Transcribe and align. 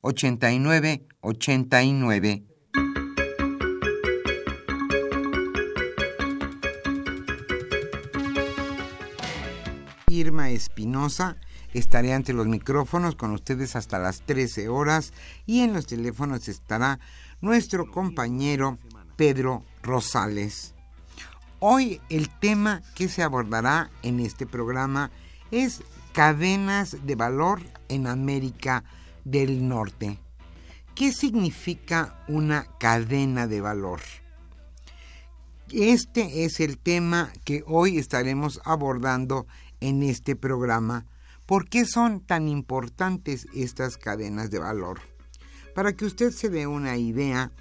89 0.00 1.06
89. 1.20 2.44
Irma 10.08 10.50
Espinosa, 10.50 11.36
estaré 11.74 12.12
ante 12.12 12.32
los 12.32 12.46
micrófonos 12.46 13.16
con 13.16 13.32
ustedes 13.32 13.76
hasta 13.76 13.98
las 13.98 14.22
13 14.22 14.68
horas 14.68 15.12
y 15.46 15.60
en 15.60 15.72
los 15.72 15.86
teléfonos 15.86 16.48
estará 16.48 17.00
nuestro 17.40 17.90
compañero 17.90 18.78
Pedro 19.16 19.64
Rosales. 19.82 20.74
Hoy 21.58 22.00
el 22.08 22.30
tema 22.38 22.82
que 22.94 23.08
se 23.08 23.24
abordará 23.24 23.90
en 24.02 24.20
este 24.20 24.46
programa 24.46 25.10
es 25.50 25.82
cadenas 26.12 27.04
de 27.04 27.16
valor 27.16 27.60
en 27.88 28.06
América 28.06 28.84
del 29.30 29.68
Norte. 29.68 30.18
¿Qué 30.94 31.12
significa 31.12 32.24
una 32.28 32.66
cadena 32.78 33.46
de 33.46 33.60
valor? 33.60 34.00
Este 35.70 36.44
es 36.44 36.60
el 36.60 36.78
tema 36.78 37.30
que 37.44 37.62
hoy 37.66 37.98
estaremos 37.98 38.60
abordando 38.64 39.46
en 39.80 40.02
este 40.02 40.34
programa. 40.34 41.04
¿Por 41.46 41.68
qué 41.68 41.84
son 41.84 42.20
tan 42.20 42.48
importantes 42.48 43.46
estas 43.54 43.98
cadenas 43.98 44.50
de 44.50 44.58
valor? 44.58 45.00
Para 45.74 45.92
que 45.92 46.06
usted 46.06 46.30
se 46.30 46.48
dé 46.48 46.66
una 46.66 46.96
idea, 46.96 47.52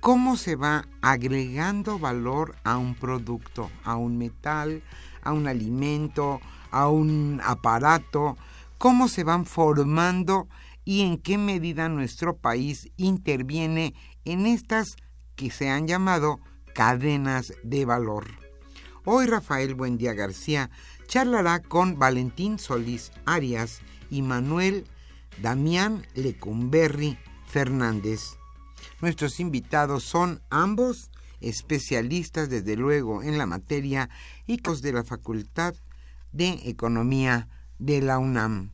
cómo 0.00 0.36
se 0.36 0.56
va 0.56 0.88
agregando 1.00 1.98
valor 2.00 2.56
a 2.64 2.76
un 2.76 2.96
producto, 2.96 3.70
a 3.84 3.94
un 3.94 4.18
metal, 4.18 4.82
a 5.22 5.32
un 5.32 5.46
alimento, 5.46 6.40
a 6.72 6.88
un 6.88 7.40
aparato, 7.44 8.36
cómo 8.78 9.06
se 9.06 9.22
van 9.22 9.46
formando 9.46 10.48
y 10.84 11.02
en 11.02 11.18
qué 11.18 11.38
medida 11.38 11.88
nuestro 11.88 12.36
país 12.36 12.90
interviene 12.96 13.94
en 14.24 14.46
estas 14.46 14.96
que 15.36 15.50
se 15.50 15.70
han 15.70 15.86
llamado 15.86 16.40
cadenas 16.74 17.52
de 17.62 17.84
valor. 17.84 18.26
Hoy 19.04 19.26
Rafael 19.26 19.74
Buendía 19.74 20.14
García 20.14 20.70
charlará 21.06 21.60
con 21.60 21.98
Valentín 21.98 22.58
Solís 22.58 23.12
Arias 23.24 23.80
y 24.10 24.22
Manuel 24.22 24.86
Damián 25.40 26.06
Lecumberri 26.14 27.18
Fernández. 27.46 28.38
Nuestros 29.00 29.40
invitados 29.40 30.04
son 30.04 30.42
ambos 30.50 31.10
especialistas 31.40 32.48
desde 32.48 32.76
luego 32.76 33.22
en 33.22 33.38
la 33.38 33.46
materia 33.46 34.08
y 34.46 34.58
de 34.58 34.92
la 34.92 35.04
Facultad 35.04 35.74
de 36.30 36.60
Economía 36.64 37.48
de 37.78 38.00
la 38.00 38.18
UNAM. 38.18 38.72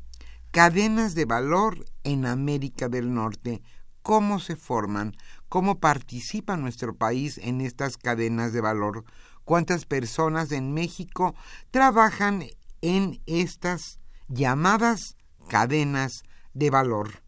Cadenas 0.59 1.15
de 1.15 1.25
valor 1.25 1.85
en 2.03 2.27
América 2.27 2.89
del 2.89 3.15
Norte. 3.15 3.63
¿Cómo 4.03 4.41
se 4.41 4.57
forman? 4.57 5.15
¿Cómo 5.49 5.79
participa 5.79 6.57
nuestro 6.57 6.97
país 6.97 7.39
en 7.39 7.61
estas 7.61 7.97
cadenas 7.97 8.53
de 8.53 8.61
valor? 8.61 9.05
¿Cuántas 9.45 9.85
personas 9.85 10.51
en 10.51 10.75
México 10.75 11.37
trabajan 11.71 12.43
en 12.83 13.21
estas 13.27 14.01
llamadas 14.27 15.17
cadenas 15.49 16.25
de 16.55 16.71
valor? 16.71 17.23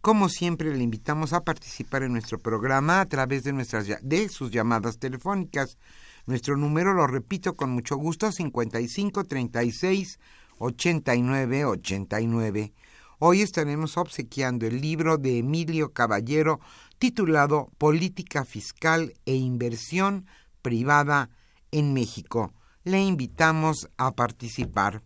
Como 0.00 0.30
siempre, 0.30 0.74
le 0.74 0.82
invitamos 0.82 1.34
a 1.34 1.44
participar 1.44 2.04
en 2.04 2.12
nuestro 2.12 2.38
programa 2.38 3.02
a 3.02 3.06
través 3.06 3.44
de, 3.44 3.52
nuestras, 3.52 3.86
de 4.00 4.28
sus 4.30 4.50
llamadas 4.50 4.98
telefónicas. 4.98 5.76
Nuestro 6.24 6.56
número, 6.56 6.94
lo 6.94 7.06
repito 7.06 7.54
con 7.54 7.68
mucho 7.68 7.96
gusto, 7.96 8.32
5536 8.32 10.18
8989. 10.58 12.72
Hoy 13.18 13.42
estaremos 13.42 13.96
obsequiando 13.96 14.66
el 14.66 14.80
libro 14.80 15.16
de 15.16 15.38
Emilio 15.38 15.92
Caballero 15.92 16.60
titulado 16.98 17.70
Política 17.78 18.44
Fiscal 18.44 19.14
e 19.24 19.34
Inversión 19.34 20.26
Privada 20.62 21.30
en 21.70 21.92
México. 21.92 22.52
Le 22.84 23.02
invitamos 23.02 23.88
a 23.96 24.12
participar. 24.12 25.02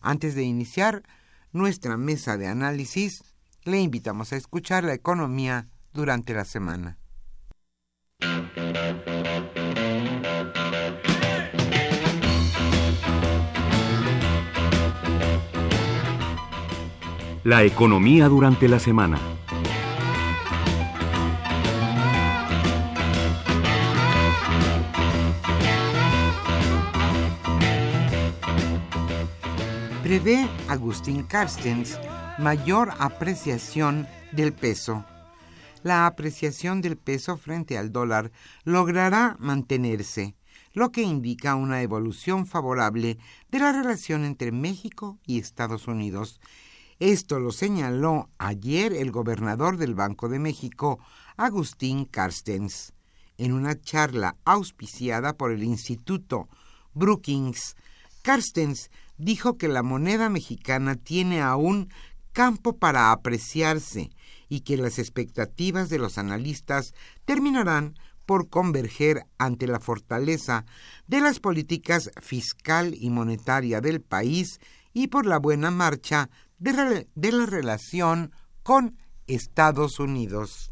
Antes 0.00 0.34
de 0.34 0.42
iniciar 0.42 1.02
nuestra 1.52 1.96
mesa 1.96 2.36
de 2.36 2.48
análisis, 2.48 3.22
le 3.64 3.80
invitamos 3.80 4.32
a 4.32 4.36
escuchar 4.36 4.84
la 4.84 4.94
economía 4.94 5.68
durante 5.92 6.34
la 6.34 6.44
semana. 6.44 6.98
La 17.44 17.62
economía 17.62 18.26
durante 18.30 18.68
la 18.68 18.78
semana. 18.78 19.20
Prevé 30.02 30.48
Agustín 30.68 31.24
Carstens 31.24 32.00
mayor 32.38 32.92
apreciación 32.98 34.08
del 34.32 34.54
peso. 34.54 35.04
La 35.82 36.06
apreciación 36.06 36.80
del 36.80 36.96
peso 36.96 37.36
frente 37.36 37.76
al 37.76 37.92
dólar 37.92 38.32
logrará 38.64 39.36
mantenerse, 39.38 40.34
lo 40.72 40.92
que 40.92 41.02
indica 41.02 41.56
una 41.56 41.82
evolución 41.82 42.46
favorable 42.46 43.18
de 43.50 43.58
la 43.58 43.70
relación 43.70 44.24
entre 44.24 44.50
México 44.50 45.18
y 45.26 45.38
Estados 45.38 45.88
Unidos 45.88 46.40
esto 46.98 47.40
lo 47.40 47.52
señaló 47.52 48.30
ayer 48.38 48.92
el 48.92 49.10
gobernador 49.10 49.76
del 49.76 49.94
Banco 49.94 50.28
de 50.28 50.38
México, 50.38 50.98
Agustín 51.36 52.04
Carstens, 52.04 52.92
en 53.36 53.52
una 53.52 53.80
charla 53.80 54.36
auspiciada 54.44 55.36
por 55.36 55.50
el 55.50 55.64
Instituto 55.64 56.48
Brookings. 56.92 57.76
Carstens 58.22 58.90
dijo 59.18 59.56
que 59.58 59.68
la 59.68 59.82
moneda 59.82 60.28
mexicana 60.28 60.94
tiene 60.96 61.42
aún 61.42 61.88
campo 62.32 62.76
para 62.76 63.12
apreciarse 63.12 64.10
y 64.48 64.60
que 64.60 64.76
las 64.76 64.98
expectativas 64.98 65.88
de 65.88 65.98
los 65.98 66.18
analistas 66.18 66.94
terminarán 67.24 67.96
por 68.26 68.48
converger 68.48 69.26
ante 69.38 69.66
la 69.66 69.80
fortaleza 69.80 70.64
de 71.06 71.20
las 71.20 71.40
políticas 71.40 72.10
fiscal 72.20 72.94
y 72.98 73.10
monetaria 73.10 73.80
del 73.80 74.00
país 74.00 74.60
y 74.92 75.08
por 75.08 75.26
la 75.26 75.38
buena 75.38 75.70
marcha 75.70 76.30
de, 76.58 77.32
la 77.32 77.46
relación 77.46 78.32
con 78.62 78.96
Estados 79.26 79.98
Unidos. 79.98 80.68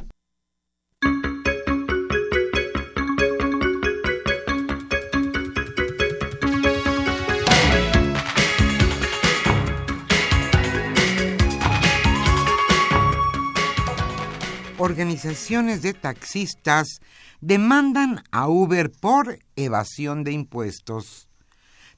organizaciones 14.82 15.80
de 15.80 15.94
taxistas 15.94 17.00
demandan 17.40 18.22
a 18.32 18.48
Uber 18.48 18.90
por 18.90 19.38
evasión 19.54 20.24
de 20.24 20.32
impuestos. 20.32 21.28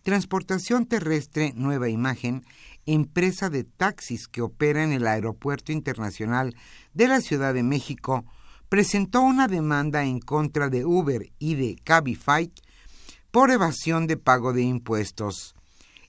Transportación 0.02 0.84
Terrestre 0.84 1.54
Nueva 1.56 1.88
Imagen 1.88 2.44
empresa 2.86 3.50
de 3.50 3.64
taxis 3.64 4.28
que 4.28 4.42
opera 4.42 4.82
en 4.82 4.92
el 4.92 5.06
Aeropuerto 5.06 5.72
Internacional 5.72 6.54
de 6.92 7.08
la 7.08 7.20
Ciudad 7.20 7.54
de 7.54 7.62
México, 7.62 8.24
presentó 8.68 9.20
una 9.22 9.48
demanda 9.48 10.04
en 10.04 10.20
contra 10.20 10.68
de 10.68 10.84
Uber 10.84 11.30
y 11.38 11.54
de 11.54 11.76
Cabify 11.84 12.52
por 13.30 13.50
evasión 13.50 14.06
de 14.06 14.16
pago 14.16 14.52
de 14.52 14.62
impuestos. 14.62 15.54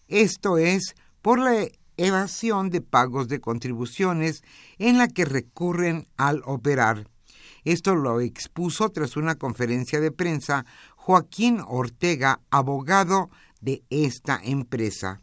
Esto 0.07 0.57
es 0.57 0.95
por 1.21 1.39
la 1.39 1.67
evasión 1.97 2.69
de 2.69 2.81
pagos 2.81 3.27
de 3.27 3.39
contribuciones 3.39 4.43
en 4.77 4.97
la 4.97 5.07
que 5.07 5.25
recurren 5.25 6.07
al 6.17 6.41
operar. 6.45 7.07
Esto 7.63 7.95
lo 7.95 8.21
expuso 8.21 8.89
tras 8.89 9.17
una 9.17 9.35
conferencia 9.35 9.99
de 9.99 10.11
prensa 10.11 10.65
Joaquín 10.95 11.61
Ortega, 11.67 12.41
abogado 12.51 13.29
de 13.59 13.83
esta 13.89 14.39
empresa. 14.43 15.21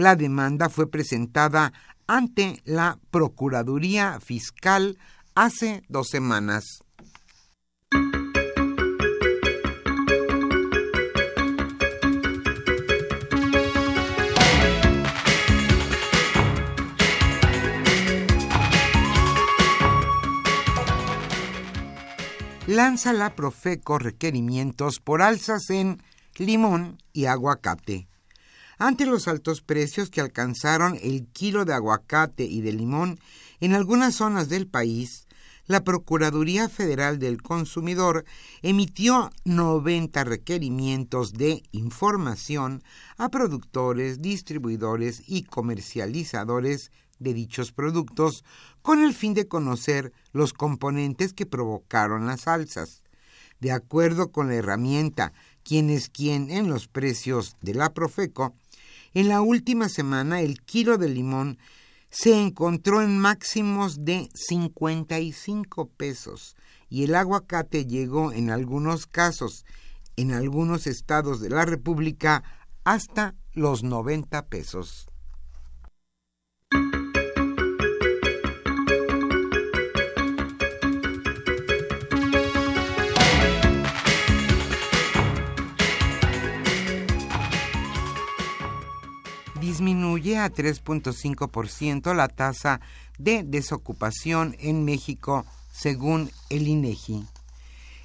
La 0.00 0.16
demanda 0.16 0.70
fue 0.70 0.90
presentada 0.90 1.74
ante 2.06 2.62
la 2.64 2.98
Procuraduría 3.10 4.18
Fiscal 4.18 4.96
hace 5.34 5.82
dos 5.90 6.08
semanas. 6.08 6.64
lanza 22.66 23.12
la 23.12 23.34
Profeco 23.34 23.98
requerimientos 23.98 25.00
por 25.00 25.20
alzas 25.20 25.68
en 25.68 26.02
limón 26.38 27.02
y 27.12 27.26
aguacate. 27.26 28.09
Ante 28.82 29.04
los 29.04 29.28
altos 29.28 29.60
precios 29.60 30.08
que 30.08 30.22
alcanzaron 30.22 30.98
el 31.02 31.26
kilo 31.26 31.66
de 31.66 31.74
aguacate 31.74 32.44
y 32.44 32.62
de 32.62 32.72
limón 32.72 33.20
en 33.60 33.74
algunas 33.74 34.14
zonas 34.14 34.48
del 34.48 34.66
país, 34.66 35.28
la 35.66 35.84
Procuraduría 35.84 36.66
Federal 36.70 37.18
del 37.18 37.42
Consumidor 37.42 38.24
emitió 38.62 39.32
90 39.44 40.24
requerimientos 40.24 41.34
de 41.34 41.62
información 41.72 42.82
a 43.18 43.28
productores, 43.28 44.22
distribuidores 44.22 45.24
y 45.26 45.42
comercializadores 45.42 46.90
de 47.18 47.34
dichos 47.34 47.72
productos 47.72 48.44
con 48.80 49.02
el 49.02 49.12
fin 49.12 49.34
de 49.34 49.46
conocer 49.46 50.14
los 50.32 50.54
componentes 50.54 51.34
que 51.34 51.44
provocaron 51.44 52.26
las 52.26 52.48
alzas. 52.48 53.02
De 53.60 53.72
acuerdo 53.72 54.32
con 54.32 54.48
la 54.48 54.54
herramienta 54.54 55.34
Quién 55.62 55.90
es 55.90 56.08
quién 56.08 56.50
en 56.50 56.68
los 56.68 56.88
precios 56.88 57.56
de 57.60 57.74
la 57.74 57.92
Profeco, 57.92 58.54
en 59.14 59.28
la 59.28 59.40
última 59.40 59.88
semana 59.88 60.40
el 60.40 60.60
kilo 60.62 60.98
de 60.98 61.08
limón 61.08 61.58
se 62.10 62.40
encontró 62.40 63.02
en 63.02 63.18
máximos 63.18 64.04
de 64.04 64.28
55 64.34 65.88
pesos 65.90 66.56
y 66.88 67.04
el 67.04 67.14
aguacate 67.14 67.86
llegó 67.86 68.32
en 68.32 68.50
algunos 68.50 69.06
casos, 69.06 69.64
en 70.16 70.32
algunos 70.32 70.86
estados 70.86 71.40
de 71.40 71.50
la 71.50 71.64
República, 71.64 72.42
hasta 72.84 73.34
los 73.52 73.84
90 73.84 74.46
pesos. 74.46 75.06
Disminuye 89.80 90.36
a 90.36 90.52
3.5% 90.52 92.12
la 92.14 92.28
tasa 92.28 92.82
de 93.18 93.42
desocupación 93.44 94.54
en 94.58 94.84
México, 94.84 95.46
según 95.72 96.30
el 96.50 96.68
INEGI. 96.68 97.24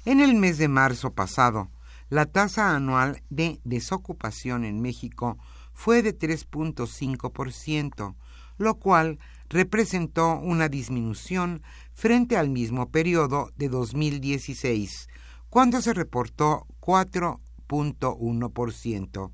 En 0.06 0.22
el 0.22 0.36
mes 0.36 0.56
de 0.56 0.68
marzo 0.68 1.12
pasado, 1.12 1.68
la 2.08 2.24
tasa 2.24 2.74
anual 2.74 3.22
de 3.28 3.60
desocupación 3.64 4.64
en 4.64 4.80
México 4.80 5.36
fue 5.74 6.02
de 6.02 6.18
3.5%, 6.18 8.14
lo 8.56 8.74
cual 8.76 9.18
representó 9.50 10.38
una 10.38 10.70
disminución 10.70 11.62
frente 11.92 12.38
al 12.38 12.48
mismo 12.48 12.88
periodo 12.88 13.50
de 13.58 13.68
2016, 13.68 15.10
cuando 15.50 15.82
se 15.82 15.92
reportó 15.92 16.66
4.1%. 16.80 19.30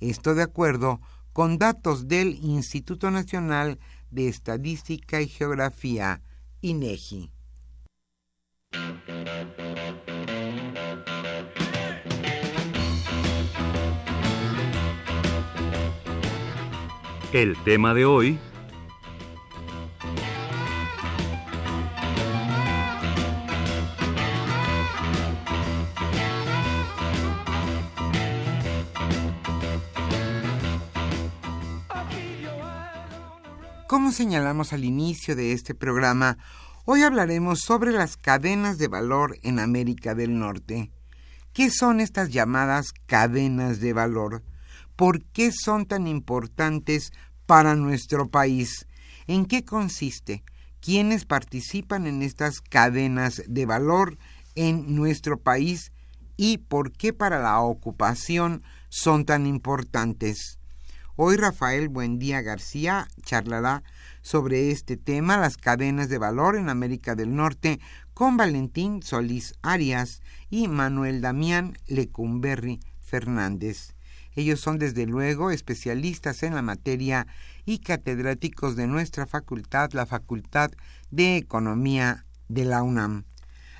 Esto 0.00 0.34
de 0.34 0.42
acuerdo 0.42 1.00
con 1.34 1.58
datos 1.58 2.06
del 2.06 2.38
Instituto 2.42 3.10
Nacional 3.10 3.80
de 4.12 4.28
Estadística 4.28 5.20
y 5.20 5.26
Geografía, 5.26 6.22
INEGI. 6.60 7.32
El 17.32 17.56
tema 17.64 17.94
de 17.94 18.04
hoy 18.04 18.38
Como 33.94 34.10
señalamos 34.10 34.72
al 34.72 34.84
inicio 34.84 35.36
de 35.36 35.52
este 35.52 35.72
programa, 35.72 36.36
hoy 36.84 37.02
hablaremos 37.02 37.60
sobre 37.60 37.92
las 37.92 38.16
cadenas 38.16 38.76
de 38.76 38.88
valor 38.88 39.38
en 39.44 39.60
América 39.60 40.16
del 40.16 40.36
Norte. 40.36 40.90
¿Qué 41.52 41.70
son 41.70 42.00
estas 42.00 42.30
llamadas 42.30 42.92
cadenas 43.06 43.78
de 43.78 43.92
valor? 43.92 44.42
¿Por 44.96 45.22
qué 45.26 45.52
son 45.52 45.86
tan 45.86 46.08
importantes 46.08 47.12
para 47.46 47.76
nuestro 47.76 48.28
país? 48.28 48.88
¿En 49.28 49.46
qué 49.46 49.64
consiste? 49.64 50.42
¿Quiénes 50.80 51.24
participan 51.24 52.08
en 52.08 52.22
estas 52.22 52.60
cadenas 52.60 53.44
de 53.46 53.64
valor 53.64 54.18
en 54.56 54.96
nuestro 54.96 55.38
país? 55.38 55.92
¿Y 56.36 56.58
por 56.58 56.90
qué 56.90 57.12
para 57.12 57.40
la 57.40 57.60
ocupación 57.60 58.64
son 58.88 59.24
tan 59.24 59.46
importantes? 59.46 60.58
Hoy 61.16 61.36
Rafael 61.36 61.88
Buendía 61.88 62.42
García 62.42 63.06
charlará 63.22 63.84
sobre 64.20 64.72
este 64.72 64.96
tema, 64.96 65.36
las 65.36 65.56
cadenas 65.56 66.08
de 66.08 66.18
valor 66.18 66.56
en 66.56 66.68
América 66.68 67.14
del 67.14 67.36
Norte, 67.36 67.78
con 68.14 68.36
Valentín 68.36 69.00
Solís 69.00 69.54
Arias 69.62 70.22
y 70.50 70.66
Manuel 70.66 71.20
Damián 71.20 71.78
Lecumberri 71.86 72.80
Fernández. 73.00 73.94
Ellos 74.34 74.58
son 74.58 74.80
desde 74.80 75.06
luego 75.06 75.52
especialistas 75.52 76.42
en 76.42 76.56
la 76.56 76.62
materia 76.62 77.28
y 77.64 77.78
catedráticos 77.78 78.74
de 78.74 78.88
nuestra 78.88 79.24
facultad, 79.24 79.92
la 79.92 80.06
Facultad 80.06 80.72
de 81.12 81.36
Economía 81.36 82.26
de 82.48 82.64
la 82.64 82.82
UNAM. 82.82 83.24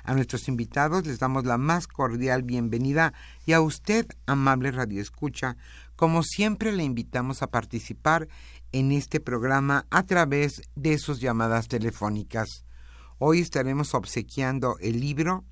A 0.05 0.13
nuestros 0.13 0.47
invitados 0.47 1.07
les 1.07 1.17
damos 1.17 1.45
la 1.45 1.57
más 1.57 1.87
cordial 1.87 2.43
bienvenida 2.43 3.13
y 3.47 3.53
a 3.53 3.61
usted, 3.61 4.05
amable 4.27 4.71
radioescucha, 4.71 5.57
como 5.95 6.23
siempre 6.23 6.71
le 6.71 6.83
invitamos 6.83 7.41
a 7.41 7.47
participar 7.47 8.27
en 8.71 8.91
este 8.91 9.19
programa 9.19 9.85
a 9.89 10.03
través 10.03 10.61
de 10.75 10.97
sus 10.97 11.19
llamadas 11.19 11.67
telefónicas. 11.67 12.65
Hoy 13.17 13.39
estaremos 13.39 13.93
obsequiando 13.93 14.75
el 14.79 14.99
libro 14.99 15.45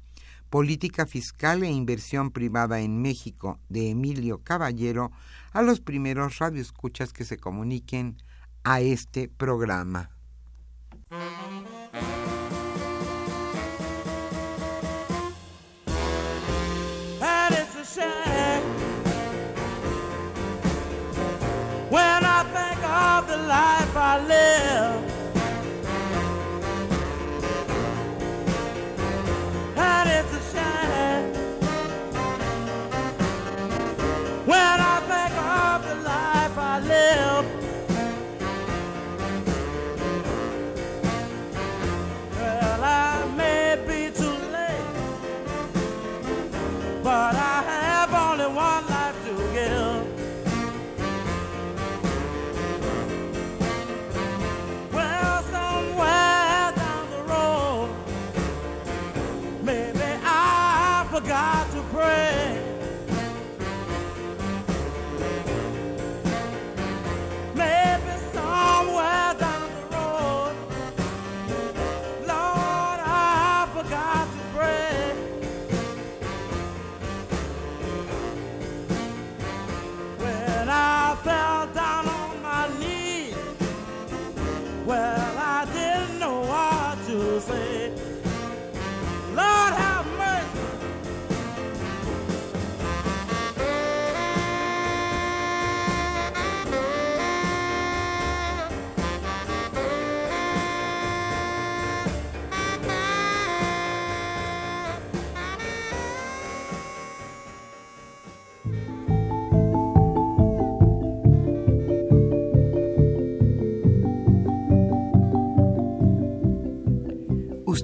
Política 0.50 1.06
Fiscal 1.06 1.64
e 1.64 1.72
Inversión 1.72 2.30
Privada 2.30 2.82
en 2.82 3.02
México 3.02 3.60
de 3.70 3.90
Emilio 3.90 4.44
Caballero 4.44 5.12
a 5.52 5.62
los 5.62 5.80
primeros 5.80 6.38
radioescuchas 6.38 7.14
que 7.14 7.26
se 7.26 7.38
comuniquen 7.38 8.18
a 8.64 8.82
este 8.82 9.30
programa. 9.30 10.12
I 24.14 24.20
live. 24.28 24.73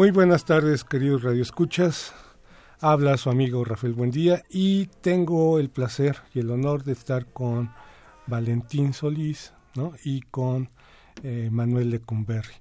Muy 0.00 0.12
buenas 0.12 0.46
tardes, 0.46 0.82
queridos 0.82 1.24
radioescuchas. 1.24 2.14
Habla 2.80 3.18
su 3.18 3.28
amigo 3.28 3.66
Rafael 3.66 3.92
Buendía 3.92 4.42
y 4.48 4.86
tengo 5.02 5.58
el 5.58 5.68
placer 5.68 6.16
y 6.32 6.38
el 6.38 6.50
honor 6.50 6.84
de 6.84 6.92
estar 6.92 7.26
con 7.26 7.70
Valentín 8.26 8.94
Solís 8.94 9.52
y 10.02 10.22
con 10.22 10.70
eh, 11.22 11.50
Manuel 11.52 11.90
Lecumberri. 11.90 12.54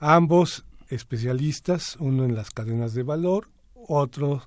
Ambos 0.00 0.64
especialistas, 0.88 1.94
uno 2.00 2.24
en 2.24 2.34
las 2.34 2.50
cadenas 2.50 2.92
de 2.92 3.04
valor, 3.04 3.48
otro 3.76 4.42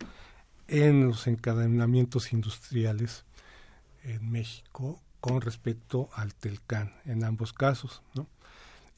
en 0.67 1.07
los 1.07 1.27
encadenamientos 1.27 2.33
industriales 2.33 3.23
en 4.03 4.29
México 4.29 5.01
con 5.21 5.39
respecto 5.39 6.09
al 6.13 6.35
Telcán, 6.35 6.91
en 7.05 7.23
ambos 7.23 7.53
casos. 7.53 8.01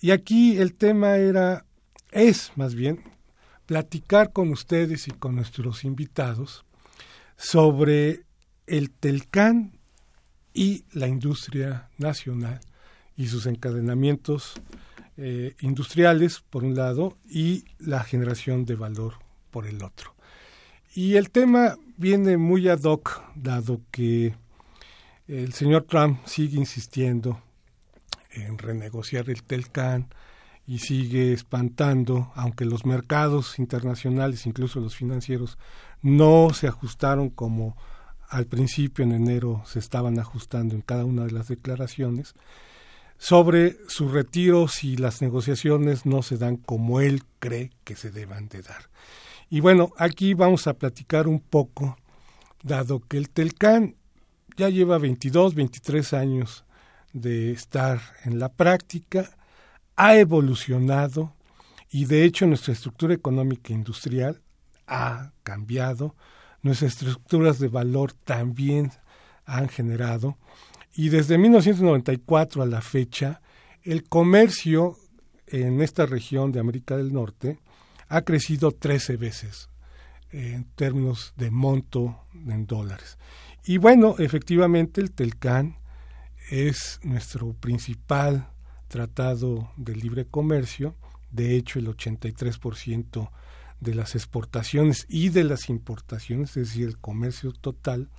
Y 0.01 0.09
aquí 0.09 0.57
el 0.57 0.73
tema 0.73 1.17
era, 1.17 1.63
es 2.09 2.51
más 2.55 2.73
bien, 2.73 3.13
platicar 3.65 4.31
con 4.31 4.49
ustedes 4.49 5.07
y 5.07 5.11
con 5.11 5.35
nuestros 5.35 5.83
invitados 5.83 6.65
sobre 7.37 8.23
el 8.67 8.91
Telcán 8.91 9.79
y 10.53 10.85
la 10.93 11.07
industria 11.07 11.89
nacional 11.97 12.59
y 13.17 13.27
sus 13.27 13.45
encadenamientos 13.45 14.53
eh, 15.17 15.55
industriales, 15.61 16.41
por 16.49 16.63
un 16.63 16.75
lado, 16.75 17.17
y 17.25 17.65
la 17.79 18.03
generación 18.03 18.65
de 18.65 18.75
valor, 18.75 19.15
por 19.51 19.67
el 19.67 19.81
otro. 19.83 20.15
Y 20.93 21.15
el 21.15 21.29
tema 21.29 21.77
viene 21.97 22.37
muy 22.37 22.67
ad 22.67 22.83
hoc, 22.83 23.21
dado 23.35 23.81
que 23.91 24.35
el 25.27 25.53
señor 25.53 25.83
Trump 25.83 26.19
sigue 26.25 26.57
insistiendo 26.57 27.41
en 28.31 28.57
renegociar 28.57 29.29
el 29.29 29.43
Telcán, 29.43 30.09
y 30.67 30.79
sigue 30.79 31.33
espantando, 31.33 32.31
aunque 32.35 32.65
los 32.65 32.85
mercados 32.85 33.59
internacionales, 33.59 34.45
incluso 34.45 34.79
los 34.79 34.95
financieros, 34.95 35.57
no 36.01 36.51
se 36.53 36.67
ajustaron 36.67 37.29
como 37.29 37.77
al 38.29 38.47
principio 38.47 39.03
en 39.03 39.11
enero 39.11 39.63
se 39.65 39.79
estaban 39.79 40.19
ajustando 40.19 40.75
en 40.75 40.81
cada 40.81 41.05
una 41.05 41.25
de 41.25 41.31
las 41.31 41.47
declaraciones, 41.47 42.33
sobre 43.17 43.77
su 43.87 44.09
retiro 44.09 44.67
si 44.67 44.97
las 44.97 45.21
negociaciones 45.21 46.05
no 46.05 46.21
se 46.21 46.37
dan 46.37 46.57
como 46.57 46.99
él 46.99 47.23
cree 47.39 47.71
que 47.83 47.95
se 47.95 48.11
deban 48.11 48.49
de 48.49 48.61
dar. 48.61 48.89
Y 49.49 49.59
bueno, 49.59 49.93
aquí 49.97 50.33
vamos 50.33 50.67
a 50.67 50.73
platicar 50.73 51.27
un 51.27 51.39
poco, 51.39 51.97
dado 52.63 52.99
que 52.99 53.17
el 53.17 53.29
Telcán 53.29 53.95
ya 54.57 54.69
lleva 54.69 54.97
22, 54.97 55.55
23 55.55 56.13
años 56.13 56.65
de 57.13 57.51
estar 57.51 58.01
en 58.25 58.39
la 58.39 58.49
práctica, 58.49 59.37
ha 59.95 60.15
evolucionado 60.17 61.33
y 61.89 62.05
de 62.05 62.23
hecho 62.23 62.45
nuestra 62.45 62.73
estructura 62.73 63.13
económica 63.13 63.73
industrial 63.73 64.41
ha 64.87 65.31
cambiado, 65.43 66.15
nuestras 66.61 66.93
estructuras 66.93 67.59
de 67.59 67.67
valor 67.67 68.13
también 68.13 68.91
han 69.45 69.69
generado 69.69 70.37
y 70.93 71.09
desde 71.09 71.37
1994 71.37 72.63
a 72.63 72.65
la 72.65 72.81
fecha 72.81 73.41
el 73.83 74.03
comercio 74.03 74.97
en 75.47 75.81
esta 75.81 76.05
región 76.05 76.51
de 76.51 76.59
América 76.59 76.97
del 76.97 77.13
Norte 77.13 77.59
ha 78.07 78.21
crecido 78.21 78.71
13 78.71 79.17
veces 79.17 79.69
en 80.31 80.65
términos 80.75 81.33
de 81.37 81.51
monto 81.51 82.19
en 82.33 82.65
dólares. 82.65 83.17
Y 83.63 83.77
bueno, 83.77 84.15
efectivamente 84.19 85.01
el 85.01 85.11
Telcán 85.11 85.77
es 86.49 86.99
nuestro 87.03 87.53
principal 87.53 88.49
Tratado 88.95 89.69
de 89.75 89.93
Libre 89.93 90.25
Comercio. 90.25 90.95
De 91.29 91.57
hecho, 91.57 91.79
el 91.79 91.87
83% 91.87 93.29
de 93.81 93.93
las 93.93 94.15
exportaciones 94.15 95.05
y 95.09 95.27
de 95.27 95.43
las 95.43 95.67
importaciones, 95.67 96.51
es 96.51 96.69
decir, 96.69 96.87
el 96.87 96.97
comercio 96.97 97.51
total 97.51 98.09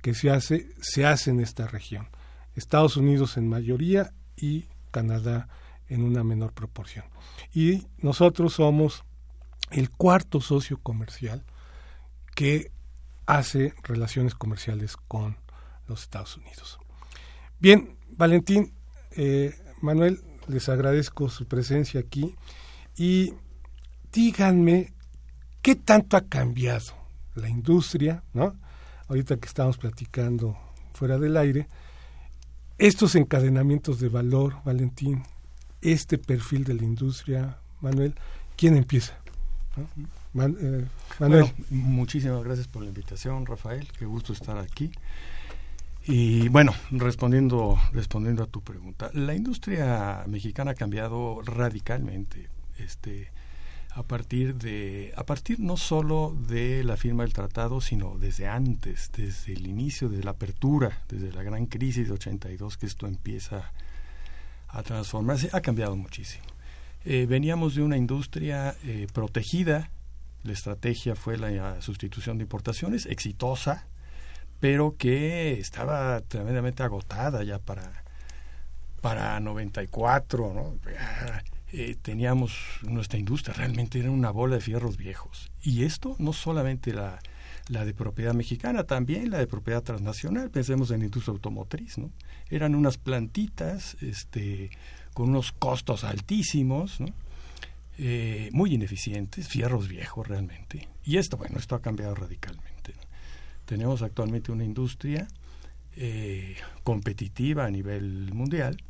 que 0.00 0.14
se 0.14 0.30
hace, 0.30 0.70
se 0.80 1.04
hace 1.04 1.30
en 1.30 1.40
esta 1.40 1.66
región. 1.66 2.10
Estados 2.54 2.96
Unidos 2.96 3.36
en 3.38 3.48
mayoría 3.48 4.12
y 4.36 4.66
Canadá 4.92 5.48
en 5.88 6.04
una 6.04 6.22
menor 6.22 6.52
proporción. 6.52 7.06
Y 7.52 7.88
nosotros 7.98 8.52
somos 8.52 9.02
el 9.72 9.90
cuarto 9.90 10.40
socio 10.40 10.78
comercial 10.78 11.44
que 12.36 12.70
hace 13.26 13.74
relaciones 13.82 14.36
comerciales 14.36 14.96
con 14.96 15.38
los 15.88 16.02
Estados 16.02 16.36
Unidos. 16.36 16.78
Bien, 17.58 17.96
Valentín, 18.10 18.74
eh, 19.16 19.56
Manuel, 19.80 20.20
les 20.48 20.68
agradezco 20.68 21.28
su 21.28 21.46
presencia 21.46 22.00
aquí 22.00 22.34
y 22.96 23.34
díganme 24.12 24.92
qué 25.62 25.76
tanto 25.76 26.16
ha 26.16 26.22
cambiado 26.22 26.94
la 27.34 27.48
industria, 27.48 28.22
¿no? 28.32 28.54
Ahorita 29.08 29.36
que 29.36 29.46
estamos 29.46 29.76
platicando 29.76 30.56
fuera 30.92 31.18
del 31.18 31.36
aire, 31.36 31.68
estos 32.78 33.14
encadenamientos 33.14 34.00
de 34.00 34.08
valor, 34.08 34.56
Valentín, 34.64 35.22
este 35.82 36.18
perfil 36.18 36.64
de 36.64 36.74
la 36.74 36.84
industria, 36.84 37.58
Manuel, 37.80 38.14
¿quién 38.56 38.76
empieza? 38.76 39.18
Eh, 40.34 40.86
Manuel. 41.18 41.52
muchísimas 41.70 42.42
gracias 42.44 42.68
por 42.68 42.82
la 42.82 42.88
invitación, 42.88 43.46
Rafael. 43.46 43.88
Qué 43.98 44.06
gusto 44.06 44.32
estar 44.32 44.58
aquí. 44.58 44.92
Y 46.06 46.48
bueno, 46.48 46.72
respondiendo, 46.90 47.78
respondiendo 47.92 48.42
a 48.42 48.46
tu 48.46 48.62
pregunta, 48.62 49.10
la 49.12 49.34
industria 49.34 50.24
mexicana 50.26 50.72
ha 50.72 50.74
cambiado 50.74 51.42
radicalmente. 51.42 52.48
Este, 52.78 53.30
a 53.92 54.02
partir 54.04 54.54
de 54.54 55.12
a 55.16 55.24
partir 55.24 55.58
no 55.58 55.76
solo 55.76 56.36
de 56.48 56.84
la 56.84 56.96
firma 56.96 57.24
del 57.24 57.32
tratado 57.32 57.80
sino 57.80 58.16
desde 58.18 58.46
antes 58.46 59.10
desde 59.16 59.52
el 59.52 59.66
inicio 59.66 60.08
de 60.08 60.22
la 60.22 60.30
apertura 60.32 61.02
desde 61.08 61.32
la 61.32 61.42
gran 61.42 61.66
crisis 61.66 62.06
de 62.06 62.14
82 62.14 62.76
que 62.76 62.86
esto 62.86 63.06
empieza 63.06 63.72
a 64.68 64.82
transformarse 64.82 65.50
ha 65.52 65.60
cambiado 65.60 65.96
muchísimo 65.96 66.44
eh, 67.04 67.26
veníamos 67.28 67.74
de 67.74 67.82
una 67.82 67.96
industria 67.96 68.76
eh, 68.84 69.08
protegida 69.12 69.90
la 70.44 70.52
estrategia 70.52 71.16
fue 71.16 71.36
la 71.36 71.82
sustitución 71.82 72.38
de 72.38 72.44
importaciones 72.44 73.06
exitosa 73.06 73.86
pero 74.60 74.96
que 74.96 75.58
estaba 75.58 76.20
tremendamente 76.20 76.82
agotada 76.82 77.42
ya 77.42 77.58
para, 77.58 78.04
para 79.00 79.40
94, 79.40 80.54
¿no? 80.54 80.78
Eh, 81.72 81.96
teníamos 82.02 82.52
nuestra 82.82 83.18
industria, 83.18 83.54
realmente 83.54 84.00
era 84.00 84.10
una 84.10 84.30
bola 84.30 84.56
de 84.56 84.60
fierros 84.60 84.96
viejos. 84.96 85.50
Y 85.62 85.84
esto 85.84 86.16
no 86.18 86.32
solamente 86.32 86.92
la, 86.92 87.20
la 87.68 87.84
de 87.84 87.94
propiedad 87.94 88.34
mexicana, 88.34 88.84
también 88.84 89.30
la 89.30 89.38
de 89.38 89.46
propiedad 89.46 89.82
transnacional, 89.82 90.50
pensemos 90.50 90.90
en 90.90 91.00
la 91.00 91.04
industria 91.06 91.32
automotriz, 91.32 91.96
¿no? 91.98 92.10
Eran 92.50 92.74
unas 92.74 92.98
plantitas 92.98 93.96
este, 94.00 94.70
con 95.14 95.30
unos 95.30 95.52
costos 95.52 96.02
altísimos, 96.02 97.00
¿no? 97.00 97.08
Eh, 97.98 98.48
muy 98.52 98.74
ineficientes, 98.74 99.46
fierros 99.46 99.86
viejos 99.86 100.26
realmente. 100.26 100.88
Y 101.04 101.18
esto, 101.18 101.36
bueno, 101.36 101.58
esto 101.58 101.76
ha 101.76 101.82
cambiado 101.82 102.14
radicalmente. 102.14 102.94
Tenemos 103.70 104.02
actualmente 104.02 104.50
una 104.50 104.64
industria 104.64 105.28
eh, 105.94 106.56
competitiva 106.82 107.66
a 107.66 107.70
nivel 107.70 108.34
mundial, 108.34 108.82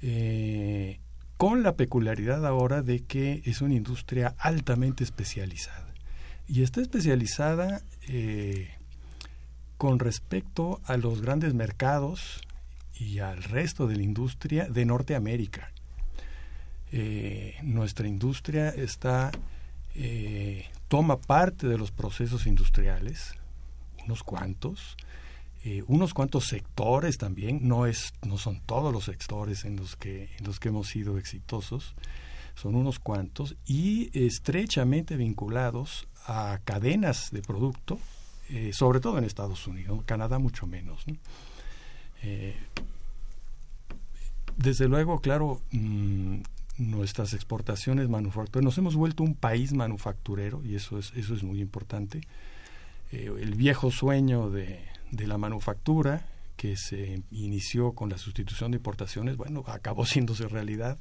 eh, 0.00 1.00
con 1.36 1.62
la 1.62 1.76
peculiaridad 1.76 2.46
ahora 2.46 2.80
de 2.80 3.00
que 3.00 3.42
es 3.44 3.60
una 3.60 3.74
industria 3.74 4.34
altamente 4.38 5.04
especializada. 5.04 5.92
Y 6.48 6.62
está 6.62 6.80
especializada 6.80 7.82
eh, 8.08 8.70
con 9.76 9.98
respecto 9.98 10.80
a 10.86 10.96
los 10.96 11.20
grandes 11.20 11.52
mercados 11.52 12.40
y 12.94 13.18
al 13.18 13.42
resto 13.42 13.86
de 13.86 13.96
la 13.96 14.02
industria 14.02 14.66
de 14.66 14.86
Norteamérica. 14.86 15.72
nuestra 17.62 18.08
industria 18.08 18.70
está 18.70 19.30
toma 20.88 21.18
parte 21.18 21.66
de 21.68 21.76
los 21.76 21.90
procesos 21.90 22.46
industriales, 22.46 23.34
unos 24.04 24.22
cuantos, 24.22 24.96
eh, 25.64 25.82
unos 25.86 26.12
cuantos 26.14 26.46
sectores 26.46 27.18
también, 27.18 27.60
no, 27.66 27.86
es, 27.86 28.12
no 28.26 28.38
son 28.38 28.60
todos 28.60 28.92
los 28.92 29.04
sectores 29.04 29.64
en 29.64 29.76
los, 29.76 29.96
que, 29.96 30.30
en 30.38 30.44
los 30.44 30.60
que 30.60 30.68
hemos 30.68 30.88
sido 30.88 31.18
exitosos, 31.18 31.94
son 32.54 32.74
unos 32.74 32.98
cuantos 32.98 33.56
y 33.66 34.10
estrechamente 34.12 35.16
vinculados 35.16 36.06
a 36.26 36.60
cadenas 36.64 37.30
de 37.30 37.42
producto, 37.42 37.98
eh, 38.50 38.72
sobre 38.72 39.00
todo 39.00 39.18
en 39.18 39.24
Estados 39.24 39.66
Unidos, 39.66 40.02
Canadá 40.06 40.38
mucho 40.38 40.66
menos. 40.66 41.04
Eh, 42.22 42.56
desde 44.56 44.88
luego, 44.88 45.20
claro, 45.20 45.60
mm, 45.72 46.36
nuestras 46.78 47.34
exportaciones 47.34 48.08
manufactureras, 48.08 48.64
nos 48.64 48.78
hemos 48.78 48.96
vuelto 48.96 49.22
un 49.22 49.34
país 49.34 49.72
manufacturero 49.72 50.62
y 50.64 50.74
eso 50.74 50.98
es, 50.98 51.12
eso 51.16 51.34
es 51.34 51.42
muy 51.42 51.60
importante. 51.60 52.20
Eh, 53.14 53.32
el 53.40 53.54
viejo 53.54 53.90
sueño 53.90 54.50
de, 54.50 54.80
de 55.12 55.26
la 55.26 55.38
manufactura 55.38 56.26
que 56.56 56.76
se 56.76 57.22
inició 57.30 57.92
con 57.92 58.10
la 58.10 58.18
sustitución 58.18 58.72
de 58.72 58.78
importaciones, 58.78 59.36
bueno, 59.36 59.64
acabó 59.66 60.04
siéndose 60.06 60.48
realidad. 60.48 60.98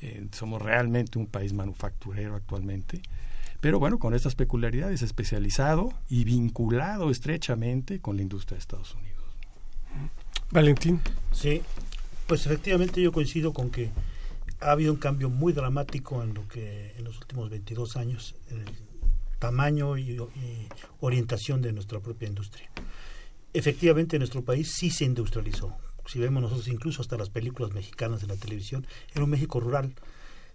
Eh, 0.00 0.26
somos 0.32 0.60
realmente 0.60 1.18
un 1.18 1.26
país 1.26 1.52
manufacturero 1.52 2.34
actualmente, 2.34 3.02
pero 3.60 3.78
bueno, 3.78 3.98
con 3.98 4.14
estas 4.14 4.34
peculiaridades, 4.34 5.02
especializado 5.02 5.92
y 6.08 6.24
vinculado 6.24 7.10
estrechamente 7.10 8.00
con 8.00 8.16
la 8.16 8.22
industria 8.22 8.56
de 8.56 8.60
Estados 8.60 8.94
Unidos. 8.94 9.22
Valentín. 10.50 11.00
Sí, 11.30 11.62
pues 12.26 12.44
efectivamente 12.46 13.00
yo 13.00 13.12
coincido 13.12 13.52
con 13.52 13.70
que 13.70 13.90
ha 14.60 14.72
habido 14.72 14.92
un 14.92 14.98
cambio 14.98 15.30
muy 15.30 15.52
dramático 15.52 16.22
en 16.22 16.34
lo 16.34 16.46
que 16.48 16.94
en 16.96 17.04
los 17.04 17.18
últimos 17.18 17.50
22 17.50 17.96
años 17.96 18.34
en 18.50 18.60
el 18.60 18.91
tamaño 19.42 19.98
y, 19.98 20.16
orientación 21.00 21.62
de 21.62 21.72
nuestra 21.72 22.00
propia 22.00 22.28
industria 22.28 22.70
efectivamente 23.54 24.18
nuestro 24.18 24.42
país 24.42 24.72
sí 24.72 24.90
se 24.90 25.04
industrializó. 25.04 25.76
Si 26.06 26.18
vemos 26.18 26.42
nosotros 26.42 26.68
incluso 26.68 27.02
hasta 27.02 27.16
las 27.16 27.30
películas 27.30 27.72
mexicanas 27.72 28.20
de 28.20 28.26
la 28.26 28.36
televisión, 28.36 28.86
era 29.14 29.24
un 29.24 29.30
México 29.30 29.60
rural. 29.60 29.94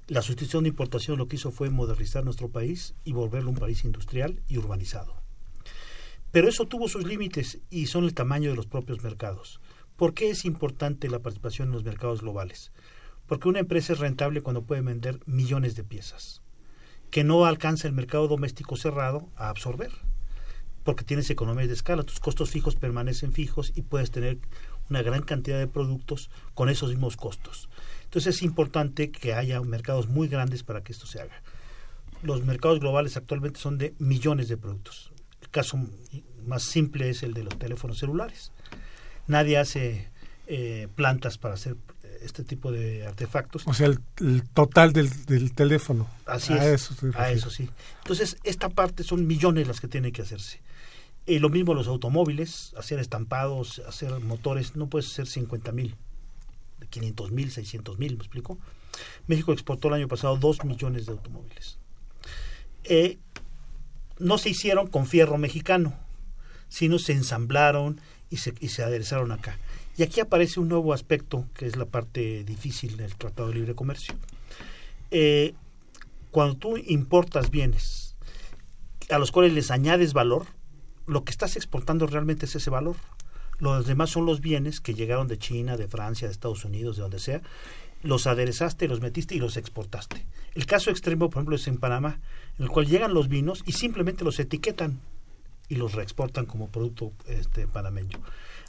La 0.07 0.21
sustitución 0.21 0.63
de 0.63 0.69
importación 0.69 1.17
lo 1.17 1.27
que 1.27 1.35
hizo 1.35 1.51
fue 1.51 1.69
modernizar 1.69 2.23
nuestro 2.23 2.49
país 2.49 2.95
y 3.03 3.13
volverlo 3.13 3.49
un 3.49 3.57
país 3.57 3.83
industrial 3.83 4.41
y 4.47 4.57
urbanizado. 4.57 5.15
Pero 6.31 6.49
eso 6.49 6.65
tuvo 6.65 6.87
sus 6.87 7.05
límites 7.05 7.59
y 7.69 7.87
son 7.87 8.03
el 8.03 8.13
tamaño 8.13 8.49
de 8.49 8.55
los 8.55 8.67
propios 8.67 9.03
mercados. 9.03 9.59
¿Por 9.95 10.13
qué 10.13 10.29
es 10.29 10.45
importante 10.45 11.09
la 11.09 11.19
participación 11.19 11.69
en 11.69 11.73
los 11.73 11.83
mercados 11.83 12.21
globales? 12.21 12.71
Porque 13.25 13.47
una 13.49 13.59
empresa 13.59 13.93
es 13.93 13.99
rentable 13.99 14.41
cuando 14.41 14.63
puede 14.63 14.81
vender 14.81 15.19
millones 15.25 15.75
de 15.75 15.83
piezas, 15.83 16.41
que 17.09 17.23
no 17.23 17.45
alcanza 17.45 17.87
el 17.87 17.93
mercado 17.93 18.27
doméstico 18.27 18.75
cerrado 18.75 19.29
a 19.35 19.49
absorber 19.49 19.91
porque 20.87 21.03
tienes 21.03 21.29
economías 21.29 21.67
de 21.67 21.73
escala, 21.73 22.03
tus 22.03 22.21
costos 22.21 22.49
fijos 22.49 22.77
permanecen 22.77 23.33
fijos 23.33 23.73
y 23.75 23.81
puedes 23.81 24.09
tener 24.09 24.37
una 24.89 25.01
gran 25.01 25.21
cantidad 25.21 25.59
de 25.59 25.67
productos 25.67 26.29
con 26.53 26.69
esos 26.69 26.91
mismos 26.91 27.17
costos. 27.17 27.67
Entonces 28.05 28.37
es 28.37 28.41
importante 28.41 29.11
que 29.11 29.33
haya 29.33 29.59
mercados 29.59 30.07
muy 30.07 30.29
grandes 30.29 30.63
para 30.63 30.83
que 30.83 30.93
esto 30.93 31.05
se 31.05 31.19
haga. 31.19 31.43
Los 32.23 32.45
mercados 32.45 32.79
globales 32.79 33.17
actualmente 33.17 33.59
son 33.59 33.77
de 33.77 33.95
millones 33.99 34.47
de 34.47 34.55
productos. 34.55 35.11
El 35.41 35.49
caso 35.49 35.77
más 36.45 36.63
simple 36.63 37.09
es 37.09 37.21
el 37.21 37.33
de 37.33 37.43
los 37.43 37.59
teléfonos 37.59 37.99
celulares. 37.99 38.53
Nadie 39.27 39.57
hace 39.57 40.09
eh, 40.47 40.87
plantas 40.95 41.37
para 41.37 41.55
hacer 41.55 41.75
este 42.21 42.43
tipo 42.43 42.71
de 42.71 43.05
artefactos. 43.05 43.63
O 43.67 43.73
sea, 43.73 43.87
el, 43.87 43.99
total 44.53 44.93
del, 44.93 45.53
teléfono. 45.53 46.07
Así 46.25 46.53
es. 46.53 46.91
Eso 46.91 47.11
a 47.15 47.31
eso 47.31 47.49
sí. 47.49 47.69
Entonces, 47.99 48.37
esta 48.43 48.69
parte 48.69 49.03
son 49.03 49.27
millones 49.27 49.67
las 49.67 49.79
que 49.79 49.87
tienen 49.87 50.11
que 50.11 50.21
hacerse. 50.21 50.59
Y 51.25 51.39
lo 51.39 51.49
mismo 51.49 51.73
los 51.73 51.87
automóviles, 51.87 52.73
hacer 52.77 52.99
estampados, 52.99 53.81
hacer 53.87 54.11
motores, 54.21 54.75
no 54.75 54.87
puedes 54.87 55.11
hacer 55.11 55.27
50 55.27 55.71
mil, 55.73 55.95
500 56.89 57.31
mil, 57.31 57.51
600 57.51 57.99
mil, 57.99 58.13
¿me 58.13 58.19
explico? 58.19 58.57
México 59.27 59.51
exportó 59.51 59.89
el 59.89 59.95
año 59.95 60.07
pasado 60.07 60.37
2 60.37 60.63
millones 60.63 61.05
de 61.05 61.11
automóviles. 61.11 61.77
Eh, 62.85 63.17
no 64.19 64.37
se 64.37 64.49
hicieron 64.49 64.87
con 64.87 65.05
fierro 65.05 65.37
mexicano, 65.37 65.93
sino 66.69 66.97
se 66.97 67.11
ensamblaron 67.11 67.99
y 68.29 68.37
se, 68.37 68.53
y 68.59 68.69
se 68.69 68.83
aderezaron 68.83 69.31
acá. 69.31 69.57
Y 69.97 70.03
aquí 70.03 70.19
aparece 70.19 70.59
un 70.59 70.69
nuevo 70.69 70.93
aspecto, 70.93 71.45
que 71.55 71.65
es 71.65 71.75
la 71.75 71.85
parte 71.85 72.43
difícil 72.43 72.97
del 72.97 73.15
Tratado 73.15 73.49
de 73.49 73.55
Libre 73.55 73.73
Comercio. 73.73 74.13
Eh, 75.09 75.55
cuando 76.29 76.55
tú 76.55 76.77
importas 76.77 77.49
bienes 77.49 78.15
a 79.09 79.17
los 79.17 79.31
cuales 79.31 79.53
les 79.53 79.71
añades 79.71 80.13
valor, 80.13 80.45
lo 81.07 81.23
que 81.23 81.31
estás 81.31 81.55
exportando 81.55 82.05
realmente 82.05 82.45
es 82.45 82.55
ese 82.55 82.69
valor. 82.69 82.95
Los 83.57 83.87
demás 83.87 84.11
son 84.11 84.27
los 84.27 84.39
bienes 84.39 84.81
que 84.81 84.93
llegaron 84.93 85.27
de 85.27 85.39
China, 85.39 85.77
de 85.77 85.87
Francia, 85.87 86.27
de 86.27 86.33
Estados 86.33 86.63
Unidos, 86.63 86.97
de 86.97 87.01
donde 87.01 87.19
sea. 87.19 87.41
Los 88.03 88.27
aderezaste, 88.27 88.87
los 88.87 89.01
metiste 89.01 89.33
y 89.33 89.39
los 89.39 89.57
exportaste. 89.57 90.27
El 90.53 90.67
caso 90.67 90.91
extremo, 90.91 91.31
por 91.31 91.39
ejemplo, 91.39 91.55
es 91.55 91.67
en 91.67 91.77
Panamá, 91.77 92.19
en 92.59 92.65
el 92.65 92.69
cual 92.69 92.85
llegan 92.85 93.15
los 93.15 93.29
vinos 93.29 93.63
y 93.65 93.71
simplemente 93.71 94.23
los 94.23 94.39
etiquetan 94.39 94.99
y 95.69 95.75
los 95.75 95.93
reexportan 95.93 96.45
como 96.45 96.67
producto 96.67 97.13
este, 97.27 97.67
panameño. 97.67 98.19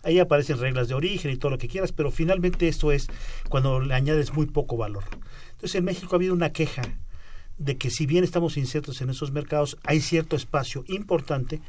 Ahí 0.03 0.19
aparecen 0.19 0.59
reglas 0.59 0.89
de 0.89 0.95
origen 0.95 1.31
y 1.31 1.37
todo 1.37 1.51
lo 1.51 1.59
que 1.59 1.69
quieras, 1.69 1.93
pero 1.93 2.11
finalmente 2.11 2.69
esto 2.69 2.93
es 2.93 3.09
cuando 3.49 3.81
le 3.81 3.95
añades 3.95 4.33
muy 4.33 4.47
poco 4.47 4.77
valor. 4.77 5.05
Entonces 5.53 5.75
en 5.75 5.85
México 5.85 6.15
ha 6.15 6.17
habido 6.17 6.35
una 6.35 6.53
queja 6.53 6.83
de 7.59 7.77
que 7.77 7.91
si 7.91 8.07
bien 8.07 8.25
estamos 8.25 8.57
insertos 8.57 9.01
en 9.01 9.11
esos 9.11 9.33
mercados, 9.33 9.77
hay 9.83 10.01
cierto 10.01 10.37
espacio 10.37 10.85
importante 10.87 11.61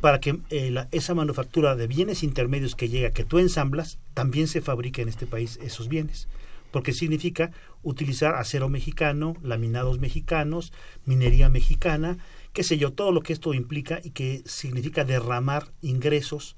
para 0.00 0.20
que 0.20 0.38
eh, 0.50 0.86
esa 0.92 1.14
manufactura 1.14 1.74
de 1.74 1.88
bienes 1.88 2.22
intermedios 2.22 2.76
que 2.76 2.88
llega, 2.88 3.10
que 3.10 3.24
tú 3.24 3.38
ensamblas, 3.38 3.98
también 4.14 4.46
se 4.46 4.60
fabrique 4.60 5.02
en 5.02 5.08
este 5.08 5.26
país 5.26 5.58
esos 5.60 5.88
bienes. 5.88 6.28
Porque 6.70 6.92
significa 6.92 7.50
utilizar 7.82 8.36
acero 8.36 8.68
mexicano, 8.68 9.34
laminados 9.42 9.98
mexicanos, 9.98 10.72
minería 11.04 11.48
mexicana, 11.48 12.18
qué 12.52 12.62
sé 12.62 12.78
yo, 12.78 12.92
todo 12.92 13.12
lo 13.12 13.20
que 13.20 13.32
esto 13.32 13.52
implica 13.52 14.00
y 14.02 14.10
que 14.10 14.42
significa 14.46 15.04
derramar 15.04 15.72
ingresos 15.82 16.56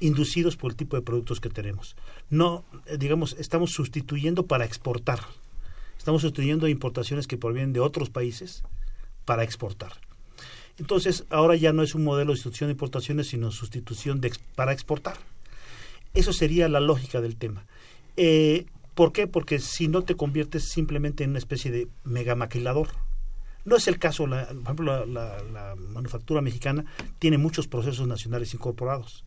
inducidos 0.00 0.56
por 0.56 0.72
el 0.72 0.76
tipo 0.76 0.96
de 0.96 1.02
productos 1.02 1.40
que 1.40 1.50
tenemos. 1.50 1.96
No, 2.28 2.64
eh, 2.86 2.96
digamos, 2.98 3.36
estamos 3.38 3.72
sustituyendo 3.72 4.46
para 4.46 4.64
exportar 4.64 5.20
Estamos 6.00 6.22
sustituyendo 6.22 6.66
importaciones 6.66 7.26
que 7.26 7.36
provienen 7.36 7.74
de 7.74 7.80
otros 7.80 8.08
países 8.08 8.64
para 9.26 9.44
exportar. 9.44 9.92
Entonces, 10.78 11.26
ahora 11.28 11.56
ya 11.56 11.74
no 11.74 11.82
es 11.82 11.94
un 11.94 12.04
modelo 12.04 12.32
de 12.32 12.38
sustitución 12.38 12.68
de 12.68 12.72
importaciones, 12.72 13.26
sino 13.26 13.50
sustitución 13.50 14.18
de, 14.22 14.32
para 14.54 14.72
exportar. 14.72 15.18
Eso 16.14 16.32
sería 16.32 16.70
la 16.70 16.80
lógica 16.80 17.20
del 17.20 17.36
tema. 17.36 17.66
Eh, 18.16 18.64
¿Por 18.94 19.12
qué? 19.12 19.26
Porque 19.26 19.58
si 19.58 19.88
no 19.88 20.00
te 20.00 20.16
conviertes 20.16 20.70
simplemente 20.70 21.22
en 21.22 21.30
una 21.30 21.38
especie 21.38 21.70
de 21.70 21.88
mega 22.04 22.34
maquilador. 22.34 22.88
No 23.66 23.76
es 23.76 23.86
el 23.86 23.98
caso, 23.98 24.26
la, 24.26 24.46
por 24.46 24.62
ejemplo, 24.62 25.04
la, 25.04 25.76
manufactura 25.76 26.40
mexicana 26.40 26.86
tiene 27.18 27.36
muchos 27.36 27.68
procesos 27.68 28.08
nacionales 28.08 28.54
incorporados. 28.54 29.26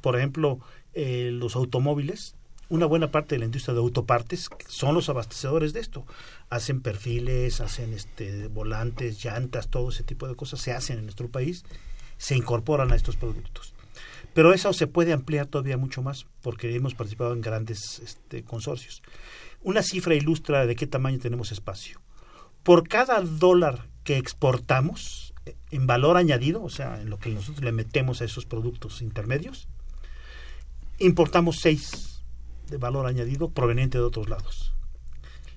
Por 0.00 0.16
ejemplo, 0.16 0.58
eh, 0.92 1.30
los 1.32 1.56
automóviles 1.56 2.36
una 2.70 2.86
buena 2.86 3.10
parte 3.10 3.34
de 3.34 3.40
la 3.40 3.44
industria 3.44 3.74
de 3.74 3.80
autopartes 3.80 4.48
son 4.68 4.94
los 4.94 5.08
abastecedores 5.08 5.72
de 5.72 5.80
esto. 5.80 6.06
Hacen 6.48 6.80
perfiles, 6.80 7.60
hacen 7.60 7.92
este 7.92 8.48
volantes, 8.48 9.22
llantas, 9.22 9.68
todo 9.68 9.90
ese 9.90 10.02
tipo 10.02 10.26
de 10.26 10.34
cosas 10.34 10.60
se 10.60 10.72
hacen 10.72 10.98
en 10.98 11.04
nuestro 11.04 11.28
país, 11.28 11.64
se 12.16 12.36
incorporan 12.36 12.90
a 12.90 12.96
estos 12.96 13.16
productos. 13.16 13.74
Pero 14.32 14.52
eso 14.52 14.72
se 14.72 14.86
puede 14.86 15.12
ampliar 15.12 15.46
todavía 15.46 15.76
mucho 15.76 16.02
más 16.02 16.26
porque 16.40 16.74
hemos 16.74 16.94
participado 16.94 17.34
en 17.34 17.42
grandes 17.42 18.00
este, 18.00 18.42
consorcios. 18.42 19.02
Una 19.62 19.82
cifra 19.82 20.14
ilustra 20.14 20.66
de 20.66 20.74
qué 20.74 20.86
tamaño 20.86 21.18
tenemos 21.18 21.52
espacio. 21.52 22.00
Por 22.62 22.88
cada 22.88 23.20
dólar 23.20 23.88
que 24.04 24.16
exportamos 24.16 25.33
en 25.70 25.86
valor 25.86 26.16
añadido, 26.16 26.62
o 26.62 26.70
sea, 26.70 27.00
en 27.00 27.10
lo 27.10 27.18
que 27.18 27.30
nosotros 27.30 27.64
le 27.64 27.72
metemos 27.72 28.20
a 28.20 28.24
esos 28.24 28.46
productos 28.46 29.02
intermedios, 29.02 29.68
importamos 30.98 31.58
seis 31.60 32.22
de 32.68 32.78
valor 32.78 33.06
añadido 33.06 33.50
proveniente 33.50 33.98
de 33.98 34.04
otros 34.04 34.28
lados. 34.28 34.72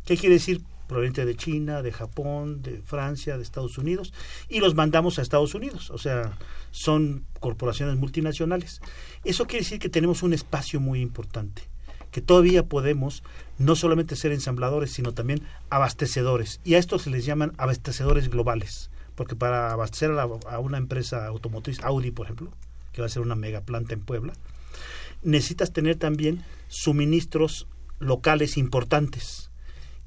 ¿Qué 0.05 0.17
quiere 0.17 0.35
decir? 0.35 0.61
Proveniente 0.87 1.25
de 1.25 1.35
China, 1.35 1.81
de 1.81 1.91
Japón, 1.91 2.61
de 2.61 2.81
Francia, 2.81 3.35
de 3.37 3.43
Estados 3.43 3.77
Unidos, 3.77 4.13
y 4.47 4.59
los 4.59 4.73
mandamos 4.73 5.19
a 5.19 5.21
Estados 5.21 5.53
Unidos, 5.53 5.89
o 5.89 5.97
sea, 5.97 6.37
son 6.71 7.25
corporaciones 7.39 7.97
multinacionales. 7.97 8.81
Eso 9.25 9.47
quiere 9.47 9.63
decir 9.63 9.79
que 9.79 9.89
tenemos 9.89 10.23
un 10.23 10.33
espacio 10.33 10.79
muy 10.79 11.01
importante, 11.01 11.63
que 12.11 12.21
todavía 12.21 12.63
podemos 12.63 13.23
no 13.57 13.75
solamente 13.75 14.15
ser 14.15 14.31
ensambladores, 14.31 14.91
sino 14.91 15.13
también 15.13 15.43
abastecedores, 15.69 16.61
y 16.63 16.75
a 16.75 16.77
estos 16.77 17.01
se 17.01 17.09
les 17.09 17.25
llaman 17.25 17.53
abastecedores 17.57 18.29
globales, 18.29 18.89
porque 19.17 19.35
para 19.35 19.71
abastecer 19.71 20.11
a, 20.11 20.21
a 20.21 20.59
una 20.59 20.77
empresa 20.77 21.25
automotriz, 21.25 21.83
Audi, 21.83 22.11
por 22.11 22.27
ejemplo, 22.27 22.53
que 22.93 23.01
va 23.01 23.07
a 23.07 23.09
ser 23.09 23.23
una 23.23 23.35
mega 23.35 23.61
planta 23.61 23.95
en 23.95 24.01
Puebla, 24.01 24.33
necesitas 25.23 25.73
tener 25.73 25.95
también 25.95 26.45
suministros 26.67 27.67
locales 27.99 28.57
importantes. 28.57 29.49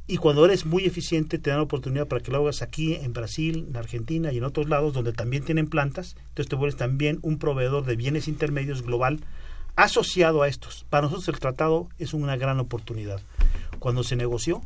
Y 0.07 0.16
cuando 0.16 0.44
eres 0.44 0.64
muy 0.64 0.85
eficiente, 0.87 1.38
te 1.38 1.51
dan 1.51 1.59
oportunidad 1.59 2.07
para 2.07 2.23
que 2.23 2.31
lo 2.31 2.38
hagas 2.38 2.62
aquí, 2.62 2.94
en 2.94 3.12
Brasil, 3.12 3.66
en 3.68 3.77
Argentina 3.77 4.33
y 4.33 4.38
en 4.38 4.44
otros 4.44 4.68
lados 4.68 4.92
donde 4.92 5.12
también 5.12 5.44
tienen 5.44 5.68
plantas. 5.68 6.14
Entonces 6.29 6.49
te 6.49 6.57
vuelves 6.57 6.77
también 6.77 7.18
un 7.23 7.38
proveedor 7.38 7.85
de 7.85 7.96
bienes 7.96 8.29
intermedios 8.29 8.83
global 8.83 9.20
asociado 9.75 10.42
a 10.42 10.49
estos. 10.49 10.87
Para 10.88 11.03
nosotros 11.03 11.29
el 11.29 11.40
tratado 11.40 11.88
es 11.99 12.14
una 12.14 12.37
gran 12.37 12.61
oportunidad. 12.61 13.20
Cuando 13.81 14.05
se 14.05 14.14
negoció, 14.14 14.62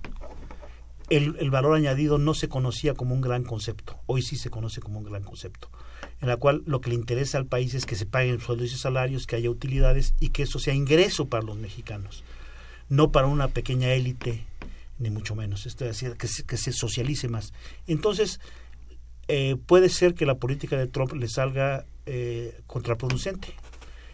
el, 1.11 1.51
valor 1.51 1.77
añadido 1.77 2.19
no 2.19 2.35
se 2.35 2.49
conocía 2.49 2.95
como 2.95 3.15
un 3.15 3.21
gran 3.21 3.45
concepto. 3.45 3.99
Hoy 4.07 4.23
sí 4.23 4.37
se 4.37 4.51
conoce 4.51 4.81
como 4.81 4.99
un 4.99 5.05
gran 5.05 5.23
concepto. 5.23 5.71
En 6.21 6.29
la 6.29 6.37
cual 6.37 6.63
lo 6.67 6.81
que 6.81 6.91
le 6.91 6.97
interesa 6.97 7.39
al 7.39 7.47
país 7.47 7.75
es 7.75 7.87
que 7.87 7.97
se 7.97 8.07
paguen 8.07 8.41
sueldos 8.41 8.73
y 8.73 8.79
salarios, 8.79 9.27
que 9.27 9.37
haya 9.37 9.51
utilidades 9.51 10.15
y 10.21 10.31
que 10.31 10.45
eso 10.45 10.59
sea 10.59 10.75
ingreso 10.75 11.27
para 11.27 11.45
los 11.45 11.57
mexicanos. 11.57 12.25
No 12.89 13.13
para 13.13 13.27
una 13.27 13.49
pequeña 13.49 13.93
élite, 13.93 14.45
ni 14.99 15.11
mucho 15.11 15.35
menos. 15.35 15.67
Esto 15.67 15.85
es 15.85 16.01
decir, 16.01 16.17
que 16.17 16.57
se, 16.57 16.73
socialice 16.73 17.29
más. 17.29 17.53
Entonces, 17.87 18.41
eh, 19.29 19.57
puede 19.67 19.89
ser 19.89 20.15
que 20.15 20.27
la 20.27 20.37
política 20.37 20.77
de 20.77 20.87
Trump 20.87 21.13
le 21.13 21.29
salga 21.29 21.85
eh, 22.07 22.61
contraproducente. 22.67 23.49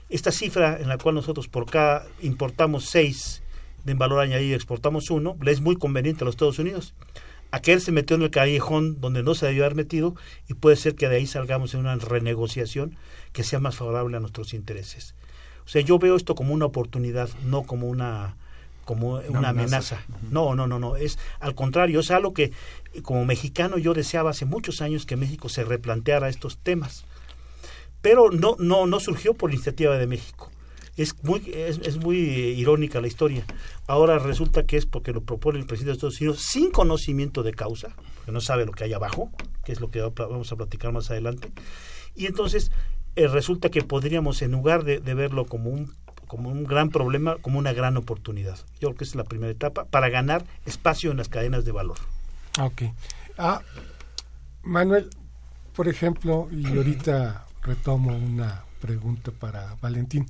Esta 0.09 0.33
cifra 0.33 0.79
en 0.81 0.89
la 0.89 0.99
cual 0.99 1.15
nosotros 1.15 1.47
por 1.47 1.71
cada 1.71 2.07
importamos 2.21 2.87
seis 2.87 3.43
de 3.85 3.95
valor 3.95 4.21
añadido 4.21 4.51
y 4.51 4.55
exportamos 4.55 5.11
uno, 5.11 5.37
le 5.43 5.53
es 5.53 5.61
muy 5.61 5.77
conveniente 5.77 6.25
a 6.25 6.27
los 6.27 6.35
Estados 6.35 6.59
Unidos. 6.59 6.95
Aquel 7.53 7.81
se 7.81 7.91
metió 7.91 8.17
en 8.17 8.23
el 8.23 8.31
callejón 8.31 9.01
donde 9.01 9.23
no 9.23 9.35
se 9.35 9.47
debió 9.47 9.65
haber 9.65 9.75
metido 9.75 10.15
y 10.49 10.55
puede 10.55 10.77
ser 10.77 10.95
que 10.95 11.09
de 11.09 11.17
ahí 11.17 11.27
salgamos 11.27 11.75
en 11.75 11.81
una 11.81 11.97
renegociación 11.97 12.97
que 13.33 13.43
sea 13.43 13.59
más 13.59 13.77
favorable 13.77 14.17
a 14.17 14.21
nuestros 14.21 14.55
intereses. 14.55 15.15
O 15.65 15.69
sea, 15.69 15.83
yo 15.83 15.99
veo 15.99 16.17
esto 16.17 16.35
como 16.35 16.55
una 16.55 16.67
oportunidad, 16.67 17.29
no 17.45 17.63
como 17.65 17.89
una 17.89 18.37
como 18.85 19.21
una, 19.29 19.51
amenaza. 19.51 20.03
No, 20.31 20.57
no, 20.57 20.67
no, 20.67 20.81
no, 20.81 20.97
es 20.97 21.19
al 21.39 21.55
contrario, 21.55 22.01
es 22.01 22.11
algo 22.11 22.35
que 22.35 22.51
como 23.03 23.25
mexicano 23.25 23.79
yo 23.79 23.95
deseaba 23.95 24.31
hace 24.31 24.47
muchos 24.47 24.81
años 24.81 25.07
que 25.07 25.17
México 25.17 25.49
se 25.49 25.65
replanteara 25.65 26.29
estos 26.29 26.59
temas. 26.59 27.05
Pero 28.01 28.31
no 28.31 28.57
no 28.59 28.87
no 28.87 29.01
surgió 29.01 29.35
por 29.35 29.53
iniciativa 29.53 29.97
de 29.97 30.07
México 30.07 30.50
es 31.03 31.23
muy, 31.25 31.51
es, 31.55 31.97
muy 31.99 32.19
irónica 32.19 33.01
la 33.01 33.07
historia. 33.07 33.45
Ahora 33.87 34.19
resulta 34.19 34.65
que 34.65 34.77
es 34.77 34.87
porque 34.87 35.13
lo 35.13 35.23
propone 35.23 35.59
el 35.59 35.67
presidente 35.67 35.93
de 35.93 35.97
Estados 35.97 36.21
Unidos 36.21 36.43
sin 36.43 36.71
conocimiento 36.71 37.43
de 37.43 37.53
causa, 37.53 37.95
porque 38.17 38.33
no 38.33 38.41
sabe 38.41 38.67
lo 38.67 38.73
que 38.73 38.85
hay 38.85 38.93
abajo, 38.93 39.31
que 39.65 39.73
es 39.73 39.81
lo 39.81 39.91
que 39.91 40.01
vamos 40.01 40.53
a 40.53 40.57
platicar 40.57 40.93
más 40.93 41.11
adelante. 41.11 41.51
Y 42.15 42.27
entonces 42.27 42.71
eh, 43.17 43.29
resulta 43.29 43.71
que 43.71 43.83
podríamos, 43.83 44.43
en 44.43 44.53
lugar 44.53 44.85
de, 44.85 44.99
verlo 44.99 45.47
como 45.47 45.71
un 45.71 45.93
como 46.27 46.49
un 46.49 46.63
gran 46.63 46.91
problema, 46.91 47.39
como 47.39 47.59
una 47.59 47.73
gran 47.73 47.97
oportunidad. 47.97 48.57
Yo 48.79 48.91
creo 48.91 48.95
que 48.95 49.03
es 49.03 49.17
la 49.17 49.25
primera 49.25 49.51
etapa 49.51 49.87
para 49.87 50.09
ganar 50.11 50.45
espacio 50.65 51.11
en 51.11 51.17
las 51.17 51.29
cadenas 51.29 51.65
de 51.65 51.73
valor. 51.73 51.97
Ok. 52.61 52.83
Ah, 53.37 53.63
Manuel, 54.63 55.11
por 55.75 55.89
ejemplo, 55.89 56.49
y 56.53 56.69
ahorita 56.69 57.47
retomo 57.63 58.15
una 58.17 58.63
pregunta 58.81 59.33
para 59.33 59.75
Valentín. 59.83 60.29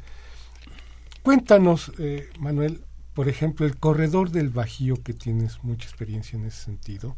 Cuéntanos, 1.23 1.93
eh, 1.99 2.31
Manuel, 2.39 2.83
por 3.15 3.29
ejemplo, 3.29 3.67
el 3.67 3.77
corredor 3.77 4.31
del 4.31 4.51
Bajío, 4.51 5.03
que 5.03 5.13
tienes 5.13 5.63
mucha 5.63 5.89
experiencia 5.89 6.39
en 6.39 6.47
ese 6.47 6.65
sentido, 6.65 7.17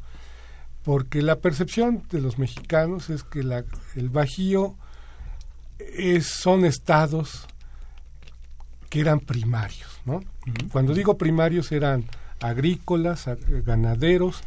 porque 0.82 1.22
la 1.22 1.36
percepción 1.36 2.02
de 2.10 2.20
los 2.20 2.38
mexicanos 2.38 3.10
es 3.10 3.22
que 3.22 3.42
la, 3.42 3.64
el 3.94 4.08
Bajío 4.08 4.76
es, 5.78 6.26
son 6.26 6.64
estados 6.64 7.46
que 8.90 9.00
eran 9.00 9.20
primarios, 9.20 10.00
¿no? 10.04 10.22
Cuando 10.70 10.92
digo 10.92 11.16
primarios 11.16 11.72
eran 11.72 12.04
agrícolas, 12.40 13.26
ganaderos 13.64 14.42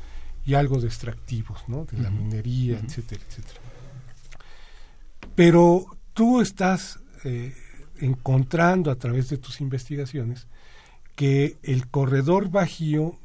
y 0.46 0.54
algo 0.54 0.80
de 0.80 0.88
extractivos, 0.88 1.64
¿no? 1.68 1.86
De 1.86 1.98
la 1.98 2.12
minería, 2.12 2.80
etcétera, 2.80 3.24
etcétera. 3.28 3.60
Pero 5.34 5.86
tú 6.14 6.42
estás 6.42 7.00
eh, 7.24 7.56
encontrando 8.00 8.92
a 8.92 8.96
través 8.96 9.30
de 9.30 9.38
tus 9.38 9.62
investigaciones 9.62 10.48
que 11.16 11.58
el 11.64 11.88
corredor 11.88 12.50
bajío 12.50 13.18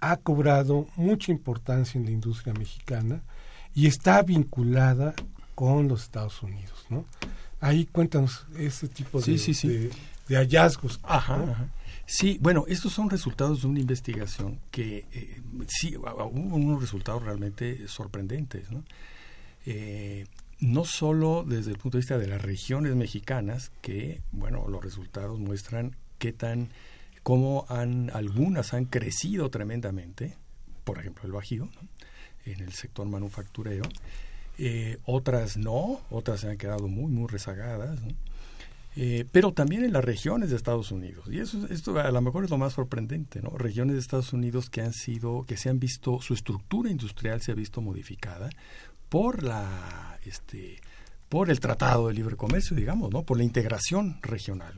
ha 0.00 0.16
cobrado 0.16 0.86
mucha 0.96 1.32
importancia 1.32 1.98
en 1.98 2.04
la 2.04 2.10
industria 2.10 2.52
mexicana 2.54 3.22
y 3.74 3.86
está 3.86 4.22
vinculada 4.22 5.14
con 5.54 5.88
los 5.88 6.02
Estados 6.02 6.42
Unidos, 6.42 6.84
¿no? 6.90 7.04
Ahí 7.60 7.86
cuéntanos 7.86 8.46
ese 8.58 8.88
tipo 8.88 9.20
de, 9.20 9.90
de, 10.28 10.36
hallazgos. 10.36 10.98
Ajá, 11.04 11.68
Sí, 12.04 12.36
bueno, 12.42 12.64
estos 12.68 12.92
son 12.92 13.08
resultados 13.08 13.62
de 13.62 13.68
una 13.68 13.80
investigación 13.80 14.58
que 14.70 15.06
eh, 15.12 15.40
sí, 15.68 15.96
hubo 15.96 16.26
unos 16.26 16.80
resultados 16.80 17.22
realmente 17.22 17.86
sorprendentes, 17.88 18.70
¿no? 18.70 18.82
Eh, 19.64 20.26
no 20.62 20.84
solo 20.84 21.44
desde 21.44 21.72
el 21.72 21.78
punto 21.78 21.98
de 21.98 22.02
vista 22.02 22.18
de 22.18 22.28
las 22.28 22.40
regiones 22.40 22.94
mexicanas, 22.94 23.72
que, 23.82 24.22
bueno, 24.30 24.68
los 24.68 24.82
resultados 24.82 25.40
muestran 25.40 25.96
qué 26.18 26.32
tan, 26.32 26.68
cómo 27.24 27.66
han, 27.68 28.10
algunas 28.14 28.72
han 28.72 28.84
crecido 28.84 29.50
tremendamente, 29.50 30.36
por 30.84 31.00
ejemplo 31.00 31.24
el 31.24 31.32
Bajío, 31.32 31.68
en 32.46 32.60
el 32.60 32.72
sector 32.72 33.08
manufacturero, 33.08 33.82
eh, 34.56 34.98
otras 35.04 35.56
no, 35.56 36.00
otras 36.10 36.40
se 36.40 36.50
han 36.50 36.58
quedado 36.58 36.86
muy, 36.86 37.10
muy 37.10 37.26
rezagadas, 37.26 37.98
eh, 38.94 39.24
pero 39.32 39.52
también 39.52 39.84
en 39.84 39.92
las 39.92 40.04
regiones 40.04 40.50
de 40.50 40.56
Estados 40.56 40.92
Unidos. 40.92 41.26
Y 41.28 41.40
eso, 41.40 41.66
esto 41.70 41.98
a 41.98 42.10
lo 42.12 42.20
mejor 42.20 42.44
es 42.44 42.50
lo 42.50 42.58
más 42.58 42.74
sorprendente, 42.74 43.42
¿no? 43.42 43.50
Regiones 43.50 43.94
de 43.94 44.00
Estados 44.00 44.32
Unidos 44.32 44.70
que 44.70 44.82
han 44.82 44.92
sido, 44.92 45.44
que 45.44 45.56
se 45.56 45.70
han 45.70 45.80
visto, 45.80 46.20
su 46.20 46.34
estructura 46.34 46.88
industrial 46.88 47.40
se 47.40 47.50
ha 47.50 47.54
visto 47.56 47.80
modificada 47.80 48.50
por 49.12 49.42
la 49.42 50.18
este 50.24 50.80
por 51.28 51.50
el 51.50 51.60
Tratado 51.60 52.08
de 52.08 52.14
Libre 52.14 52.34
Comercio, 52.34 52.74
digamos, 52.74 53.10
¿no? 53.10 53.24
Por 53.24 53.36
la 53.36 53.44
integración 53.44 54.18
regional, 54.22 54.74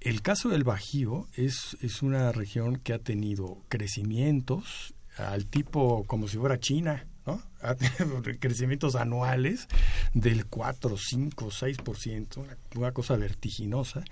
El 0.00 0.22
caso 0.22 0.48
del 0.48 0.64
Bajío 0.64 1.28
es, 1.34 1.76
es 1.80 2.02
una 2.02 2.32
región 2.32 2.80
que 2.80 2.92
ha 2.94 2.98
tenido 2.98 3.62
crecimientos 3.68 4.92
al 5.16 5.46
tipo 5.46 6.02
como 6.04 6.26
si 6.26 6.36
fuera 6.36 6.58
China, 6.58 7.06
¿no? 7.26 7.40
Ha 7.60 7.76
tenido 7.76 8.20
crecimientos 8.40 8.96
anuales 8.96 9.68
del 10.14 10.46
4, 10.46 10.96
5, 10.96 11.46
6%, 11.46 12.36
una, 12.38 12.56
una 12.74 12.92
cosa 12.92 13.16
vertiginosa, 13.16 14.02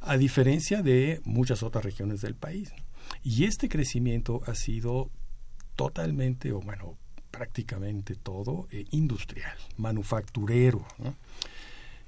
a 0.00 0.16
diferencia 0.16 0.80
de 0.80 1.20
muchas 1.24 1.62
otras 1.62 1.84
regiones 1.84 2.22
del 2.22 2.34
país. 2.34 2.72
Y 3.22 3.44
este 3.44 3.68
crecimiento 3.68 4.40
ha 4.46 4.54
sido 4.54 5.10
totalmente, 5.76 6.52
o 6.52 6.60
bueno, 6.60 6.96
prácticamente 7.34 8.14
todo 8.14 8.68
eh, 8.70 8.84
industrial, 8.92 9.56
manufacturero. 9.76 10.86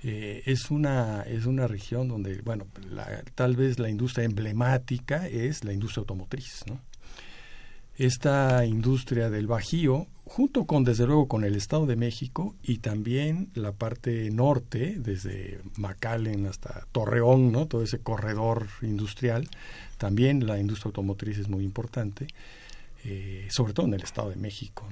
Eh, 0.02 0.42
es, 0.46 0.70
una, 0.70 1.22
es 1.22 1.46
una 1.46 1.66
región 1.66 2.06
donde, 2.06 2.40
bueno, 2.42 2.66
tal 3.34 3.56
vez 3.56 3.80
la 3.80 3.88
industria 3.88 4.24
emblemática 4.24 5.26
es 5.26 5.64
la 5.64 5.72
industria 5.72 6.02
automotriz. 6.02 6.64
Esta 7.96 8.64
industria 8.66 9.30
del 9.30 9.46
Bajío, 9.46 10.06
junto 10.24 10.64
con, 10.66 10.84
desde 10.84 11.06
luego, 11.06 11.28
con 11.28 11.44
el 11.44 11.56
Estado 11.56 11.86
de 11.86 11.96
México 11.96 12.54
y 12.62 12.78
también 12.78 13.48
la 13.54 13.72
parte 13.72 14.30
norte, 14.30 14.96
desde 14.98 15.60
McAllen 15.76 16.46
hasta 16.46 16.86
Torreón, 16.92 17.50
¿no? 17.50 17.66
todo 17.66 17.82
ese 17.82 17.98
corredor 17.98 18.68
industrial, 18.82 19.48
también 19.98 20.46
la 20.46 20.60
industria 20.60 20.90
automotriz 20.90 21.38
es 21.38 21.48
muy 21.48 21.64
importante, 21.64 22.28
eh, 23.04 23.48
sobre 23.50 23.72
todo 23.72 23.86
en 23.86 23.94
el 23.94 24.02
Estado 24.02 24.30
de 24.30 24.36
México. 24.36 24.86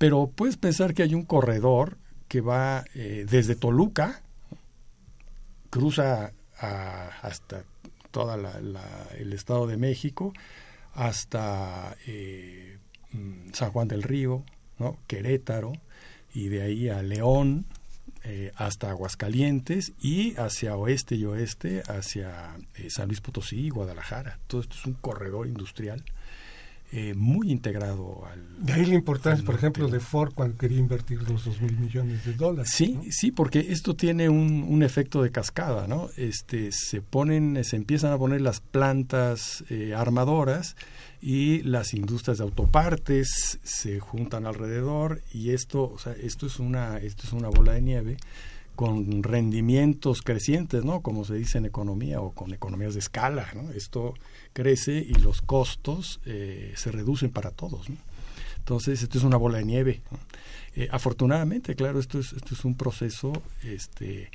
Pero 0.00 0.30
puedes 0.34 0.56
pensar 0.56 0.94
que 0.94 1.02
hay 1.02 1.14
un 1.14 1.26
corredor 1.26 1.98
que 2.26 2.40
va 2.40 2.86
eh, 2.94 3.26
desde 3.28 3.54
Toluca, 3.54 4.22
cruza 5.68 6.32
hasta 6.56 7.64
todo 8.10 8.34
el 8.34 9.32
Estado 9.34 9.66
de 9.66 9.76
México, 9.76 10.32
hasta 10.94 11.98
eh, 12.06 12.78
mm, 13.12 13.52
San 13.52 13.72
Juan 13.72 13.88
del 13.88 14.02
Río, 14.02 14.42
¿no? 14.78 14.96
Querétaro, 15.06 15.72
y 16.32 16.48
de 16.48 16.62
ahí 16.62 16.88
a 16.88 17.02
León, 17.02 17.66
eh, 18.24 18.52
hasta 18.56 18.88
Aguascalientes 18.88 19.92
y 20.00 20.34
hacia 20.36 20.76
oeste 20.76 21.16
y 21.16 21.26
oeste, 21.26 21.82
hacia 21.88 22.56
San 22.88 23.08
Luis 23.08 23.20
Potosí 23.20 23.66
y 23.66 23.68
Guadalajara. 23.68 24.38
Todo 24.46 24.62
esto 24.62 24.76
es 24.76 24.86
un 24.86 24.94
corredor 24.94 25.46
industrial 25.46 26.02
eh, 26.92 27.14
muy 27.14 27.52
integrado 27.52 28.26
al... 28.26 28.64
De 28.64 28.72
ahí 28.72 28.84
la 28.84 28.94
importancia, 28.94 29.44
por 29.44 29.54
ejemplo, 29.54 29.86
de 29.88 30.00
Ford 30.00 30.32
cuando 30.34 30.58
quería 30.58 30.78
invertir 30.78 31.22
los 31.22 31.44
dos 31.44 31.60
mil 31.62 31.78
millones 31.78 32.24
de 32.24 32.34
dólares. 32.34 32.72
Sí, 32.74 32.98
sí, 33.10 33.30
porque 33.30 33.66
esto 33.70 33.94
tiene 33.94 34.28
un, 34.28 34.64
un, 34.68 34.82
efecto 34.82 35.22
de 35.22 35.30
cascada, 35.30 35.86
¿no? 35.86 36.08
Este, 36.16 36.72
se 36.72 37.00
ponen, 37.00 37.64
se 37.64 37.76
empiezan 37.76 38.12
a 38.12 38.18
poner 38.18 38.40
las 38.40 38.60
plantas 38.60 39.64
eh, 39.70 39.94
armadoras 39.94 40.74
y 41.22 41.62
las 41.62 41.94
industrias 41.94 42.38
de 42.38 42.44
autopartes 42.44 43.60
se 43.62 44.00
juntan 44.00 44.46
alrededor 44.46 45.22
y 45.32 45.50
esto, 45.50 45.84
o 45.84 45.98
sea, 45.98 46.12
esto 46.12 46.46
es 46.46 46.58
una, 46.58 46.98
esto 46.98 47.22
es 47.24 47.32
una 47.32 47.48
bola 47.48 47.74
de 47.74 47.82
nieve 47.82 48.16
con 48.80 49.22
rendimientos 49.22 50.22
crecientes, 50.22 50.86
¿no? 50.86 51.02
Como 51.02 51.26
se 51.26 51.34
dice 51.34 51.58
en 51.58 51.66
economía 51.66 52.22
o 52.22 52.32
con 52.32 52.54
economías 52.54 52.94
de 52.94 53.00
escala, 53.00 53.46
¿no? 53.54 53.70
Esto 53.72 54.14
crece 54.54 55.04
y 55.06 55.12
los 55.16 55.42
costos 55.42 56.18
eh, 56.24 56.72
se 56.76 56.90
reducen 56.90 57.28
para 57.28 57.50
todos. 57.50 57.88
Entonces, 58.56 59.02
esto 59.02 59.18
es 59.18 59.24
una 59.24 59.36
bola 59.36 59.58
de 59.58 59.66
nieve. 59.66 60.00
Eh, 60.74 60.88
afortunadamente, 60.90 61.74
claro, 61.74 62.00
esto 62.00 62.18
es, 62.18 62.32
esto 62.32 62.54
es 62.54 62.64
un 62.64 62.74
proceso 62.74 63.34
este, 63.64 64.30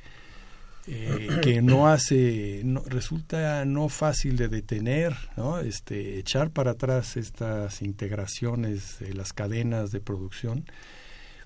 eh, 0.85 1.39
que 1.41 1.63
no 1.63 1.87
hace, 1.87 2.61
resulta 2.85 3.65
no 3.65 3.89
fácil 3.89 4.37
de 4.37 4.47
detener, 4.47 5.15
¿no? 5.37 5.57
Este, 5.57 6.19
echar 6.19 6.51
para 6.51 6.73
atrás 6.73 7.17
estas 7.17 7.81
integraciones 7.81 8.99
de 8.99 9.15
las 9.15 9.33
cadenas 9.33 9.89
de 9.89 10.01
producción, 10.01 10.65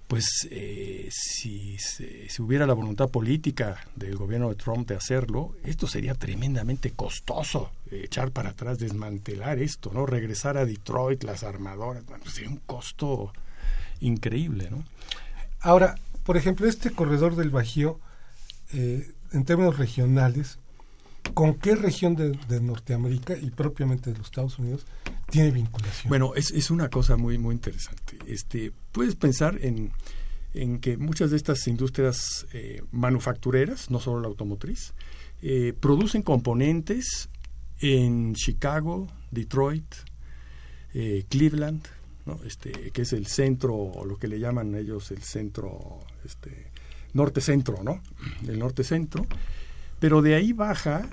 pues 0.09 0.47
eh, 0.49 1.07
si, 1.11 1.77
si, 1.77 2.41
hubiera 2.41 2.65
la 2.65 2.73
voluntad 2.73 3.09
política 3.09 3.77
del 3.95 4.15
gobierno 4.15 4.49
de 4.49 4.55
Trump 4.55 4.87
de 4.87 4.95
hacerlo, 4.95 5.53
esto 5.63 5.85
sería 5.85 6.15
tremendamente 6.15 6.93
costoso, 6.93 7.69
echar 7.91 8.31
para 8.31 8.49
atrás, 8.49 8.79
desmantelar 8.79 9.59
esto, 9.59 9.91
¿no? 9.93 10.07
Regresar 10.07 10.57
a 10.57 10.65
Detroit, 10.65 11.23
las 11.23 11.43
armadoras, 11.43 12.07
bueno, 12.07 12.25
sería 12.25 12.49
un 12.49 12.57
costo 12.57 13.31
increíble, 13.99 14.71
¿no? 14.71 14.83
Ahora, 15.61 15.93
por 16.23 16.37
ejemplo, 16.37 16.67
este 16.67 16.89
corredor 16.89 17.35
del 17.35 17.51
Bajío, 17.51 17.99
eh, 18.73 19.11
en 19.31 19.45
términos 19.45 19.77
regionales, 19.77 20.57
¿con 21.35 21.53
qué 21.53 21.75
región 21.75 22.15
de, 22.15 22.59
Norteamérica 22.59 23.37
y 23.37 23.51
propiamente 23.51 24.11
de 24.11 24.17
los 24.17 24.25
Estados 24.25 24.57
Unidos 24.57 24.87
tiene 25.29 25.51
vinculación? 25.51 26.09
Bueno, 26.09 26.33
es, 26.33 26.49
es 26.49 26.71
una 26.71 26.89
cosa 26.89 27.15
muy, 27.15 27.37
muy 27.37 27.53
interesante. 27.53 28.08
Este, 28.29 28.71
puedes 28.91 29.15
pensar 29.15 29.57
en, 29.61 29.91
en 30.53 30.79
que 30.79 30.97
muchas 30.97 31.31
de 31.31 31.37
estas 31.37 31.67
industrias 31.67 32.47
eh, 32.53 32.81
manufactureras, 32.91 33.89
no 33.89 33.99
solo 33.99 34.21
la 34.21 34.27
automotriz, 34.27 34.93
eh, 35.41 35.73
producen 35.79 36.21
componentes 36.21 37.29
en 37.79 38.35
Chicago, 38.35 39.07
Detroit, 39.31 39.95
eh, 40.93 41.25
Cleveland, 41.29 41.81
¿no? 42.25 42.39
este, 42.45 42.91
que 42.91 43.03
es 43.03 43.13
el 43.13 43.27
centro, 43.27 43.91
lo 44.05 44.17
que 44.17 44.27
le 44.27 44.39
llaman 44.39 44.75
ellos 44.75 45.11
el 45.11 45.23
centro 45.23 45.99
este, 46.25 46.67
norte-centro, 47.13 47.83
¿no? 47.83 48.01
El 48.47 48.59
norte-centro. 48.59 49.25
Pero 49.99 50.21
de 50.21 50.35
ahí 50.35 50.53
baja 50.53 51.09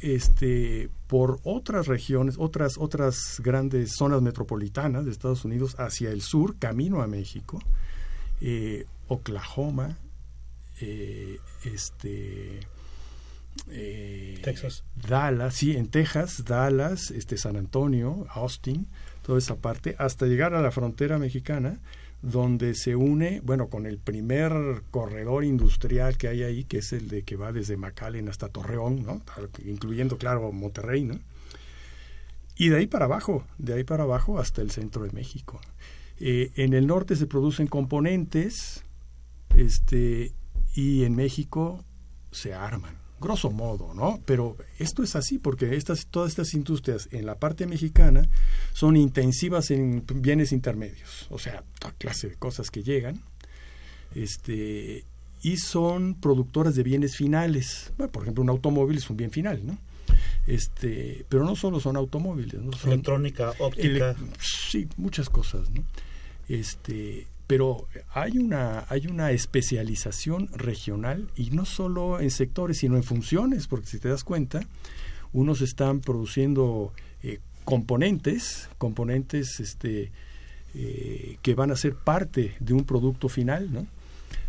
este, 0.00 0.90
por 1.06 1.40
otras 1.42 1.86
regiones, 1.86 2.36
otras, 2.38 2.78
otras 2.78 3.40
grandes 3.42 3.92
zonas 3.96 4.22
metropolitanas 4.22 5.04
de 5.04 5.10
Estados 5.10 5.44
Unidos 5.44 5.74
hacia 5.78 6.10
el 6.10 6.22
sur, 6.22 6.58
camino 6.58 7.02
a 7.02 7.06
México, 7.06 7.60
eh, 8.40 8.86
Oklahoma, 9.08 9.96
eh, 10.80 11.38
este, 11.64 12.60
eh, 13.70 14.40
Texas. 14.42 14.84
Dallas, 14.94 15.54
sí, 15.54 15.76
en 15.76 15.88
Texas, 15.88 16.44
Dallas, 16.44 17.10
este, 17.10 17.36
San 17.36 17.56
Antonio, 17.56 18.26
Austin, 18.30 18.86
toda 19.22 19.38
esa 19.38 19.56
parte, 19.56 19.96
hasta 19.98 20.26
llegar 20.26 20.54
a 20.54 20.62
la 20.62 20.70
frontera 20.70 21.18
mexicana 21.18 21.80
donde 22.22 22.74
se 22.74 22.96
une, 22.96 23.40
bueno, 23.44 23.68
con 23.68 23.86
el 23.86 23.98
primer 23.98 24.82
corredor 24.90 25.44
industrial 25.44 26.16
que 26.16 26.28
hay 26.28 26.42
ahí, 26.42 26.64
que 26.64 26.78
es 26.78 26.92
el 26.92 27.08
de 27.08 27.22
que 27.22 27.36
va 27.36 27.52
desde 27.52 27.76
McAllen 27.76 28.28
hasta 28.28 28.48
Torreón, 28.48 29.04
¿no? 29.04 29.22
incluyendo, 29.64 30.18
claro, 30.18 30.50
Monterrey, 30.52 31.04
¿no? 31.04 31.18
Y 32.56 32.70
de 32.70 32.78
ahí 32.78 32.86
para 32.88 33.04
abajo, 33.04 33.44
de 33.58 33.74
ahí 33.74 33.84
para 33.84 34.02
abajo 34.02 34.40
hasta 34.40 34.62
el 34.62 34.72
centro 34.72 35.04
de 35.04 35.12
México. 35.12 35.60
Eh, 36.18 36.50
en 36.56 36.74
el 36.74 36.88
norte 36.88 37.14
se 37.14 37.28
producen 37.28 37.68
componentes, 37.68 38.82
este, 39.54 40.32
y 40.74 41.04
en 41.04 41.14
México 41.14 41.84
se 42.32 42.52
arman 42.52 43.07
grosso 43.20 43.50
modo, 43.50 43.94
¿no? 43.94 44.20
Pero 44.24 44.56
esto 44.78 45.02
es 45.02 45.16
así 45.16 45.38
porque 45.38 45.76
estas, 45.76 46.06
todas 46.06 46.30
estas 46.30 46.54
industrias 46.54 47.08
en 47.12 47.26
la 47.26 47.36
parte 47.36 47.66
mexicana 47.66 48.28
son 48.72 48.96
intensivas 48.96 49.70
en 49.70 50.04
bienes 50.16 50.52
intermedios, 50.52 51.26
o 51.30 51.38
sea, 51.38 51.62
toda 51.78 51.94
clase 51.94 52.28
de 52.28 52.36
cosas 52.36 52.70
que 52.70 52.82
llegan, 52.82 53.20
este, 54.14 55.04
y 55.42 55.56
son 55.56 56.14
productoras 56.14 56.74
de 56.74 56.82
bienes 56.82 57.16
finales. 57.16 57.92
Bueno, 57.96 58.12
por 58.12 58.22
ejemplo, 58.22 58.42
un 58.42 58.50
automóvil 58.50 58.98
es 58.98 59.08
un 59.10 59.16
bien 59.16 59.30
final, 59.30 59.66
¿no? 59.66 59.78
Este, 60.46 61.26
pero 61.28 61.44
no 61.44 61.54
solo 61.54 61.78
son 61.78 61.96
automóviles, 61.96 62.60
¿no? 62.60 62.70
electrónica, 62.86 63.52
óptica, 63.58 64.16
sí, 64.40 64.88
muchas 64.96 65.28
cosas, 65.28 65.70
¿no? 65.70 65.84
Este, 66.48 67.26
pero 67.48 67.88
hay 68.12 68.36
una, 68.36 68.84
hay 68.90 69.06
una 69.06 69.32
especialización 69.32 70.48
regional 70.52 71.30
y 71.34 71.50
no 71.50 71.64
solo 71.64 72.20
en 72.20 72.30
sectores, 72.30 72.78
sino 72.78 72.96
en 72.96 73.02
funciones, 73.02 73.66
porque 73.66 73.86
si 73.86 73.98
te 73.98 74.10
das 74.10 74.22
cuenta, 74.22 74.60
unos 75.32 75.62
están 75.62 76.00
produciendo 76.00 76.92
eh, 77.22 77.40
componentes, 77.64 78.68
componentes 78.76 79.60
este, 79.60 80.12
eh, 80.74 81.38
que 81.40 81.54
van 81.54 81.70
a 81.70 81.76
ser 81.76 81.94
parte 81.94 82.54
de 82.60 82.74
un 82.74 82.84
producto 82.84 83.30
final, 83.30 83.72
¿no? 83.72 83.86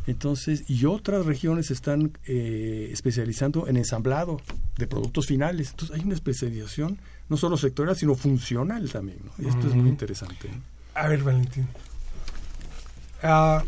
Entonces, 0.05 0.69
y 0.69 0.85
otras 0.85 1.25
regiones 1.25 1.71
están 1.71 2.11
eh, 2.25 2.89
especializando 2.91 3.67
en 3.67 3.77
ensamblado 3.77 4.41
de 4.77 4.87
productos 4.87 5.27
finales. 5.27 5.69
Entonces, 5.69 5.95
hay 5.95 6.03
una 6.03 6.15
especialización 6.15 6.99
no 7.29 7.37
solo 7.37 7.57
sectorial, 7.57 7.95
sino 7.95 8.15
funcional 8.15 8.89
también. 8.89 9.19
¿no? 9.23 9.45
Y 9.45 9.47
esto 9.47 9.67
es 9.67 9.75
muy 9.75 9.87
interesante. 9.87 10.49
A 10.95 11.07
ver, 11.07 11.21
Valentín, 11.21 11.67
Ah, 13.21 13.63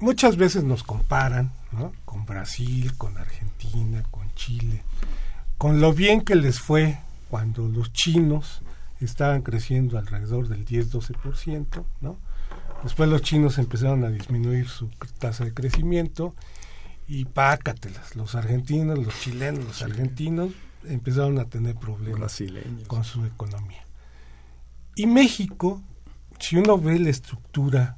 muchas 0.00 0.36
veces 0.36 0.64
nos 0.64 0.82
comparan 0.82 1.52
con 2.04 2.26
Brasil, 2.26 2.96
con 2.96 3.16
Argentina, 3.16 4.02
con 4.10 4.32
Chile, 4.34 4.82
con 5.56 5.80
lo 5.80 5.92
bien 5.92 6.22
que 6.22 6.34
les 6.34 6.60
fue 6.60 6.98
cuando 7.30 7.68
los 7.68 7.92
chinos 7.92 8.62
estaban 9.00 9.42
creciendo 9.42 9.98
alrededor 9.98 10.48
del 10.48 10.66
10-12%, 10.66 11.84
¿no? 12.00 12.18
Después 12.82 13.08
los 13.08 13.22
chinos 13.22 13.58
empezaron 13.58 14.04
a 14.04 14.10
disminuir 14.10 14.68
su 14.68 14.88
tasa 15.18 15.44
de 15.44 15.54
crecimiento 15.54 16.34
y 17.06 17.24
pácatelas, 17.24 18.16
los 18.16 18.34
argentinos, 18.34 18.98
los 18.98 19.18
chilenos, 19.20 19.64
los 19.64 19.82
argentinos 19.82 20.52
empezaron 20.84 21.38
a 21.38 21.46
tener 21.46 21.74
problemas 21.74 22.42
con 22.86 23.04
su 23.04 23.24
economía. 23.24 23.84
Y 24.94 25.06
México, 25.06 25.82
si 26.38 26.56
uno 26.56 26.78
ve 26.78 26.98
la 26.98 27.10
estructura 27.10 27.96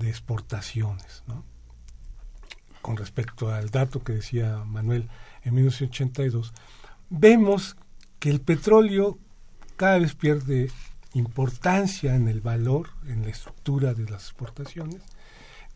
de 0.00 0.08
exportaciones. 0.08 1.22
¿no? 1.28 1.44
Con 2.82 2.96
respecto 2.96 3.52
al 3.52 3.70
dato 3.70 4.02
que 4.02 4.14
decía 4.14 4.64
Manuel 4.66 5.08
en 5.44 5.54
1982, 5.54 6.52
vemos 7.08 7.76
que 8.18 8.30
el 8.30 8.40
petróleo 8.40 9.18
cada 9.76 9.98
vez 9.98 10.14
pierde 10.14 10.70
importancia 11.14 12.14
en 12.14 12.28
el 12.28 12.40
valor, 12.40 12.90
en 13.06 13.22
la 13.22 13.30
estructura 13.30 13.94
de 13.94 14.08
las 14.08 14.24
exportaciones, 14.24 15.02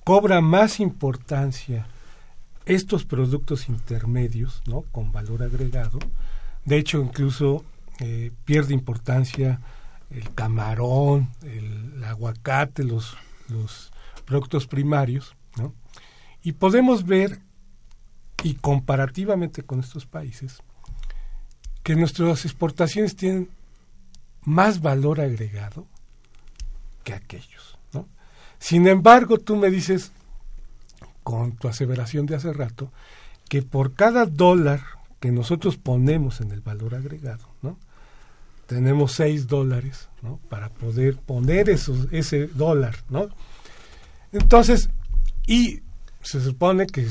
cobra 0.04 0.40
más 0.40 0.80
importancia 0.80 1.86
estos 2.66 3.04
productos 3.04 3.68
intermedios, 3.68 4.62
¿no? 4.66 4.82
Con 4.92 5.12
valor 5.12 5.42
agregado. 5.42 5.98
De 6.64 6.78
hecho, 6.78 7.00
incluso 7.00 7.64
eh, 8.00 8.32
pierde 8.44 8.74
importancia 8.74 9.60
el 10.10 10.32
camarón, 10.34 11.28
el, 11.42 12.02
aguacate, 12.04 12.84
los, 12.84 13.16
los 13.48 13.92
productos 14.24 14.66
primarios, 14.66 15.36
¿no? 15.56 15.74
Y 16.42 16.52
podemos 16.52 17.04
ver, 17.04 17.40
y 18.42 18.54
comparativamente 18.54 19.62
con 19.62 19.80
estos 19.80 20.06
países, 20.06 20.62
que 21.82 21.96
nuestras 21.96 22.44
exportaciones 22.44 23.16
tienen 23.16 23.48
más 24.42 24.80
valor 24.80 25.20
agregado 25.20 25.86
que 27.02 27.14
aquellos, 27.14 27.78
¿no? 27.92 28.08
Sin 28.58 28.86
embargo, 28.86 29.38
tú 29.38 29.56
me 29.56 29.70
dices, 29.70 30.12
con 31.22 31.56
tu 31.56 31.68
aseveración 31.68 32.26
de 32.26 32.36
hace 32.36 32.52
rato, 32.52 32.92
que 33.48 33.62
por 33.62 33.94
cada 33.94 34.26
dólar 34.26 34.82
que 35.20 35.32
nosotros 35.32 35.76
ponemos 35.76 36.40
en 36.40 36.52
el 36.52 36.60
valor 36.60 36.94
agregado, 36.94 37.48
¿no? 37.62 37.78
tenemos 38.66 39.12
seis 39.12 39.46
dólares 39.46 40.08
¿no? 40.22 40.38
para 40.48 40.68
poder 40.68 41.16
poner 41.16 41.70
esos, 41.70 42.08
ese 42.12 42.46
dólar 42.46 42.96
¿no? 43.08 43.28
Entonces, 44.34 44.90
y 45.46 45.80
se 46.22 46.40
supone 46.40 46.86
que 46.88 47.08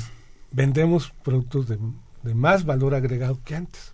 vendemos 0.51 1.12
productos 1.23 1.67
de, 1.69 1.77
más 2.33 2.65
valor 2.65 2.93
agregado 2.93 3.39
que 3.45 3.55
antes. 3.55 3.93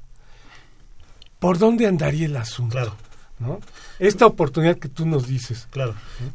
¿Por 1.38 1.60
dónde 1.60 1.86
andaría 1.86 2.26
el 2.26 2.36
asunto? 2.36 2.72
Claro. 2.72 2.96
¿no? 3.38 3.60
Esta 4.00 4.26
oportunidad 4.26 4.78
que 4.80 4.90
tú 4.90 5.06
nos 5.06 5.28
dices. 5.28 5.68
Claro. 5.70 5.94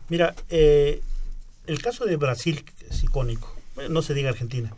Mira, 0.09 0.35
eh, 0.49 1.03
el 1.67 1.83
caso 1.83 2.05
de 2.05 2.17
Brasil 2.17 2.65
es 2.89 3.03
icónico. 3.03 3.55
no 3.91 4.01
se 4.01 4.15
diga 4.15 4.31
Argentina. 4.31 4.73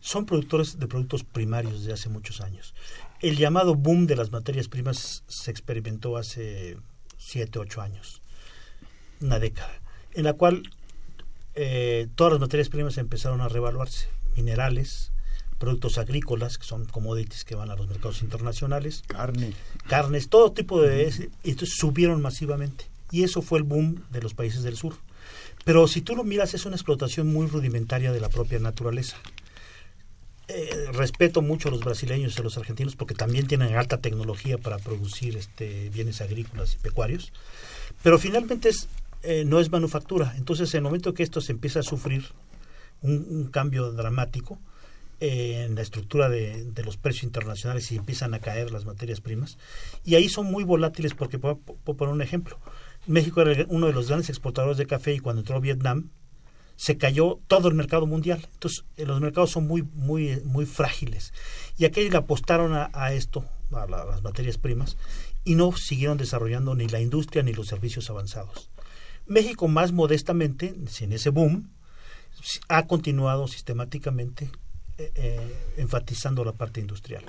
Son 0.00 0.24
productores 0.24 0.78
de 0.78 0.86
productos 0.86 1.24
primarios 1.24 1.80
desde 1.80 1.94
hace 1.94 2.08
muchos 2.08 2.40
años. 2.40 2.74
El 3.20 3.36
llamado 3.36 3.74
boom 3.74 4.06
de 4.06 4.14
las 4.14 4.30
materias 4.30 4.68
primas 4.68 5.24
se 5.26 5.50
experimentó 5.50 6.16
hace 6.16 6.76
siete, 7.18 7.58
ocho 7.58 7.82
años. 7.82 8.22
Una 9.20 9.40
década. 9.40 9.80
En 10.14 10.24
la 10.24 10.34
cual 10.34 10.62
eh, 11.56 12.06
todas 12.14 12.34
las 12.34 12.40
materias 12.40 12.68
primas 12.68 12.98
empezaron 12.98 13.40
a 13.40 13.48
revaluarse, 13.48 14.08
minerales, 14.36 15.10
productos 15.58 15.98
agrícolas, 15.98 16.58
que 16.58 16.64
son 16.64 16.84
commodities 16.84 17.44
que 17.44 17.54
van 17.54 17.70
a 17.70 17.76
los 17.76 17.88
mercados 17.88 18.22
internacionales, 18.22 19.02
carne, 19.06 19.52
carnes, 19.88 20.28
todo 20.28 20.52
tipo 20.52 20.80
de... 20.82 21.30
Y 21.42 21.50
entonces 21.50 21.76
subieron 21.76 22.22
masivamente. 22.22 22.84
Y 23.10 23.24
eso 23.24 23.40
fue 23.42 23.58
el 23.58 23.64
boom 23.64 24.04
de 24.10 24.20
los 24.20 24.34
países 24.34 24.62
del 24.62 24.76
sur. 24.76 24.94
Pero 25.64 25.88
si 25.88 26.02
tú 26.02 26.14
lo 26.14 26.24
miras, 26.24 26.54
es 26.54 26.66
una 26.66 26.76
explotación 26.76 27.26
muy 27.26 27.46
rudimentaria 27.46 28.12
de 28.12 28.20
la 28.20 28.28
propia 28.28 28.58
naturaleza. 28.58 29.16
eh, 30.48 30.86
respeto 30.92 31.42
mucho 31.42 31.68
a 31.68 31.72
los 31.72 31.80
brasileños 31.80 32.36
y 32.36 32.40
a 32.40 32.44
los 32.44 32.56
argentinos 32.56 32.94
porque 32.94 33.14
también 33.14 33.46
tienen 33.46 33.74
alta 33.74 33.98
tecnología 33.98 34.58
para 34.58 34.78
producir 34.78 35.36
este, 35.36 35.90
bienes 35.90 36.20
agrícolas 36.20 36.74
y 36.74 36.78
pecuarios, 36.78 37.32
pero 38.02 38.18
finalmente 38.18 38.68
es, 38.68 38.88
eh, 39.26 39.44
no 39.44 39.58
es 39.58 39.72
manufactura. 39.72 40.34
Entonces, 40.36 40.72
en 40.74 40.78
el 40.78 40.84
momento 40.84 41.12
que 41.12 41.24
esto 41.24 41.40
se 41.40 41.50
empieza 41.50 41.80
a 41.80 41.82
sufrir 41.82 42.26
un, 43.02 43.48
cambio 43.52 43.90
dramático 43.92 44.58
eh, 45.20 45.64
en 45.66 45.74
la 45.74 45.82
estructura 45.82 46.28
de, 46.28 46.64
de, 46.64 46.84
los 46.84 46.96
precios 46.96 47.24
internacionales 47.24 47.90
y 47.90 47.96
empiezan 47.96 48.34
a 48.34 48.38
caer 48.38 48.70
las 48.70 48.84
materias 48.84 49.20
primas, 49.20 49.58
y 50.04 50.14
ahí 50.14 50.28
son 50.28 50.46
muy 50.46 50.62
volátiles 50.62 51.14
porque, 51.14 51.38
puedo, 51.40 51.58
poner 51.58 52.14
un 52.14 52.22
ejemplo, 52.22 52.58
México 53.06 53.42
era 53.42 53.66
uno 53.68 53.86
de 53.88 53.92
los 53.92 54.06
grandes 54.06 54.28
exportadores 54.28 54.76
de 54.76 54.86
café 54.86 55.12
y 55.14 55.18
cuando 55.18 55.40
entró 55.40 55.60
Vietnam, 55.60 56.10
se 56.76 56.96
cayó 56.96 57.40
todo 57.48 57.68
el 57.68 57.74
mercado 57.74 58.06
mundial. 58.06 58.46
Entonces, 58.52 58.84
eh, 58.96 59.06
los 59.06 59.20
mercados 59.20 59.50
son 59.50 59.66
muy, 59.66 59.82
muy, 59.82 60.40
muy 60.44 60.66
frágiles. 60.66 61.32
Y 61.78 61.84
aquellos 61.84 62.12
le 62.12 62.18
apostaron 62.18 62.74
a, 62.74 63.12
esto, 63.12 63.44
a, 63.72 63.86
las 63.86 64.22
materias 64.22 64.58
primas, 64.58 64.96
y 65.42 65.56
no 65.56 65.72
siguieron 65.72 66.16
desarrollando 66.16 66.74
ni 66.74 66.86
la 66.86 67.00
industria 67.00 67.42
ni 67.42 67.52
los 67.52 67.66
servicios 67.66 68.08
avanzados. 68.10 68.70
México, 69.26 69.68
más 69.68 69.92
modestamente, 69.92 70.74
sin 70.88 71.12
ese 71.12 71.30
boom, 71.30 71.70
ha 72.68 72.86
continuado 72.86 73.48
sistemáticamente 73.48 74.50
eh, 74.98 75.12
eh, 75.14 75.56
enfatizando 75.76 76.44
la 76.44 76.52
parte 76.52 76.80
industrial. 76.80 77.24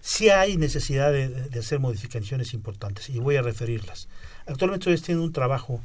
Sí 0.00 0.30
hay 0.30 0.56
necesidad 0.56 1.12
de, 1.12 1.58
hacer 1.58 1.78
modificaciones 1.78 2.54
importantes 2.54 3.08
y 3.08 3.18
voy 3.18 3.36
a 3.36 3.42
referirlas. 3.42 4.08
Actualmente 4.46 4.90
estoy 4.90 4.94
haciendo 4.94 5.24
un 5.24 5.32
trabajo 5.32 5.82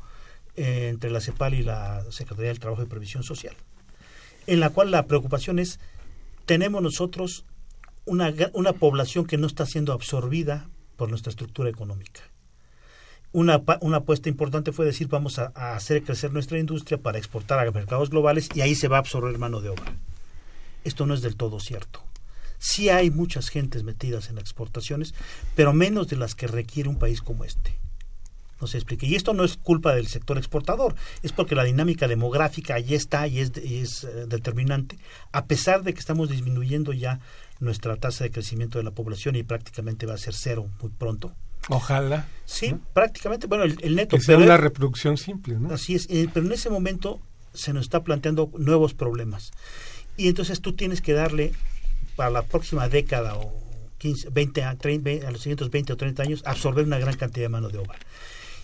eh, 0.56 0.90
entre 0.90 1.10
la 1.10 1.22
CEPAL 1.22 1.54
y 1.54 1.64
la 1.64 2.06
Secretaría 2.12 2.50
del 2.50 2.60
Trabajo 2.60 2.84
y 2.84 2.88
Previsión 2.88 3.24
Social, 3.24 3.56
en 4.46 4.60
la 4.60 4.70
cual 4.70 4.92
la 4.92 5.06
preocupación 5.06 5.60
es, 5.60 5.80
tenemos 6.46 6.82
nosotros 6.82 7.46
una, 8.06 8.34
una 8.54 8.74
población 8.74 9.26
que 9.26 9.38
no 9.38 9.48
está 9.48 9.66
siendo 9.66 9.94
absorbida 9.94 10.70
por 10.96 11.10
nuestra 11.10 11.30
estructura 11.30 11.70
económica. 11.70 12.22
Una, 13.38 13.62
una 13.82 13.98
apuesta 13.98 14.30
importante 14.30 14.72
fue 14.72 14.88
decir, 14.88 15.10
vamos 15.10 15.38
a, 15.38 15.52
hacer 15.76 16.02
crecer 16.02 16.34
nuestra 16.34 16.58
industria 16.58 16.98
para 16.98 17.20
exportar 17.20 17.60
a 17.60 17.72
mercados 17.72 18.10
globales 18.10 18.50
y 18.56 18.62
ahí 18.62 18.74
se 18.74 18.88
va 18.88 18.98
a 18.98 19.02
absorber 19.02 19.38
mano 19.38 19.62
de 19.62 19.70
obra. 19.70 19.94
Esto 20.84 21.06
no 21.06 21.14
es 21.14 21.22
del 21.22 21.36
todo 21.36 21.60
cierto. 21.60 22.02
Sí 22.58 22.90
hay 22.90 23.12
muchas 23.12 23.50
gentes 23.50 23.84
metidas 23.84 24.32
en 24.32 24.40
exportaciones, 24.40 25.14
pero 25.56 25.72
menos 25.72 26.08
de 26.08 26.16
las 26.16 26.34
que 26.34 26.48
requiere 26.48 26.90
un 26.90 26.98
país 26.98 27.22
como 27.22 27.44
este 27.44 27.78
no 28.60 28.66
se 28.66 28.78
explique. 28.78 29.06
Y 29.06 29.14
esto 29.14 29.36
no 29.36 29.44
es 29.44 29.56
culpa 29.56 29.94
del 29.94 30.08
sector 30.08 30.40
exportador, 30.40 30.96
es 31.22 31.32
porque 31.32 31.54
la 31.54 31.64
dinámica 31.64 32.08
demográfica 32.08 32.74
allí 32.74 32.96
está 32.96 33.28
y 33.28 33.38
es, 33.38 33.52
es 33.58 34.04
eh, 34.04 34.26
determinante, 34.28 34.98
a 35.32 35.46
pesar 35.46 35.84
de 35.84 35.94
que 35.94 36.00
estamos 36.00 36.32
disminuyendo 36.32 36.92
ya 36.92 37.20
nuestra 37.60 37.98
tasa 37.98 38.24
de 38.24 38.32
crecimiento 38.32 38.80
de 38.80 38.84
la 38.84 38.90
población 38.90 39.36
y 39.36 39.44
prácticamente 39.44 40.08
va 40.08 40.16
a 40.16 40.18
ser 40.18 40.34
cero 40.34 40.68
muy 40.82 40.90
pronto. 40.90 41.36
Ojalá. 41.70 42.28
Sí, 42.46 42.76
prácticamente, 42.94 43.48
bueno, 43.48 43.64
el, 43.64 43.96
neto... 43.96 44.16
Que 44.16 44.24
sea 44.24 44.38
una 44.38 44.58
reproducción 44.58 45.18
simple, 45.18 45.60
¿no? 45.60 45.74
Así 45.74 45.96
es, 45.96 46.08
eh, 46.10 46.30
pero 46.34 46.46
en 46.46 46.52
ese 46.54 46.70
momento 46.70 47.20
se 47.54 47.74
nos 47.74 47.84
está 47.84 48.04
planteando 48.04 48.50
nuevos 48.58 48.94
problemas. 48.94 49.52
Y 50.16 50.30
entonces 50.30 50.62
tú 50.62 50.74
tienes 50.74 51.02
que 51.02 51.14
darle 51.14 51.52
para 52.16 52.30
la 52.30 52.42
próxima 52.44 52.88
década 52.88 53.36
o 53.36 53.54
15, 53.98 54.30
20, 54.30 54.64
a, 54.64 54.76
30, 54.76 55.28
a 55.28 55.32
los 55.32 55.42
siguientes 55.42 55.70
20 55.70 55.94
o 55.94 55.98
30 55.98 56.24
años, 56.24 56.44
absorber 56.46 56.86
una 56.86 57.00
gran 57.00 57.16
cantidad 57.16 57.46
de 57.46 57.50
mano 57.50 57.70
de 57.70 57.80
obra. 57.80 57.98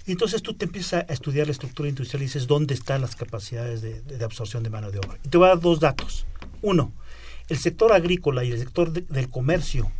Y 0.05 0.11
entonces 0.11 0.41
tú 0.41 0.53
te 0.53 0.65
empiezas 0.65 1.05
a 1.09 1.13
estudiar 1.13 1.47
la 1.47 1.51
estructura 1.53 1.87
industrial 1.87 2.23
y 2.23 2.25
dices 2.25 2.47
dónde 2.47 2.73
están 2.73 3.01
las 3.01 3.15
capacidades 3.15 3.81
de, 3.81 4.23
absorción 4.23 4.63
de 4.63 4.69
mano 4.69 4.91
de 4.91 4.99
obra. 4.99 5.17
Y 5.23 5.29
te 5.29 5.37
voy 5.37 5.45
a 5.45 5.49
dar 5.49 5.61
dos 5.61 5.79
datos. 5.79 6.25
Uno, 6.61 6.91
el 7.47 7.57
sector 7.57 7.93
agrícola 7.93 8.43
y 8.43 8.51
el 8.51 8.59
sector 8.59 8.91
del 8.91 9.29
comercio 9.29 9.91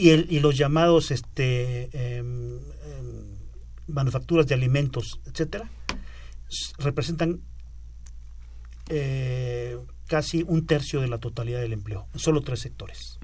y, 0.00 0.10
el, 0.10 0.26
y 0.30 0.40
los 0.40 0.56
llamados 0.56 1.10
este, 1.10 1.90
em, 1.92 2.56
em, 2.56 3.36
manufacturas 3.86 4.46
de 4.46 4.54
alimentos, 4.54 5.20
etcétera, 5.26 5.70
representan 6.78 7.40
eh, 8.88 9.78
casi 10.06 10.42
un 10.46 10.66
tercio 10.66 11.00
de 11.00 11.08
la 11.08 11.18
totalidad 11.18 11.60
del 11.60 11.74
empleo, 11.74 12.08
en 12.14 12.18
solo 12.18 12.40
tres 12.40 12.60
sectores. 12.60 13.18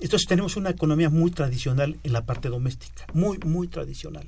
Entonces 0.00 0.26
tenemos 0.26 0.56
una 0.56 0.70
economía 0.70 1.10
muy 1.10 1.30
tradicional 1.30 1.98
en 2.02 2.12
la 2.12 2.24
parte 2.24 2.48
doméstica, 2.48 3.06
muy, 3.12 3.38
muy 3.44 3.68
tradicional. 3.68 4.26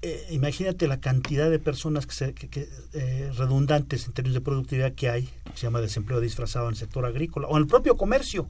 Eh, 0.00 0.26
imagínate 0.30 0.86
la 0.86 1.00
cantidad 1.00 1.50
de 1.50 1.58
personas 1.58 2.06
que, 2.06 2.68
eh, 2.92 3.30
redundantes 3.36 4.06
en 4.06 4.12
términos 4.12 4.34
de 4.34 4.40
productividad 4.40 4.94
que 4.94 5.10
hay, 5.10 5.28
se 5.54 5.62
llama 5.62 5.80
desempleo 5.80 6.20
disfrazado 6.20 6.66
en 6.66 6.74
el 6.74 6.78
sector 6.78 7.04
agrícola 7.04 7.48
o 7.48 7.56
en 7.56 7.62
el 7.62 7.66
propio 7.68 7.96
comercio 7.96 8.48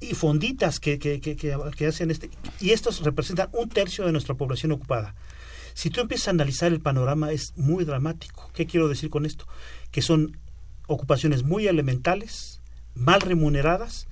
y 0.00 0.14
fonditas 0.14 0.80
que, 0.80 0.98
que, 0.98 1.86
hacen 1.86 2.10
este 2.10 2.30
y 2.58 2.70
estos 2.70 3.02
representan 3.02 3.50
un 3.52 3.68
tercio 3.68 4.06
de 4.06 4.12
nuestra 4.12 4.34
población 4.34 4.72
ocupada. 4.72 5.14
Si 5.74 5.90
tú 5.90 6.00
empiezas 6.00 6.28
a 6.28 6.32
analizar 6.32 6.72
el 6.72 6.80
panorama 6.80 7.32
es 7.32 7.56
muy 7.56 7.84
dramático. 7.84 8.50
¿Qué 8.54 8.66
quiero 8.66 8.88
decir 8.88 9.10
con 9.10 9.26
esto? 9.26 9.46
Que 9.90 10.02
son 10.02 10.38
ocupaciones 10.86 11.44
muy 11.44 11.68
elementales, 11.68 12.60
mal 12.94 13.20
remuneradas 13.20 14.08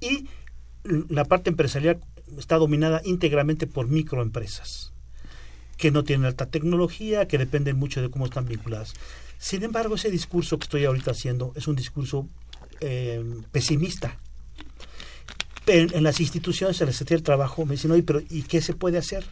y 0.00 0.28
la 0.84 1.24
parte 1.24 1.50
empresarial 1.50 2.00
está 2.38 2.56
dominada 2.56 3.00
íntegramente 3.04 3.66
por 3.66 3.88
microempresas 3.88 4.92
que 5.76 5.90
no 5.90 6.04
tienen 6.04 6.26
alta 6.26 6.46
tecnología, 6.46 7.26
que 7.26 7.38
dependen 7.38 7.78
mucho 7.78 8.02
de 8.02 8.10
cómo 8.10 8.26
están 8.26 8.46
vinculadas. 8.46 8.92
Sin 9.38 9.62
embargo, 9.62 9.94
ese 9.94 10.10
discurso 10.10 10.58
que 10.58 10.64
estoy 10.64 10.84
ahorita 10.84 11.12
haciendo 11.12 11.52
es 11.56 11.66
un 11.66 11.74
discurso 11.74 12.28
eh, 12.80 13.24
pesimista. 13.50 14.18
En, 15.66 16.02
las 16.02 16.20
instituciones, 16.20 16.80
en 16.80 16.86
la 16.86 16.92
Secretaría 16.92 17.18
del 17.18 17.24
Trabajo, 17.24 17.64
me 17.64 17.72
dicen, 17.72 17.90
oye, 17.90 18.02
pero 18.02 18.20
¿y 18.28 18.42
qué 18.42 18.60
se 18.60 18.74
puede 18.74 18.98
hacer? 18.98 19.24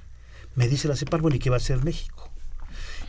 Me 0.55 0.69
dice 0.69 0.89
la 0.89 0.97
CEPAL, 0.97 1.21
bueno, 1.21 1.37
¿y 1.37 1.39
qué 1.39 1.51
va 1.51 1.57
a 1.57 1.59
hacer 1.59 1.83
México? 1.83 2.31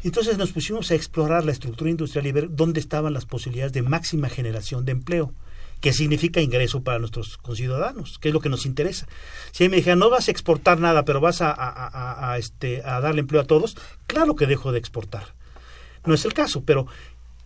Entonces 0.04 0.38
nos 0.38 0.52
pusimos 0.52 0.90
a 0.92 0.96
explorar 0.96 1.44
la 1.46 1.52
estructura 1.52 1.90
industrial 1.90 2.26
y 2.26 2.32
ver 2.32 2.48
dónde 2.50 2.80
estaban 2.80 3.14
las 3.14 3.26
posibilidades 3.26 3.74
de 3.74 3.82
máxima 3.82 4.30
generación 4.30 4.86
de 4.86 4.94
empleo 4.94 5.34
que 5.82 5.94
significa 5.94 6.42
ingreso 6.42 6.84
para 6.84 7.00
nuestros 7.00 7.38
conciudadanos, 7.38 8.20
que 8.20 8.30
es 8.30 8.34
lo 8.34 8.42
que 8.42 8.50
nos 8.50 8.66
interesa. 8.66 9.08
Si 9.52 9.68
me 9.70 9.78
dijeran, 9.78 10.00
no 10.00 10.10
vas 10.10 10.28
a 10.28 10.32
exportar 10.32 10.80
nada, 10.80 11.06
pero 11.06 11.22
vas 11.22 11.40
a, 11.42 12.36
este, 12.38 12.82
a 12.84 13.00
darle 13.00 13.22
empleo 13.22 13.42
a 13.42 13.46
todos, 13.46 13.78
claro 14.06 14.36
que 14.36 14.46
dejo 14.46 14.72
de 14.72 14.80
exportar. 14.80 15.36
No 16.06 16.14
es 16.14 16.26
el 16.26 16.34
caso, 16.34 16.64
pero 16.64 16.88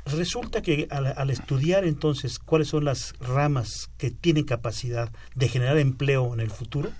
resulta 0.06 0.62
que 0.62 0.88
al, 0.90 1.30
estudiar 1.30 1.86
entonces 1.86 2.40
cuáles 2.40 2.68
son 2.68 2.86
las 2.86 3.14
ramas 3.20 3.90
que 3.98 4.12
tienen 4.12 4.46
capacidad 4.46 5.12
de 5.36 5.48
generar 5.48 5.78
empleo 5.78 6.34
en 6.34 6.40
el 6.40 6.52
futuro, 6.52 6.92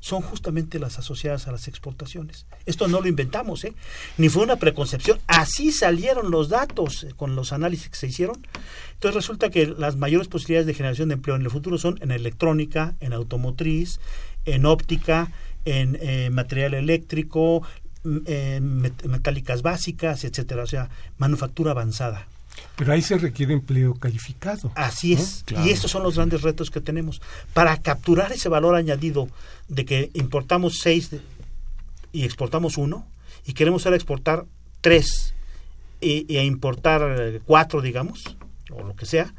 son 0.00 0.22
justamente 0.22 0.78
las 0.78 0.98
asociadas 0.98 1.48
a 1.48 1.52
las 1.52 1.66
exportaciones. 1.66 2.46
Esto 2.66 2.86
no 2.86 3.00
lo 3.00 3.08
inventamos, 3.08 3.64
¿eh? 3.64 3.74
ni 4.16 4.28
fue 4.28 4.44
una 4.44 4.56
preconcepción. 4.56 5.18
Así 5.26 5.72
salieron 5.72 6.30
los 6.30 6.48
datos 6.48 7.06
con 7.16 7.34
los 7.34 7.52
análisis 7.52 7.88
que 7.90 7.96
se 7.96 8.06
hicieron. 8.06 8.46
Entonces 8.92 9.16
resulta 9.16 9.50
que 9.50 9.66
las 9.66 9.96
mayores 9.96 10.28
posibilidades 10.28 10.66
de 10.66 10.74
generación 10.74 11.08
de 11.08 11.14
empleo 11.14 11.34
en 11.34 11.42
el 11.42 11.50
futuro 11.50 11.78
son 11.78 11.98
en 12.00 12.12
electrónica, 12.12 12.94
en 13.00 13.12
automotriz, 13.12 13.98
en 14.44 14.66
óptica, 14.66 15.32
en 15.64 15.98
eh, 16.00 16.30
material 16.30 16.74
eléctrico, 16.74 17.62
en 18.04 18.78
metálicas 18.78 19.62
básicas, 19.62 20.24
etcétera, 20.24 20.62
o 20.62 20.66
sea, 20.66 20.88
manufactura 21.18 21.72
avanzada. 21.72 22.28
Pero 22.76 22.92
ahí 22.92 23.02
se 23.02 23.18
requiere 23.18 23.52
empleo 23.52 23.94
calificado. 23.94 24.70
Así 24.74 25.12
es. 25.12 25.44
Y 25.64 25.70
estos 25.70 25.90
son 25.90 26.02
los 26.02 26.16
grandes 26.16 26.42
retos 26.42 26.70
que 26.70 26.80
tenemos. 26.80 27.20
Para 27.52 27.76
capturar 27.78 28.32
ese 28.32 28.48
valor 28.48 28.74
añadido 28.74 29.28
de 29.68 29.84
que 29.84 30.10
importamos 30.14 30.78
seis 30.80 31.10
y 32.12 32.24
exportamos 32.24 32.78
uno, 32.78 33.06
y 33.46 33.52
queremos 33.54 33.84
ahora 33.86 33.96
exportar 33.96 34.44
tres 34.80 35.34
y, 36.00 36.26
e 36.36 36.44
importar 36.44 37.40
cuatro, 37.44 37.80
digamos, 37.80 38.36
o 38.70 38.82
lo 38.82 38.94
que 38.94 39.06
sea, 39.06 39.34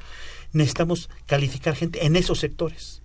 necesitamos 0.52 1.10
calificar 1.26 1.76
gente 1.76 2.06
en 2.06 2.16
esos 2.16 2.40
sectores. 2.40 3.02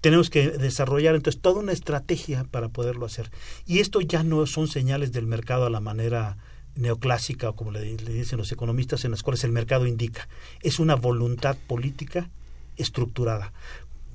Tenemos 0.00 0.30
que 0.30 0.50
desarrollar 0.50 1.14
entonces 1.14 1.40
toda 1.40 1.60
una 1.60 1.72
estrategia 1.72 2.44
para 2.44 2.68
poderlo 2.68 3.06
hacer. 3.06 3.30
Y 3.66 3.80
esto 3.80 4.00
ya 4.00 4.22
no 4.22 4.46
son 4.46 4.68
señales 4.68 5.12
del 5.12 5.26
mercado 5.26 5.66
a 5.66 5.70
la 5.70 5.80
manera 5.80 6.36
neoclásica, 6.78 7.50
o 7.50 7.56
como 7.56 7.72
le, 7.72 7.82
dicen 7.82 8.38
los 8.38 8.52
economistas, 8.52 9.04
en 9.04 9.10
las 9.10 9.22
cuales 9.22 9.44
el 9.44 9.52
mercado 9.52 9.86
indica. 9.86 10.28
Es 10.62 10.78
una 10.78 10.94
voluntad 10.94 11.56
política 11.66 12.30
estructurada. 12.76 13.52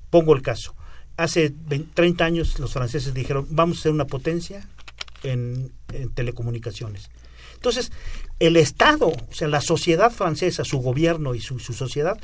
Pongo 0.09 0.33
el 0.33 0.41
caso. 0.41 0.75
Hace 1.17 1.51
30 1.51 2.25
años 2.25 2.59
los 2.59 2.73
franceses 2.73 3.13
dijeron, 3.13 3.47
vamos 3.49 3.79
a 3.79 3.81
ser 3.83 3.91
una 3.91 4.05
potencia 4.05 4.67
en, 5.23 5.71
telecomunicaciones. 6.15 7.09
Entonces, 7.53 7.91
el 8.39 8.57
Estado, 8.57 9.07
o 9.07 9.33
sea, 9.33 9.47
la 9.47 9.61
sociedad 9.61 10.11
francesa, 10.11 10.65
su 10.65 10.79
gobierno 10.79 11.35
y 11.35 11.39
su, 11.39 11.59
su 11.59 11.73
sociedad, 11.73 12.19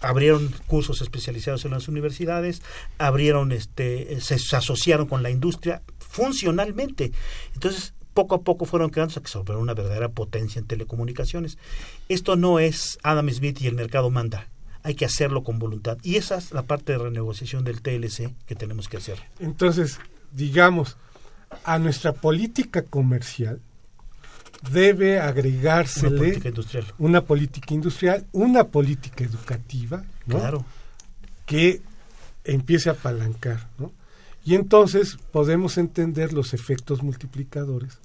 abrieron 0.00 0.54
cursos 0.66 1.00
especializados 1.00 1.64
en 1.64 1.72
las 1.72 1.88
universidades, 1.88 2.62
abrieron, 2.98 3.50
este, 3.50 4.20
se 4.20 4.56
asociaron 4.56 5.06
con 5.06 5.22
la 5.22 5.30
industria 5.30 5.82
funcionalmente. 5.98 7.12
Entonces, 7.54 7.94
poco 8.18 8.34
a 8.34 8.42
poco 8.42 8.64
fueron 8.64 8.90
creando 8.90 9.22
que 9.22 9.28
sobre 9.28 9.54
una 9.54 9.74
verdadera 9.74 10.08
potencia 10.08 10.58
en 10.58 10.66
telecomunicaciones. 10.66 11.56
Esto 12.08 12.34
no 12.34 12.58
es 12.58 12.98
Adam 13.04 13.30
Smith 13.30 13.60
y 13.60 13.68
el 13.68 13.76
mercado 13.76 14.10
manda. 14.10 14.48
hay 14.82 14.96
que 14.96 15.04
hacerlo 15.04 15.44
con 15.44 15.60
voluntad. 15.60 15.98
Y 16.02 16.16
esa 16.16 16.36
es 16.36 16.50
la 16.50 16.62
parte 16.62 16.90
de 16.92 16.98
renegociación 16.98 17.62
del 17.62 17.80
TLC 17.80 18.34
que 18.46 18.56
tenemos 18.56 18.88
que 18.88 18.96
hacer. 18.96 19.20
Entonces, 19.38 20.00
digamos, 20.32 20.96
a 21.62 21.78
nuestra 21.78 22.12
política 22.12 22.82
comercial 22.82 23.60
debe 24.72 25.20
agregársele 25.20 26.08
Una 26.08 26.18
política 26.18 26.48
industrial. 26.48 26.84
una 26.98 27.20
política 27.22 27.74
industrial, 27.74 28.26
una 28.32 28.64
política 28.64 29.22
educativa, 29.24 30.02
¿no? 30.26 30.38
Claro. 30.40 30.64
que 31.46 31.82
empiece 32.42 32.88
a 32.88 32.92
apalancar, 32.94 33.68
¿no? 33.78 33.92
Y 34.44 34.56
entonces 34.56 35.18
podemos 35.30 35.78
entender 35.78 36.32
los 36.32 36.52
efectos 36.54 37.02
multiplicadores 37.02 37.98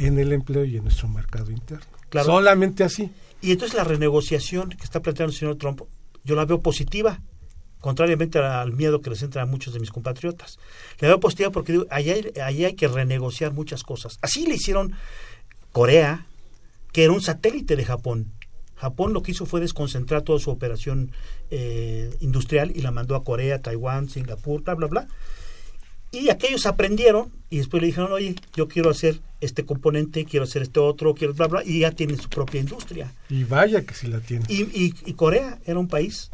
en 0.00 0.18
el 0.18 0.32
empleo 0.32 0.64
y 0.64 0.76
en 0.76 0.84
nuestro 0.84 1.08
mercado 1.08 1.50
interno. 1.50 1.84
Claro. 2.08 2.26
Solamente 2.26 2.84
así. 2.84 3.10
Y 3.40 3.52
entonces 3.52 3.76
la 3.76 3.84
renegociación 3.84 4.70
que 4.70 4.84
está 4.84 5.00
planteando 5.00 5.32
el 5.32 5.38
señor 5.38 5.56
Trump, 5.56 5.82
yo 6.24 6.34
la 6.34 6.44
veo 6.44 6.60
positiva, 6.60 7.20
contrariamente 7.80 8.38
al 8.38 8.72
miedo 8.72 9.00
que 9.00 9.10
les 9.10 9.22
entra 9.22 9.42
a 9.42 9.46
muchos 9.46 9.72
de 9.72 9.80
mis 9.80 9.90
compatriotas. 9.90 10.58
La 10.98 11.08
veo 11.08 11.20
positiva 11.20 11.50
porque 11.50 11.72
digo, 11.72 11.86
allá 11.90 12.14
hay, 12.42 12.64
hay 12.64 12.74
que 12.74 12.88
renegociar 12.88 13.52
muchas 13.52 13.82
cosas. 13.82 14.18
Así 14.22 14.46
le 14.46 14.54
hicieron 14.54 14.94
Corea, 15.72 16.26
que 16.92 17.04
era 17.04 17.12
un 17.12 17.22
satélite 17.22 17.76
de 17.76 17.84
Japón. 17.84 18.32
Japón 18.76 19.12
lo 19.12 19.22
que 19.22 19.32
hizo 19.32 19.44
fue 19.44 19.60
desconcentrar 19.60 20.22
toda 20.22 20.38
su 20.38 20.50
operación 20.50 21.12
eh, 21.50 22.14
industrial 22.20 22.72
y 22.74 22.80
la 22.80 22.90
mandó 22.90 23.14
a 23.14 23.24
Corea, 23.24 23.60
Taiwán, 23.60 24.08
Singapur, 24.08 24.62
bla, 24.62 24.74
bla, 24.74 24.86
bla. 24.86 25.08
Y 26.12 26.28
aquellos 26.30 26.66
aprendieron 26.66 27.30
y 27.50 27.58
después 27.58 27.80
le 27.80 27.86
dijeron, 27.88 28.12
oye, 28.12 28.34
yo 28.54 28.66
quiero 28.68 28.90
hacer 28.90 29.20
este 29.40 29.64
componente, 29.64 30.24
quiero 30.24 30.44
hacer 30.44 30.62
este 30.62 30.80
otro, 30.80 31.14
quiero 31.14 31.34
bla, 31.34 31.46
bla, 31.46 31.62
y 31.64 31.80
ya 31.80 31.92
tienen 31.92 32.18
su 32.20 32.28
propia 32.28 32.60
industria. 32.60 33.12
Y 33.28 33.44
vaya 33.44 33.82
que 33.82 33.94
si 33.94 34.06
la 34.08 34.20
tiene. 34.20 34.44
Y, 34.48 34.62
y- 34.62 34.94
y 35.06 35.12
Corea 35.14 35.58
era 35.66 35.78
un 35.78 35.88
país 35.88 36.30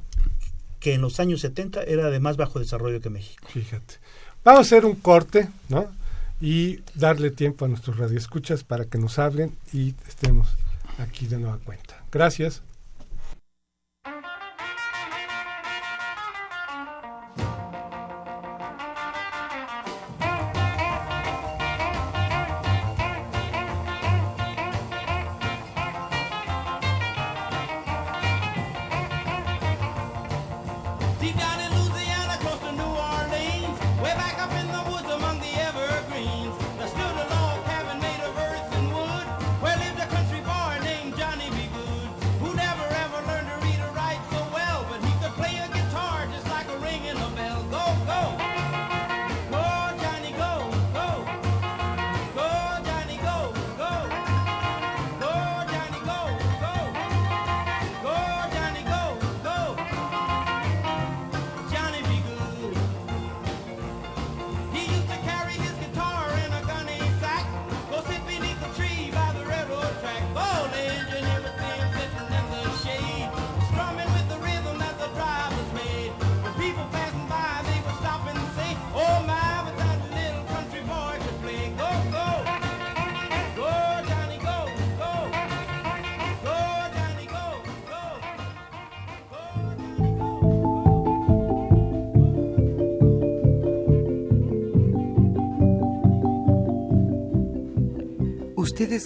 que 0.81 0.95
en 0.95 1.01
los 1.03 1.21
años 1.21 1.41
70 1.43 1.83
era 1.85 2.11
de 2.11 2.21
más 2.21 2.37
bajo 2.37 2.59
desarrollo 2.59 3.01
que 3.01 3.11
México. 3.11 3.47
Fíjate. 3.53 3.95
Vamos 4.45 4.59
a 4.59 4.63
hacer 4.63 4.85
un 4.87 4.95
corte, 4.95 5.49
¿no? 5.69 5.91
Y 6.41 6.81
darle 6.95 7.31
tiempo 7.31 7.65
a 7.65 7.69
nuestros 7.69 7.97
radioescuchas 7.99 8.63
para 8.65 8.85
que 8.85 8.99
nos 8.99 9.19
hablen 9.19 9.57
y 9.73 9.95
estemos 10.07 10.49
aquí 10.99 11.27
de 11.27 11.39
nueva 11.39 11.59
cuenta. 11.59 12.03
Gracias. 12.13 12.63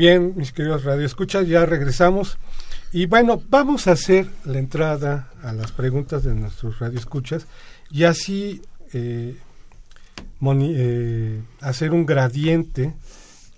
Bien, 0.00 0.32
mis 0.34 0.50
queridos 0.50 0.84
radioescuchas, 0.84 1.46
ya 1.46 1.66
regresamos. 1.66 2.38
Y 2.90 3.04
bueno, 3.04 3.42
vamos 3.50 3.86
a 3.86 3.92
hacer 3.92 4.26
la 4.46 4.58
entrada 4.58 5.28
a 5.42 5.52
las 5.52 5.72
preguntas 5.72 6.24
de 6.24 6.34
nuestros 6.34 6.78
radioescuchas 6.78 7.46
y 7.90 8.04
así 8.04 8.62
eh, 8.94 9.36
eh, 10.42 11.42
hacer 11.60 11.92
un 11.92 12.06
gradiente 12.06 12.94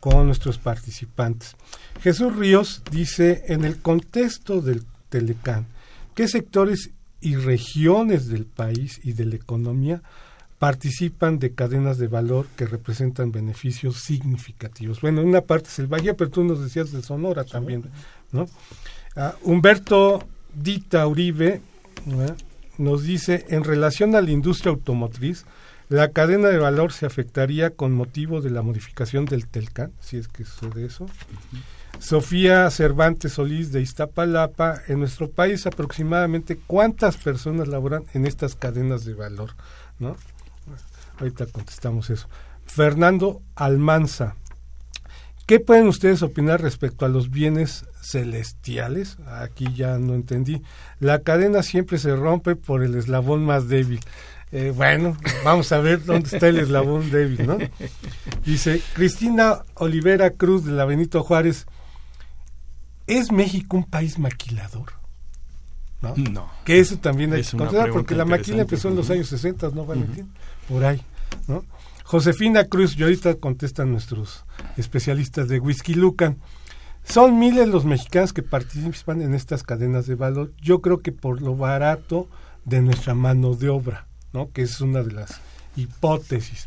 con 0.01 0.27
nuestros 0.27 0.59
participantes. 0.59 1.55
Jesús 2.01 2.35
Ríos 2.35 2.83
dice, 2.91 3.45
en 3.47 3.65
el 3.65 3.81
contexto 3.81 4.61
del 4.61 4.83
Telecán, 5.11 5.69
¿qué 6.17 6.27
sectores 6.27 6.91
y 7.21 7.37
regiones 7.37 8.27
del 8.27 8.47
país 8.47 9.01
y 9.05 9.13
de 9.13 9.27
la 9.27 9.37
economía 9.37 10.03
participan 10.63 11.41
de 11.41 11.55
cadenas 11.55 11.99
de 11.99 12.07
valor 12.07 12.47
que 12.55 12.67
representan 12.67 13.33
beneficios 13.33 13.97
significativos. 13.97 15.01
Bueno, 15.01 15.21
en 15.21 15.27
una 15.27 15.41
parte 15.41 15.67
es 15.67 15.81
el 15.81 15.89
Valle, 15.89 16.15
pero 16.15 16.31
tú 16.31 16.45
nos 16.45 16.63
decías 16.63 16.93
de 16.93 17.03
Sonora 17.03 17.43
también, 17.43 17.91
¿no? 18.31 18.47
Ah, 19.17 19.35
Humberto 19.43 20.23
Dita 20.55 21.05
Uribe 21.09 21.61
nos 22.79 23.03
dice, 23.03 23.45
en 23.49 23.65
relación 23.65 24.15
a 24.15 24.21
la 24.21 24.31
industria 24.31 24.71
automotriz, 24.71 25.47
la 25.89 26.13
cadena 26.13 26.47
de 26.47 26.59
valor 26.59 26.93
se 26.93 27.07
afectaría 27.07 27.71
con 27.71 27.93
motivo 27.93 28.41
de 28.41 28.51
la 28.51 28.63
modificación 28.63 29.25
del 29.25 29.49
Telcan, 29.49 29.91
si 29.99 30.17
es 30.17 30.29
que 30.29 30.45
sucede 30.45 30.85
eso. 30.85 31.07
Sofía 31.99 32.71
Cervantes 32.71 33.33
Solís 33.33 33.73
de 33.73 33.81
Iztapalapa, 33.81 34.81
en 34.87 35.01
nuestro 35.01 35.29
país 35.29 35.67
aproximadamente 35.67 36.57
cuántas 36.57 37.17
personas 37.17 37.67
laboran 37.67 38.05
en 38.15 38.27
estas 38.27 38.55
cadenas 38.55 39.05
de 39.05 39.15
valor, 39.15 39.57
¿no? 39.99 40.17
Ahorita 41.23 41.47
contestamos 41.47 42.11
eso. 42.11 42.29
Fernando 42.67 43.43
Almanza, 43.55 44.35
¿qué 45.47 45.61
pueden 45.61 45.87
ustedes 45.87 46.21
opinar 46.25 46.61
respecto 46.61 47.07
a 47.07 47.09
los 47.09 47.31
bienes 47.31 47.85
celestiales? 48.03 49.19
Aquí 49.29 49.73
ya 49.73 49.99
no 49.99 50.15
entendí. 50.15 50.63
La 50.99 51.21
cadena 51.21 51.63
siempre 51.63 51.99
se 51.99 52.17
rompe 52.17 52.57
por 52.57 52.83
el 52.83 52.97
eslabón 52.97 53.45
más 53.45 53.69
débil. 53.69 54.01
Eh, 54.51 54.73
bueno, 54.75 55.17
vamos 55.45 55.71
a 55.71 55.79
ver 55.79 56.05
dónde 56.05 56.29
está 56.29 56.49
el 56.49 56.59
eslabón 56.59 57.09
débil, 57.13 57.47
¿no? 57.47 57.59
Dice 58.45 58.83
Cristina 58.93 59.63
Olivera 59.75 60.31
Cruz 60.31 60.65
de 60.65 60.73
la 60.73 60.85
Benito 60.87 61.23
Juárez, 61.23 61.67
¿es 63.07 63.31
México 63.31 63.77
un 63.77 63.85
país 63.85 64.19
maquilador? 64.19 64.95
¿No? 66.01 66.15
No. 66.17 66.51
Que 66.65 66.81
eso 66.81 66.99
también 66.99 67.33
hay 67.33 67.43
Es 67.43 67.53
que 67.53 67.59
considerar, 67.59 67.91
porque 67.93 68.17
la 68.17 68.25
maquila 68.25 68.63
empezó 68.63 68.89
en 68.89 68.97
los 68.97 69.09
años 69.09 69.29
60, 69.29 69.71
¿no, 69.73 69.87
Valentín? 69.87 70.33
Por 70.69 70.85
ahí, 70.85 71.01
Josefina 72.05 72.65
Cruz, 72.65 72.97
y 72.99 73.03
ahorita 73.03 73.37
contestan 73.37 73.91
nuestros 73.91 74.45
especialistas 74.77 75.49
de 75.49 75.61
Whisky 75.61 75.95
Lucan. 75.95 76.39
Son 77.05 77.39
miles 77.39 77.69
los 77.69 77.85
mexicanos 77.85 78.33
que 78.33 78.43
participan 78.43 79.23
en 79.23 79.35
estas 79.35 79.63
cadenas 79.63 80.07
de 80.07 80.15
valor. 80.15 80.53
Yo 80.61 80.81
creo 80.81 81.01
que 81.01 81.13
por 81.13 81.41
lo 81.43 81.57
barato 81.57 82.29
de 82.65 82.81
nuestra 82.81 83.15
mano 83.15 83.55
de 83.55 83.71
obra, 83.71 84.07
¿no? 84.33 84.51
Que 84.53 84.63
es 84.63 84.81
una 84.81 85.03
de 85.03 85.13
las 85.13 85.41
hipótesis. 85.77 86.67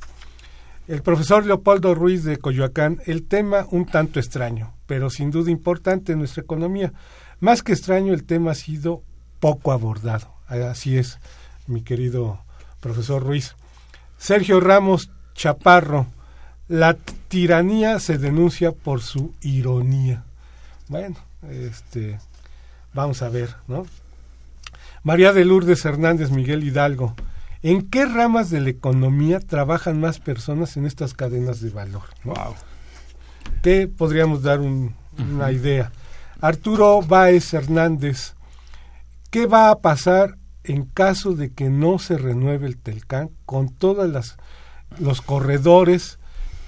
El 0.88 1.01
profesor 1.01 1.45
Leopoldo 1.45 1.95
Ruiz 1.95 2.24
de 2.24 2.38
Coyoacán, 2.38 3.01
el 3.05 3.24
tema 3.24 3.66
un 3.72 3.86
tanto 3.86 4.20
extraño, 4.20 4.74
pero 4.86 5.09
sin 5.09 5.32
duda 5.32 5.49
importante 5.49 6.11
en 6.11 6.20
nuestra 6.20 6.43
economía. 6.43 6.93
Más 7.39 7.63
que 7.63 7.74
extraño, 7.74 8.13
el 8.13 8.24
tema 8.24 8.51
ha 8.51 8.55
sido 8.55 9.03
poco 9.39 9.72
abordado. 9.72 10.34
Así 10.47 10.97
es, 10.97 11.20
mi 11.66 11.82
querido 11.82 12.39
profesor 12.82 13.24
Ruiz. 13.24 13.55
Sergio 14.18 14.59
Ramos 14.59 15.09
Chaparro, 15.34 16.07
la 16.68 16.95
tiranía 17.28 17.99
se 17.99 18.18
denuncia 18.18 18.72
por 18.72 19.01
su 19.01 19.34
ironía. 19.41 20.24
Bueno, 20.88 21.16
este, 21.49 22.20
vamos 22.93 23.22
a 23.22 23.30
ver, 23.30 23.55
¿no? 23.68 23.86
María 25.03 25.34
de 25.34 25.45
Lourdes 25.45 25.86
Hernández 25.86 26.32
Miguel 26.32 26.63
Hidalgo, 26.63 27.16
¿en 27.61 27.89
qué 27.89 28.05
ramas 28.05 28.49
de 28.49 28.61
la 28.61 28.70
economía 28.70 29.39
trabajan 29.39 29.99
más 29.99 30.20
personas 30.20 30.78
en 30.78 30.86
estas 30.86 31.13
cadenas 31.13 31.61
de 31.61 31.70
valor? 31.70 32.03
Wow. 32.24 32.55
¿Qué 33.61 33.88
podríamos 33.88 34.41
dar 34.41 34.59
un- 34.61 34.95
una 35.18 35.51
idea? 35.51 35.91
Arturo 36.41 37.01
Báez 37.01 37.53
Hernández, 37.53 38.34
¿qué 39.30 39.45
va 39.45 39.70
a 39.70 39.80
pasar 39.80 40.38
en 40.68 40.86
caso 40.86 41.34
de 41.34 41.51
que 41.51 41.70
no 41.70 41.99
se 41.99 42.18
renueve 42.18 42.68
el 42.68 42.78
Telcán 42.78 43.30
con 43.45 43.70
todas 43.70 44.09
las 44.09 44.38
los 44.99 45.22
corredores 45.22 46.20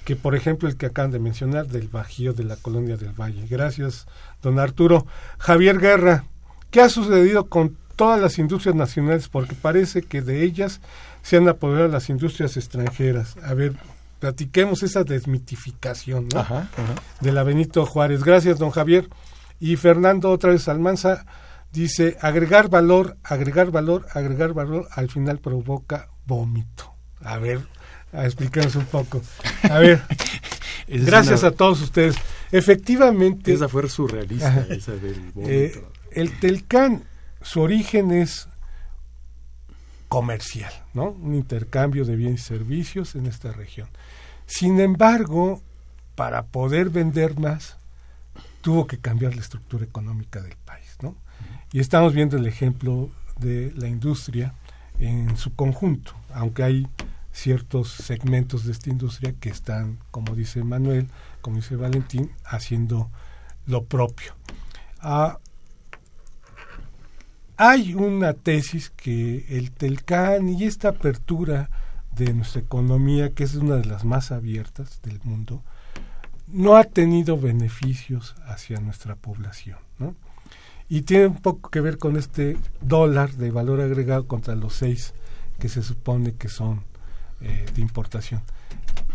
que 0.04 0.16
por 0.16 0.34
ejemplo 0.34 0.68
el 0.68 0.76
que 0.76 0.86
acaban 0.86 1.10
de 1.10 1.18
mencionar 1.18 1.66
del 1.66 1.88
Bajío 1.88 2.32
de 2.32 2.44
la 2.44 2.56
Colonia 2.56 2.96
del 2.96 3.12
Valle? 3.12 3.46
Gracias, 3.46 4.06
don 4.42 4.58
Arturo. 4.58 5.06
Javier 5.38 5.78
Guerra, 5.78 6.24
¿qué 6.70 6.80
ha 6.80 6.88
sucedido 6.88 7.48
con 7.48 7.76
todas 7.94 8.18
las 8.18 8.38
industrias 8.38 8.74
nacionales? 8.74 9.28
Porque 9.28 9.54
parece 9.54 10.02
que 10.02 10.22
de 10.22 10.44
ellas 10.44 10.80
se 11.22 11.36
han 11.36 11.46
apoderado 11.46 11.88
las 11.88 12.08
industrias 12.08 12.56
extranjeras. 12.56 13.36
A 13.44 13.52
ver, 13.52 13.74
platiquemos 14.18 14.82
esa 14.82 15.04
desmitificación, 15.04 16.28
¿no? 16.32 16.40
Ajá, 16.40 16.70
ajá. 16.72 16.94
de 17.20 17.32
la 17.32 17.42
Benito 17.42 17.84
Juárez. 17.84 18.24
Gracias, 18.24 18.58
don 18.58 18.70
Javier. 18.70 19.10
Y 19.60 19.76
Fernando, 19.76 20.30
otra 20.30 20.52
vez 20.52 20.68
Almanza, 20.68 21.26
dice, 21.80 22.16
agregar 22.20 22.68
valor, 22.68 23.16
agregar 23.22 23.70
valor, 23.70 24.06
agregar 24.14 24.52
valor, 24.52 24.88
al 24.92 25.08
final 25.10 25.38
provoca 25.38 26.08
vómito. 26.26 26.92
A 27.20 27.38
ver, 27.38 27.60
a 28.12 28.24
explicarnos 28.24 28.74
un 28.76 28.86
poco. 28.86 29.20
A 29.70 29.78
ver, 29.78 30.02
gracias 30.88 31.40
una- 31.40 31.48
a 31.50 31.52
todos 31.52 31.80
ustedes. 31.82 32.16
Efectivamente, 32.50 33.52
Esa 33.52 33.68
fue 33.68 33.88
surrealista, 33.90 34.66
esa 34.70 34.92
del 34.92 35.20
vómito. 35.32 35.50
eh, 35.50 35.84
el 36.12 36.38
Telcán, 36.40 37.04
su 37.42 37.60
origen 37.60 38.10
es 38.12 38.48
comercial, 40.08 40.72
¿no? 40.94 41.10
Un 41.10 41.34
intercambio 41.34 42.04
de 42.04 42.16
bienes 42.16 42.40
y 42.40 42.44
servicios 42.44 43.14
en 43.14 43.26
esta 43.26 43.52
región. 43.52 43.88
Sin 44.46 44.80
embargo, 44.80 45.62
para 46.14 46.46
poder 46.46 46.88
vender 46.88 47.38
más, 47.38 47.76
tuvo 48.62 48.86
que 48.86 48.98
cambiar 48.98 49.34
la 49.34 49.42
estructura 49.42 49.84
económica 49.84 50.40
del. 50.40 50.54
Y 51.72 51.80
estamos 51.80 52.14
viendo 52.14 52.36
el 52.38 52.46
ejemplo 52.46 53.10
de 53.38 53.72
la 53.76 53.88
industria 53.88 54.54
en 54.98 55.36
su 55.36 55.54
conjunto, 55.54 56.12
aunque 56.32 56.62
hay 56.62 56.88
ciertos 57.30 57.90
segmentos 57.90 58.64
de 58.64 58.72
esta 58.72 58.90
industria 58.90 59.34
que 59.38 59.50
están, 59.50 59.98
como 60.10 60.34
dice 60.34 60.64
Manuel, 60.64 61.08
como 61.40 61.56
dice 61.56 61.76
Valentín, 61.76 62.32
haciendo 62.44 63.10
lo 63.66 63.84
propio. 63.84 64.34
Ah, 65.00 65.38
hay 67.58 67.94
una 67.94 68.32
tesis 68.32 68.90
que 68.90 69.44
el 69.50 69.70
Telcán 69.70 70.48
y 70.48 70.64
esta 70.64 70.88
apertura 70.88 71.70
de 72.14 72.32
nuestra 72.32 72.62
economía, 72.62 73.34
que 73.34 73.44
es 73.44 73.54
una 73.54 73.76
de 73.76 73.84
las 73.84 74.04
más 74.04 74.32
abiertas 74.32 75.02
del 75.02 75.20
mundo, 75.22 75.62
no 76.46 76.76
ha 76.76 76.84
tenido 76.84 77.38
beneficios 77.38 78.34
hacia 78.46 78.80
nuestra 78.80 79.16
población, 79.16 79.78
¿no? 79.98 80.16
Y 80.88 81.02
tiene 81.02 81.26
un 81.26 81.36
poco 81.40 81.70
que 81.70 81.80
ver 81.80 81.98
con 81.98 82.16
este 82.16 82.56
dólar 82.80 83.32
de 83.32 83.50
valor 83.50 83.80
agregado 83.80 84.26
contra 84.26 84.54
los 84.54 84.74
seis 84.74 85.12
que 85.58 85.68
se 85.68 85.82
supone 85.82 86.34
que 86.34 86.48
son 86.48 86.82
eh, 87.40 87.66
de 87.74 87.82
importación. 87.82 88.42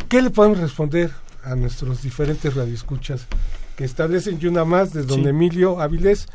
¿Qué 0.09 0.21
le 0.21 0.29
podemos 0.29 0.59
responder 0.59 1.11
a 1.43 1.55
nuestros 1.55 2.01
diferentes 2.03 2.53
radioescuchas 2.53 3.27
que 3.75 3.85
establecen 3.85 4.37
y 4.39 4.45
una 4.45 4.65
más 4.65 4.93
de 4.93 5.03
don 5.03 5.23
Sí. 5.23 5.27
Emilio 5.27 5.81
Avilés? 5.81 6.27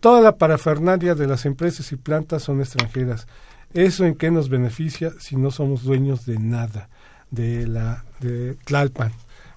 Toda 0.00 0.20
la 0.20 0.36
parafernalia 0.36 1.14
de 1.14 1.26
las 1.26 1.44
empresas 1.46 1.92
y 1.92 1.96
plantas 1.96 2.42
son 2.42 2.60
extranjeras. 2.60 3.26
¿Eso 3.72 4.04
en 4.04 4.14
qué 4.16 4.30
nos 4.30 4.48
beneficia 4.48 5.12
si 5.20 5.36
no 5.36 5.50
somos 5.50 5.82
dueños 5.84 6.26
de 6.26 6.38
nada? 6.38 6.88
De 7.30 7.66
la 7.66 8.04
de 8.20 8.54
Tlalpan. 8.64 9.12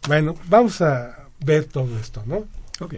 Bueno, 0.07 0.35
vamos 0.47 0.81
a 0.81 1.27
ver 1.43 1.65
todo 1.65 1.97
esto, 1.97 2.23
¿no? 2.25 2.45
Ok. 2.79 2.95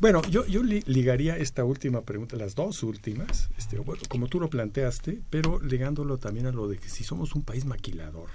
Bueno, 0.00 0.20
yo, 0.30 0.44
yo 0.46 0.62
li- 0.62 0.82
ligaría 0.86 1.36
esta 1.38 1.64
última 1.64 2.02
pregunta, 2.02 2.36
las 2.36 2.54
dos 2.54 2.82
últimas, 2.82 3.48
este, 3.56 3.78
bueno, 3.78 4.02
como 4.08 4.28
tú 4.28 4.38
lo 4.40 4.50
planteaste, 4.50 5.20
pero 5.30 5.60
ligándolo 5.62 6.18
también 6.18 6.46
a 6.46 6.52
lo 6.52 6.68
de 6.68 6.76
que 6.78 6.88
si 6.88 7.02
somos 7.02 7.34
un 7.34 7.42
país 7.42 7.64
maquilador. 7.64 8.28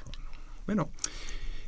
Bueno, 0.66 0.90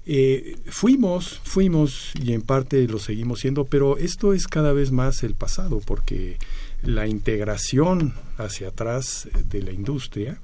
eh, 0.06 0.58
fuimos, 0.66 1.40
fuimos 1.44 2.12
y 2.22 2.34
en 2.34 2.42
parte 2.42 2.88
lo 2.88 2.98
seguimos 3.00 3.40
siendo, 3.42 3.66
pero 3.66 3.98
esto 3.98 4.34
es 4.34 4.48
cada 4.48 4.74
vez 4.74 4.92
más 4.92 5.24
el 5.24 5.36
pasado, 5.36 5.80
porque 5.86 6.38
la 6.82 7.08
integración 7.08 8.14
hacia 8.38 8.70
atrás 8.70 9.30
de 9.50 9.62
la 9.62 9.72
industria 9.72 10.40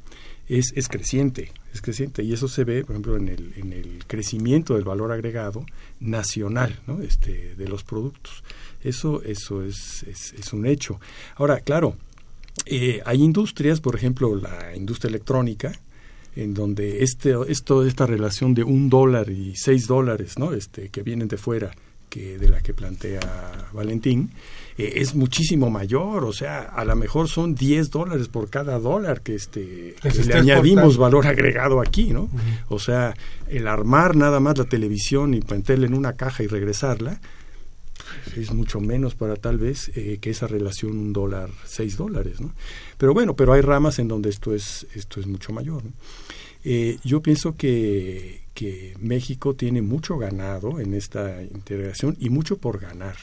es, 0.48 0.72
es 0.76 0.88
creciente, 0.88 1.52
es 1.74 1.82
creciente 1.82 2.24
y 2.24 2.34
eso 2.34 2.48
se 2.48 2.64
ve, 2.64 2.84
por 2.84 2.92
ejemplo, 2.92 3.18
en 3.18 3.28
el, 3.28 3.54
en 3.58 3.74
el 3.74 4.04
crecimiento 4.08 4.76
del 4.76 4.84
valor 4.86 5.12
agregado 5.12 5.66
nacional 6.00 6.80
¿no? 6.88 7.02
este, 7.02 7.56
de 7.56 7.68
los 7.68 7.84
productos. 7.84 8.44
Eso, 8.84 9.22
eso 9.24 9.64
es, 9.64 10.04
es, 10.04 10.34
es 10.34 10.54
un 10.54 10.66
hecho. 10.66 11.00
Ahora, 11.36 11.60
claro, 11.60 11.96
eh, 12.66 13.02
hay 13.06 13.24
industrias, 13.24 13.82
por 13.82 13.96
ejemplo, 13.96 14.36
la 14.36 14.76
industria 14.76 15.10
electrónica, 15.10 15.72
en 16.36 16.54
donde 16.54 17.04
este, 17.04 17.36
esto, 17.48 17.86
esta 17.86 18.06
relación 18.06 18.54
de 18.54 18.64
un 18.64 18.90
dólar 18.90 19.30
y 19.30 19.56
seis 19.56 19.88
dólares, 19.88 20.38
¿no? 20.38 20.54
Este, 20.54 20.90
que 20.90 21.02
vienen 21.02 21.28
de 21.28 21.38
fuera, 21.38 21.72
que 22.10 22.38
de 22.38 22.48
la 22.50 22.62
que 22.62 22.74
plantea 22.74 23.70
Valentín, 23.74 24.32
eh, 24.78 24.94
es 24.96 25.16
muchísimo 25.16 25.70
mayor, 25.70 26.26
o 26.26 26.34
sea, 26.34 26.62
a 26.62 26.86
lo 26.86 26.96
mejor 26.96 27.28
son 27.28 27.56
10 27.56 27.90
dólares 27.92 28.28
por 28.28 28.50
cada 28.50 28.80
dólar 28.80 29.22
que, 29.22 29.36
este, 29.36 29.96
Que 30.02 30.24
le 30.24 30.34
añadimos 30.34 30.98
valor 30.98 31.28
agregado 31.28 31.82
aquí, 31.82 32.12
¿no? 32.12 32.30
O 32.70 32.80
sea, 32.80 33.14
el 33.48 33.68
armar 33.68 34.16
nada 34.16 34.40
más 34.40 34.58
la 34.58 34.66
televisión 34.66 35.34
y 35.34 35.42
meterla 35.50 35.88
en 35.88 35.94
una 35.94 36.14
caja 36.14 36.44
y 36.44 36.48
regresarla, 36.48 37.20
es 38.36 38.52
mucho 38.54 38.80
menos 38.80 39.16
para 39.16 39.36
tal 39.36 39.58
vez 39.58 39.92
eh, 39.96 40.18
que 40.22 40.30
esa 40.30 40.48
relación 40.48 40.98
un 40.98 41.14
dólar, 41.14 41.50
seis 41.66 41.98
dólares, 41.98 42.42
¿no? 42.42 42.54
Pero 42.98 43.14
bueno, 43.14 43.36
pero 43.36 43.54
hay 43.54 43.62
ramas 43.62 44.00
en 44.00 44.08
donde 44.08 44.30
esto 44.30 44.54
es, 44.54 44.88
esto 44.96 45.20
es 45.20 45.28
mucho 45.28 45.54
mayor. 45.54 45.84
Eh, 46.64 46.98
yo 47.04 47.22
pienso 47.22 47.56
que, 47.56 48.42
que 48.54 48.94
México 49.00 49.56
tiene 49.56 49.82
mucho 49.82 50.18
ganado 50.18 50.80
en 50.80 50.94
esta 50.94 51.42
integración 51.42 52.18
y 52.20 52.30
mucho 52.30 52.58
por 52.58 52.80
ganar. 52.80 53.16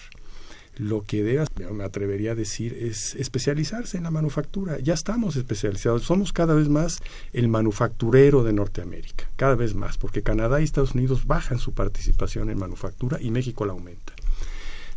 Lo 0.79 1.05
que 1.05 1.23
debe, 1.23 1.45
me 1.73 1.85
atrevería 1.85 2.33
a 2.33 2.35
decir, 2.35 2.75
es 2.75 3.15
especializarse 3.15 3.97
en 3.97 4.03
la 4.03 4.11
manufactura. 4.11 4.79
Ya 4.79 4.93
estamos 4.93 5.37
especializados, 5.37 6.03
somos 6.03 6.35
cada 6.35 6.53
vez 6.53 6.69
más 6.69 7.01
el 7.33 7.49
manufacturero 7.49 8.45
de 8.45 8.53
Norteamérica, 8.53 9.31
cada 9.37 9.55
vez 9.55 9.75
más, 9.75 9.97
porque 9.97 10.23
Canadá 10.23 10.61
y 10.61 10.65
Estados 10.65 10.95
Unidos 10.95 11.27
bajan 11.27 11.59
su 11.59 11.73
participación 11.73 12.51
en 12.51 12.59
manufactura 12.59 13.19
y 13.21 13.31
México 13.31 13.65
la 13.65 13.73
aumenta. 13.73 14.16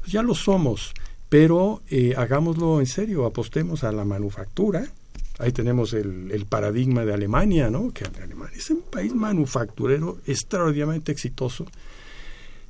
Ya 0.10 0.24
lo 0.24 0.34
somos, 0.34 0.94
pero 1.30 1.82
eh, 1.90 2.16
hagámoslo 2.18 2.80
en 2.80 2.88
serio, 2.88 3.26
apostemos 3.26 3.84
a 3.84 3.92
la 3.92 4.06
manufactura. 4.06 4.88
Ahí 5.38 5.52
tenemos 5.52 5.94
el, 5.94 6.46
paradigma 6.50 7.06
de 7.06 7.14
Alemania, 7.14 7.70
¿no? 7.70 7.94
Que 7.94 8.06
Alemania 8.06 8.58
es 8.58 8.70
un 8.72 8.82
país 8.82 9.14
manufacturero 9.14 10.18
extraordinariamente 10.26 11.12
exitoso. 11.12 11.66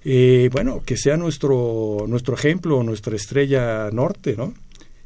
Eh, 0.03 0.49
bueno, 0.51 0.81
que 0.85 0.97
sea 0.97 1.17
nuestro, 1.17 2.05
nuestro 2.07 2.35
ejemplo, 2.35 2.83
nuestra 2.83 3.15
estrella 3.15 3.89
norte, 3.91 4.35
¿no? 4.37 4.53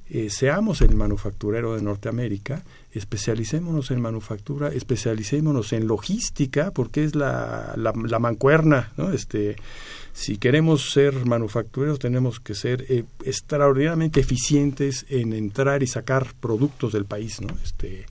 Eh, 0.10 0.30
seamos 0.30 0.82
el 0.82 0.96
manufacturero 0.96 1.76
de 1.76 1.82
Norteamérica, 1.82 2.64
especialicémonos 2.94 3.92
en 3.92 4.02
manufactura, 4.02 4.70
especialicémonos 4.70 5.74
en 5.74 5.88
logística, 5.88 6.72
porque 6.72 7.04
es 7.04 7.16
la, 7.16 7.74
la, 7.76 8.20
mancuerna, 8.20 8.92
¿no? 8.98 9.12
Este, 9.12 9.56
si 10.14 10.38
queremos 10.38 10.92
ser 10.92 11.26
manufactureros 11.26 12.00
tenemos 12.00 12.40
que 12.40 12.54
ser 12.54 12.86
eh, 12.90 13.04
extraordinariamente 13.26 14.20
eficientes 14.20 15.06
en 15.10 15.34
entrar 15.34 15.82
y 15.82 15.88
sacar 15.88 16.28
productos 16.40 16.94
del 16.94 17.06
país, 17.06 17.42
¿no? 17.42 17.56
Este, 17.64 18.06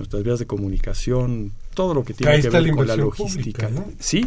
nuestras 0.00 0.22
vías 0.24 0.38
de 0.38 0.46
comunicación, 0.46 1.52
todo 1.74 1.94
lo 1.94 2.02
que 2.04 2.14
tiene 2.14 2.32
Ahí 2.32 2.42
que 2.42 2.48
ver 2.50 2.62
la 2.62 2.72
con 2.72 2.86
la 2.86 2.96
logística. 2.96 3.68
pública, 3.68 3.70
¿no? 3.70 3.92
Sí, 4.00 4.22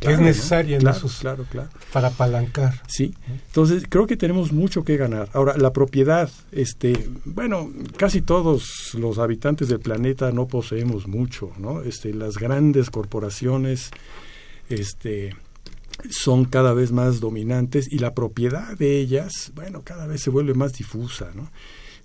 claro, 0.00 0.14
es 0.14 0.18
¿no? 0.20 0.26
necesaria 0.26 0.76
en 0.76 0.80
Claro, 0.80 0.96
esos, 0.96 1.18
claro, 1.18 1.44
claro. 1.50 1.68
para 1.92 2.08
apalancar. 2.08 2.82
Sí, 2.88 3.14
entonces 3.46 3.84
creo 3.88 4.06
que 4.06 4.16
tenemos 4.16 4.52
mucho 4.52 4.84
que 4.84 4.96
ganar. 4.96 5.28
Ahora, 5.34 5.56
la 5.56 5.72
propiedad, 5.72 6.30
este, 6.50 7.08
bueno, 7.24 7.70
casi 7.96 8.20
todos 8.22 8.94
los 8.94 9.18
habitantes 9.18 9.68
del 9.68 9.80
planeta 9.80 10.32
no 10.32 10.48
poseemos 10.48 11.06
mucho, 11.06 11.52
¿no? 11.58 11.82
Este, 11.82 12.12
las 12.14 12.38
grandes 12.38 12.90
corporaciones, 12.90 13.90
este, 14.68 15.34
son 16.10 16.44
cada 16.46 16.72
vez 16.72 16.90
más 16.92 17.20
dominantes 17.20 17.86
y 17.92 17.98
la 17.98 18.14
propiedad 18.14 18.76
de 18.78 18.98
ellas, 18.98 19.52
bueno, 19.54 19.82
cada 19.84 20.06
vez 20.06 20.22
se 20.22 20.30
vuelve 20.30 20.54
más 20.54 20.72
difusa, 20.72 21.30
¿no? 21.34 21.50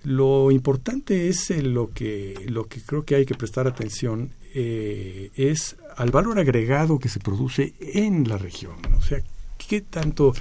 Lo 0.04 0.52
importante 0.52 1.30
es 1.30 1.50
eh, 1.50 1.62
lo 1.62 1.90
que 1.90 2.36
lo 2.48 2.68
que 2.68 2.82
creo 2.82 3.06
que 3.06 3.16
hay 3.16 3.26
que 3.26 3.36
prestar 3.36 3.68
atención 3.68 4.32
eh, 4.54 5.32
es 5.36 5.78
al 5.96 6.12
valor 6.12 6.40
agregado 6.40 7.00
que 7.00 7.08
se 7.08 7.20
produce 7.20 7.74
en 7.80 8.28
la 8.28 8.38
región. 8.38 8.76
O 8.98 9.02
sea, 9.02 9.22
qué 9.58 9.80
tanto, 9.82 10.34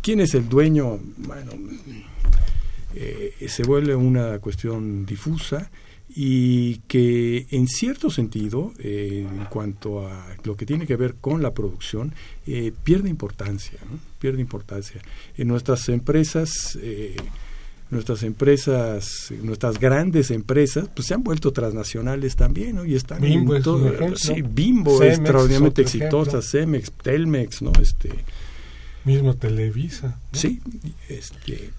quién 0.00 0.20
es 0.20 0.34
el 0.34 0.48
dueño, 0.48 1.00
bueno, 1.18 1.52
eh, 2.94 3.34
se 3.48 3.64
vuelve 3.64 3.96
una 3.96 4.38
cuestión 4.38 5.04
difusa 5.06 5.70
y 6.08 6.76
que 6.86 7.46
en 7.50 7.66
cierto 7.66 8.10
sentido, 8.10 8.72
en 8.78 9.44
cuanto 9.48 10.06
a 10.08 10.36
lo 10.42 10.56
que 10.56 10.66
tiene 10.66 10.86
que 10.86 10.96
ver 10.96 11.14
con 11.20 11.40
la 11.40 11.52
producción, 11.52 12.12
pierde 12.82 13.08
importancia, 13.08 13.78
¿no? 13.88 13.96
pierde 14.18 14.40
importancia. 14.40 15.00
En 15.36 15.46
nuestras 15.46 15.88
empresas, 15.88 16.76
nuestras 17.90 18.22
empresas, 18.22 19.32
nuestras 19.42 19.78
grandes 19.78 20.30
empresas, 20.30 20.88
pues 20.94 21.08
se 21.08 21.14
han 21.14 21.22
vuelto 21.24 21.52
transnacionales 21.52 22.36
también, 22.36 22.76
¿no? 22.76 22.84
Y 22.84 22.94
están 22.94 23.20
Bimbo 23.20 23.56
en 23.56 23.62
todo- 23.62 23.92
sí, 24.16 24.42
Bimbo 24.42 24.98
Cemex 24.98 25.18
extraordinariamente 25.18 25.82
exitosa. 25.82 26.40
Cemex, 26.42 26.92
Telmex, 27.02 27.62
¿no? 27.62 27.72
Este, 27.80 28.10
Mismo 29.04 29.34
Televisa. 29.34 30.18
¿no? 30.32 30.38
Sí, 30.38 30.60
este, 31.08 31.70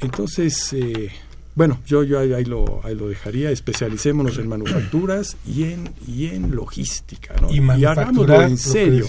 entonces, 0.00 0.72
eh, 0.72 1.10
bueno, 1.54 1.80
yo, 1.86 2.02
yo 2.02 2.18
ahí, 2.18 2.32
ahí 2.32 2.44
lo, 2.44 2.80
ahí 2.84 2.94
lo 2.94 3.08
dejaría, 3.08 3.50
especialicémonos 3.50 4.38
en 4.38 4.48
manufacturas 4.48 5.36
y 5.46 5.64
en, 5.64 5.92
y 6.06 6.26
en 6.26 6.54
logística, 6.54 7.34
¿no? 7.40 7.50
Y 7.52 7.58
hagámoslo 7.60 8.26
manufacturar, 8.26 8.42
en 8.50 8.58
serio, 8.58 9.06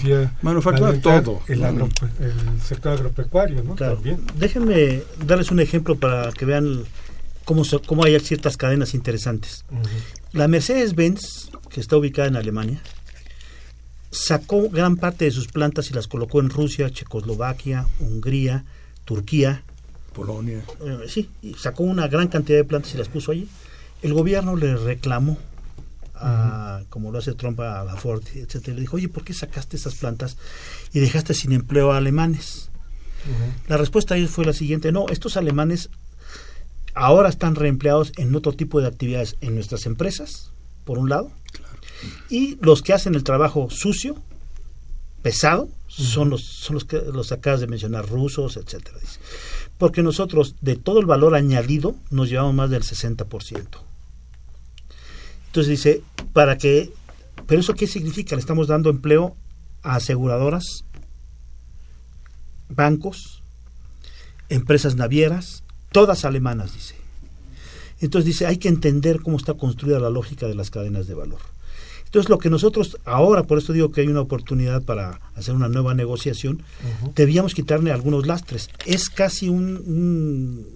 Valentín, 1.02 1.22
todo. 1.24 1.40
El, 1.48 1.60
¿no? 1.60 1.66
agro- 1.66 1.88
el 2.20 2.60
sector 2.62 2.92
agropecuario, 2.92 3.64
¿no? 3.64 3.74
Claro. 3.74 3.94
También. 3.96 4.20
Déjenme 4.38 5.02
darles 5.26 5.50
un 5.50 5.60
ejemplo 5.60 5.96
para 5.96 6.30
que 6.32 6.44
vean 6.44 6.84
cómo, 7.44 7.64
so- 7.64 7.82
cómo 7.82 8.04
hay 8.04 8.18
ciertas 8.20 8.56
cadenas 8.56 8.94
interesantes. 8.94 9.64
La 10.32 10.46
Mercedes-Benz, 10.48 11.50
que 11.70 11.80
está 11.80 11.96
ubicada 11.96 12.28
en 12.28 12.36
Alemania, 12.36 12.80
sacó 14.10 14.68
gran 14.70 14.96
parte 14.96 15.24
de 15.26 15.30
sus 15.30 15.48
plantas 15.48 15.90
y 15.90 15.94
las 15.94 16.06
colocó 16.06 16.40
en 16.40 16.50
Rusia, 16.50 16.90
Checoslovaquia, 16.90 17.86
Hungría, 18.00 18.64
Turquía. 19.04 19.62
Polonia. 20.16 20.64
eh, 20.80 21.06
sí, 21.08 21.28
y 21.42 21.54
sacó 21.54 21.82
una 21.82 22.08
gran 22.08 22.28
cantidad 22.28 22.58
de 22.58 22.64
plantas 22.64 22.94
y 22.94 22.98
las 22.98 23.08
puso 23.08 23.32
allí. 23.32 23.48
El 24.02 24.14
gobierno 24.14 24.56
le 24.56 24.76
reclamó, 24.76 25.38
a, 26.14 26.82
como 26.88 27.12
lo 27.12 27.18
hace 27.18 27.34
Trump 27.34 27.60
a 27.60 27.84
la 27.84 27.96
Ford, 27.96 28.22
etcétera. 28.34 28.74
Le 28.74 28.80
dijo, 28.80 28.96
oye, 28.96 29.08
¿por 29.08 29.24
qué 29.24 29.34
sacaste 29.34 29.76
esas 29.76 29.94
plantas 29.94 30.38
y 30.92 31.00
dejaste 31.00 31.34
sin 31.34 31.52
empleo 31.52 31.92
a 31.92 31.98
alemanes? 31.98 32.70
La 33.68 33.76
respuesta 33.76 34.14
a 34.14 34.16
ellos 34.16 34.30
fue 34.30 34.44
la 34.44 34.52
siguiente, 34.52 34.92
no, 34.92 35.06
estos 35.08 35.36
alemanes 35.36 35.90
ahora 36.94 37.28
están 37.28 37.56
reempleados 37.56 38.12
en 38.16 38.34
otro 38.34 38.52
tipo 38.52 38.80
de 38.80 38.86
actividades 38.86 39.36
en 39.40 39.56
nuestras 39.56 39.84
empresas, 39.84 40.52
por 40.84 40.98
un 40.98 41.08
lado, 41.08 41.32
y 42.30 42.56
los 42.62 42.82
que 42.82 42.92
hacen 42.92 43.16
el 43.16 43.24
trabajo 43.24 43.68
sucio, 43.68 44.16
pesado, 45.22 45.68
son 45.88 46.30
los 46.30 46.44
son 46.44 46.74
los 46.74 46.84
que 46.84 46.98
los 46.98 47.32
acabas 47.32 47.60
de 47.60 47.66
mencionar, 47.66 48.08
rusos, 48.08 48.56
etcétera. 48.56 48.98
dice. 49.00 49.18
Porque 49.78 50.02
nosotros 50.02 50.56
de 50.60 50.76
todo 50.76 51.00
el 51.00 51.06
valor 51.06 51.34
añadido 51.34 51.96
nos 52.10 52.28
llevamos 52.28 52.54
más 52.54 52.70
del 52.70 52.82
60%. 52.82 53.66
Entonces 55.46 55.70
dice, 55.70 56.02
para 56.32 56.58
que 56.58 56.92
pero 57.46 57.60
eso 57.60 57.74
qué 57.74 57.86
significa? 57.86 58.34
Le 58.34 58.40
estamos 58.40 58.66
dando 58.66 58.90
empleo 58.90 59.36
a 59.82 59.96
aseguradoras, 59.96 60.84
bancos, 62.68 63.42
empresas 64.48 64.96
navieras, 64.96 65.62
todas 65.92 66.24
alemanas, 66.24 66.74
dice. 66.74 66.96
Entonces 68.00 68.26
dice, 68.26 68.46
hay 68.46 68.58
que 68.58 68.68
entender 68.68 69.20
cómo 69.22 69.36
está 69.36 69.54
construida 69.54 70.00
la 70.00 70.10
lógica 70.10 70.46
de 70.46 70.54
las 70.54 70.70
cadenas 70.70 71.06
de 71.06 71.14
valor. 71.14 71.40
Entonces 72.06 72.30
lo 72.30 72.38
que 72.38 72.50
nosotros 72.50 72.98
ahora, 73.04 73.42
por 73.42 73.58
esto 73.58 73.72
digo 73.72 73.92
que 73.92 74.00
hay 74.00 74.08
una 74.08 74.22
oportunidad 74.22 74.82
para 74.82 75.20
hacer 75.34 75.54
una 75.54 75.68
nueva 75.68 75.94
negociación, 75.94 76.62
debíamos 77.14 77.54
quitarle 77.54 77.92
algunos 77.92 78.26
lastres. 78.26 78.70
Es 78.86 79.10
casi 79.10 79.48
un, 79.48 79.76
un, 79.76 80.66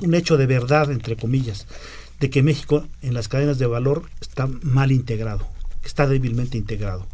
un 0.00 0.14
hecho 0.14 0.36
de 0.36 0.46
verdad, 0.46 0.92
entre 0.92 1.16
comillas, 1.16 1.66
de 2.20 2.30
que 2.30 2.42
México 2.42 2.86
en 3.02 3.14
las 3.14 3.28
cadenas 3.28 3.58
de 3.58 3.66
valor 3.66 4.04
está 4.20 4.46
mal 4.46 4.92
integrado, 4.92 5.46
está 5.84 6.06
débilmente 6.06 6.58
integrado, 6.58 7.06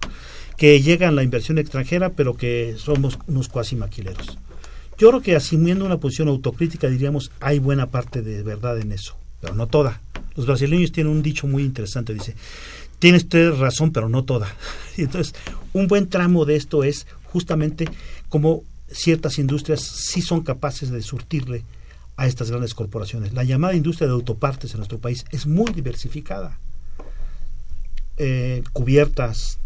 que 0.57 0.81
llega 0.83 1.11
la 1.11 1.23
inversión 1.23 1.59
extranjera, 1.59 2.11
pero 2.11 2.37
que 2.37 2.75
somos 2.79 3.19
unos 3.27 3.49
cuasi 3.49 3.77
maquileros. 3.77 4.39
Yo 4.99 5.09
creo 5.09 5.23
que 5.23 5.37
asumiendo 5.37 5.85
una 5.85 5.99
posición 5.99 6.29
autocrítica 6.29 6.89
diríamos 6.89 7.33
hay 7.41 7.59
buena 7.59 7.87
parte 7.87 8.23
de 8.23 8.43
verdad 8.43 8.79
en 8.79 8.93
eso, 8.93 9.17
pero 9.45 9.55
no 9.55 9.67
toda. 9.67 10.01
Los 10.37 10.47
brasileños 10.47 10.91
tienen 10.91 11.13
un 11.13 11.23
dicho 11.23 11.47
muy 11.47 11.63
interesante, 11.63 12.15
dice, 12.15 12.35
tiene 12.99 13.19
usted 13.19 13.53
razón, 13.55 13.93
pero 13.93 14.09
no 14.09 14.25
toda. 14.25 14.49
Y 14.97 15.03
entonces, 15.03 15.35
un 15.75 15.87
buen 15.87 16.09
tramo 16.09 16.45
de 16.47 16.57
esto 16.57 16.83
es 16.83 17.07
justamente 17.25 17.87
cómo 18.31 18.63
ciertas 18.91 19.39
industrias 19.39 19.81
sí 19.83 20.23
son 20.23 20.43
capaces 20.43 20.91
de 20.91 21.03
surtirle 21.03 21.65
a 22.17 22.27
estas 22.27 22.49
grandes 22.51 22.75
corporaciones. 22.75 23.33
La 23.35 23.43
llamada 23.45 23.75
industria 23.75 24.07
de 24.07 24.15
autopartes 24.15 24.71
en 24.73 24.79
nuestro 24.79 24.99
país 24.99 25.25
es 25.33 25.47
muy 25.47 25.73
diversificada. 25.73 26.59
Eh, 28.17 28.63
cubiertas, 28.73 29.59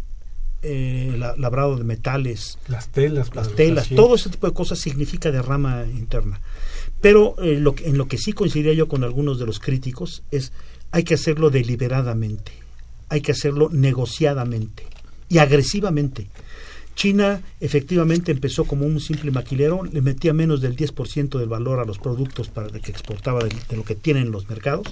eh, 0.63 1.15
la- 1.19 1.37
labrado 1.37 1.77
de 1.77 1.85
metales, 1.85 2.59
Las 2.67 2.89
telas. 2.89 3.35
las 3.35 3.55
telas, 3.55 3.89
todo 3.91 4.15
ese 4.15 4.31
tipo 4.31 4.47
de 4.47 4.55
cosas 4.55 4.79
significa 4.79 5.31
derrama 5.31 5.85
interna. 5.85 6.41
Pero 7.01 7.35
eh, 7.43 7.59
lo 7.61 7.75
que- 7.75 7.87
en 7.89 7.97
lo 7.99 8.09
que 8.09 8.19
sí 8.19 8.33
coincidiría 8.33 8.73
yo 8.75 8.89
con 8.89 9.05
algunos 9.05 9.39
de 9.39 9.47
los 9.47 9.61
críticos 9.61 10.23
es 10.31 10.53
hay 10.91 11.05
que 11.05 11.15
hacerlo 11.15 11.51
deliberadamente, 11.51 12.53
hay 13.09 13.21
que 13.21 13.33
hacerlo 13.33 13.69
negociadamente 13.73 14.85
y 15.29 15.39
agresivamente. 15.39 16.27
China 16.97 17.41
efectivamente 17.61 18.33
empezó 18.33 18.65
como 18.65 18.85
un 18.85 18.99
simple 19.01 19.31
maquilero, 19.31 19.85
le 19.85 20.01
metía 20.01 20.33
menos 20.33 20.61
del 20.61 20.75
10% 20.75 21.39
del 21.39 21.49
valor 21.49 21.79
a 21.79 21.85
los 21.85 21.99
productos 21.99 22.49
para 22.49 22.69
que 22.81 22.91
exportaba 22.91 23.45
de, 23.45 23.55
de 23.69 23.77
lo 23.77 23.85
que 23.85 23.95
tienen 23.95 24.33
los 24.33 24.49
mercados 24.49 24.89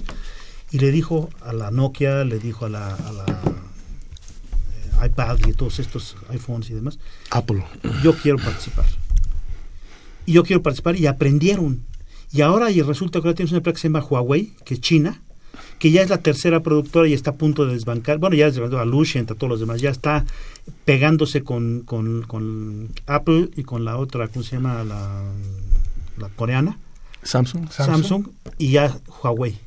y 0.71 0.79
le 0.79 0.91
dijo 0.91 1.29
a 1.41 1.51
la 1.51 1.69
Nokia, 1.71 2.23
le 2.23 2.39
dijo 2.39 2.65
a 2.65 2.69
la, 2.69 2.95
a 2.95 3.11
la, 3.11 3.25
eh, 5.01 5.05
iPad 5.07 5.39
y 5.47 5.51
todos 5.53 5.79
estos 5.79 6.15
iPhones 6.29 6.69
y 6.69 6.73
demás, 6.75 6.97
Apple. 7.31 7.63
yo 8.03 8.13
quiero 8.15 8.37
participar. 8.37 8.85
Y 10.25 10.33
yo 10.33 10.43
quiero 10.43 10.61
participar 10.61 10.95
y 10.95 11.07
aprendieron. 11.07 11.81
Y 12.31 12.41
ahora 12.41 12.71
y 12.71 12.81
resulta 12.81 13.19
que 13.19 13.27
ahora 13.27 13.35
tienes 13.35 13.51
una 13.51 13.59
empresa 13.59 13.75
que 13.75 13.81
se 13.81 13.87
llama 13.87 14.03
Huawei, 14.03 14.53
que 14.65 14.75
es 14.75 14.81
China, 14.81 15.21
que 15.79 15.91
ya 15.91 16.01
es 16.01 16.09
la 16.09 16.19
tercera 16.19 16.61
productora 16.61 17.07
y 17.07 17.13
está 17.13 17.31
a 17.31 17.35
punto 17.35 17.65
de 17.65 17.73
desbancar, 17.73 18.17
bueno, 18.17 18.35
ya 18.35 18.49
desbancó 18.49 18.77
a 18.77 18.81
a 18.81 19.35
todos 19.35 19.49
los 19.49 19.59
demás, 19.59 19.81
ya 19.81 19.89
está 19.89 20.25
pegándose 20.85 21.43
con, 21.43 21.81
con, 21.81 22.23
con 22.23 22.89
Apple 23.05 23.49
y 23.55 23.63
con 23.63 23.85
la 23.85 23.97
otra, 23.97 24.27
¿cómo 24.27 24.43
se 24.43 24.55
llama? 24.55 24.83
La, 24.83 25.23
la 26.17 26.29
coreana, 26.29 26.77
Samsung. 27.23 27.69
Samsung. 27.69 27.95
Samsung. 27.95 28.27
y 28.57 28.71
ya 28.71 28.97
Huawei. 29.21 29.57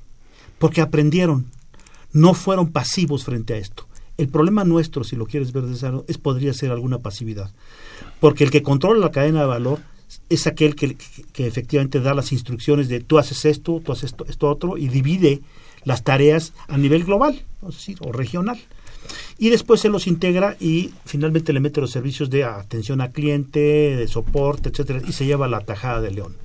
Porque 0.59 0.81
aprendieron, 0.81 1.47
no 2.13 2.35
fueron 2.35 2.71
pasivos 2.71 3.25
frente 3.25 3.55
a 3.55 3.57
esto. 3.59 3.87
El 4.19 4.29
problema 4.29 4.65
nuestro, 4.65 5.05
si 5.05 5.17
lo 5.17 5.27
quieres 5.27 5.53
ver 5.53 5.65
de 5.65 6.03
es 6.09 6.19
podría 6.19 6.53
ser 6.53 6.71
alguna 6.71 6.99
pasividad. 6.99 7.51
Porque 8.19 8.45
el 8.45 8.51
que 8.51 8.63
controla 8.63 9.01
la 9.01 9.11
cadena 9.11 9.41
de 9.41 9.47
valor 9.47 9.81
es 10.29 10.47
aquel 10.47 10.75
que, 10.75 10.97
que- 11.33 11.47
efectivamente 11.47 12.01
da 12.01 12.15
las 12.15 12.33
instrucciones 12.33 12.89
de 12.89 13.01
tú 13.01 13.19
haces 13.19 13.45
esto, 13.45 13.81
tú 13.85 13.93
haces 13.93 14.11
esto, 14.13 14.27
esto 14.29 14.49
otro, 14.49 14.77
y 14.77 14.89
divide 14.89 15.41
las 15.85 16.05
tareas 16.05 16.53
a 16.69 16.77
nivel 16.77 17.05
global, 17.05 17.41
decir, 17.63 17.97
o 18.01 18.13
regional. 18.13 18.61
Y 19.39 19.49
después 19.49 19.81
se 19.81 19.89
los 19.89 20.07
integra 20.07 20.57
y 20.61 20.91
finalmente 21.07 21.53
le 21.55 21.61
mete 21.61 21.81
los 21.81 21.91
servicios 21.91 22.29
de 22.29 22.45
atención 22.45 23.01
a 23.01 23.11
cliente, 23.13 23.61
de 23.97 24.07
soporte, 24.09 24.69
etcétera, 24.69 25.01
y 25.09 25.13
se 25.13 25.25
lleva 25.25 25.49
la 25.49 25.61
tajada 25.61 26.01
de 26.03 26.11
león. 26.11 26.37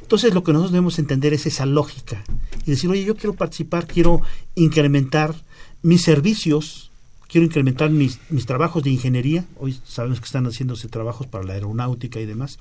Entonces 0.00 0.32
lo 0.32 0.44
que 0.44 0.52
nosotros 0.52 0.72
debemos 0.72 0.98
entender 0.98 1.32
es 1.34 1.46
esa 1.46 1.66
lógica 1.66 2.22
y 2.64 2.70
decir, 2.70 2.88
oye, 2.90 3.04
yo 3.04 3.16
quiero 3.16 3.34
participar, 3.34 3.86
quiero 3.86 4.20
incrementar 4.54 5.34
mis 5.82 6.02
servicios, 6.02 6.91
quiero 7.32 7.46
incrementar 7.46 7.88
mis, 7.88 8.18
mis 8.28 8.44
trabajos 8.44 8.82
de 8.82 8.90
ingeniería. 8.90 9.46
Hoy 9.58 9.78
sabemos 9.86 10.20
que 10.20 10.26
están 10.26 10.44
haciéndose 10.44 10.86
trabajos 10.88 11.26
para 11.26 11.44
la 11.44 11.54
aeronáutica 11.54 12.20
y 12.20 12.26
demás, 12.26 12.58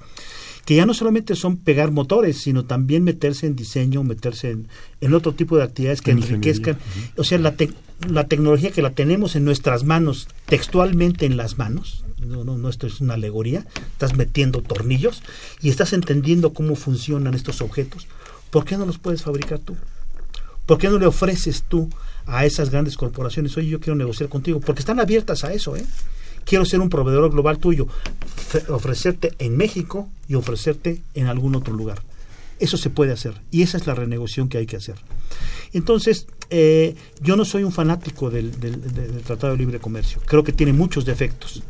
que 0.64 0.76
ya 0.76 0.86
no 0.86 0.94
solamente 0.94 1.36
son 1.36 1.58
pegar 1.58 1.92
motores, 1.92 2.38
sino 2.38 2.64
también 2.64 3.04
meterse 3.04 3.48
en 3.48 3.58
diseño, 3.58 4.02
meterse 4.04 4.52
en, 4.52 4.70
en 5.02 5.14
otro 5.14 5.34
tipo 5.34 5.58
de 5.58 5.64
actividades 5.64 6.02
que 6.02 6.12
En 6.12 6.24
enriquezcan. 6.24 6.78
O 7.18 7.26
sea, 7.26 7.38
la, 7.38 7.58
tec- 7.58 7.76
la 8.08 8.28
tecnología 8.28 8.72
que 8.72 8.82
la 8.82 8.92
tenemos 8.92 9.36
en 9.36 9.44
nuestras 9.44 9.84
manos, 9.84 10.30
textualmente 10.46 11.26
en 11.26 11.36
las 11.36 11.58
manos, 11.58 12.06
no, 12.26 12.46
no, 12.46 12.58
no, 12.58 12.70
esto 12.70 12.88
es 12.88 13.02
una 13.02 13.16
alegoría, 13.16 13.66
estás 13.92 14.16
metiendo 14.16 14.62
tornillos 14.62 15.22
y 15.62 15.70
estás 15.70 15.92
entendiendo 15.92 16.54
cómo 16.54 16.76
funcionan 16.76 17.34
estos 17.34 17.62
objetos, 17.62 18.08
¿por 18.52 18.64
qué 18.64 18.78
no 18.78 18.86
los 18.86 19.00
puedes 19.00 19.24
fabricar 19.24 19.60
tú? 19.60 19.76
¿Por 20.66 20.78
qué 20.78 20.88
no 20.90 20.98
le 20.98 21.08
ofreces 21.08 21.64
tú 21.68 21.90
a 22.26 22.46
esas 22.46 22.70
grandes 22.70 22.98
corporaciones, 22.98 23.56
oye, 23.58 23.70
yo 23.70 23.80
quiero 23.80 23.96
negociar 23.96 24.30
contigo? 24.30 24.60
Porque 24.60 24.80
están 24.82 25.00
abiertas 25.00 25.44
a 25.44 25.54
eso, 25.54 25.76
¿eh? 25.76 25.86
Quiero 26.46 26.66
ser 26.66 26.80
un 26.80 26.90
proveedor 26.90 27.30
global 27.32 27.60
tuyo, 27.60 27.88
ofrecerte 28.70 29.34
en 29.40 29.58
México 29.58 30.10
y 30.28 30.36
ofrecerte 30.36 31.02
en 31.14 31.28
algún 31.28 31.56
otro 31.56 31.74
lugar. 31.74 32.02
Eso 32.60 32.78
se 32.78 32.90
puede 32.90 33.12
hacer 33.12 33.34
y 33.52 33.64
esa 33.64 33.78
es 33.78 33.88
la 33.88 33.96
renegociación 33.96 34.50
que 34.50 34.58
hay 34.58 34.66
que 34.66 34.76
hacer. 34.78 34.96
Entonces, 35.74 36.28
eh, 36.50 36.96
yo 37.22 37.36
no 37.36 37.46
soy 37.46 37.64
un 37.64 37.72
fanático 37.72 38.30
del 38.30 38.52
Tratado 39.26 39.54
de 39.54 39.60
Libre 39.60 39.80
Comercio. 39.80 40.20
Creo 40.26 40.44
que 40.44 40.52
tiene 40.52 40.74
muchos 40.74 41.06
defectos. 41.06 41.64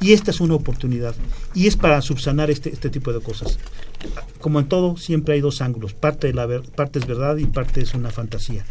Y 0.00 0.12
esta 0.12 0.32
es 0.32 0.40
una 0.40 0.54
oportunidad. 0.54 1.14
Y 1.54 1.68
es 1.68 1.76
para 1.76 2.02
subsanar 2.02 2.50
este, 2.50 2.70
este 2.70 2.90
tipo 2.90 3.12
de 3.12 3.20
cosas. 3.20 3.58
Como 4.40 4.58
en 4.58 4.66
todo, 4.66 4.96
siempre 4.96 5.34
hay 5.34 5.40
dos 5.40 5.60
ángulos. 5.60 5.94
Parte, 5.94 6.26
de 6.26 6.34
la 6.34 6.46
ver- 6.46 6.62
parte 6.62 6.98
es 6.98 7.06
verdad 7.06 7.36
y 7.36 7.46
parte 7.46 7.80
es 7.80 7.94
una 7.94 8.10
fantasía. 8.10 8.64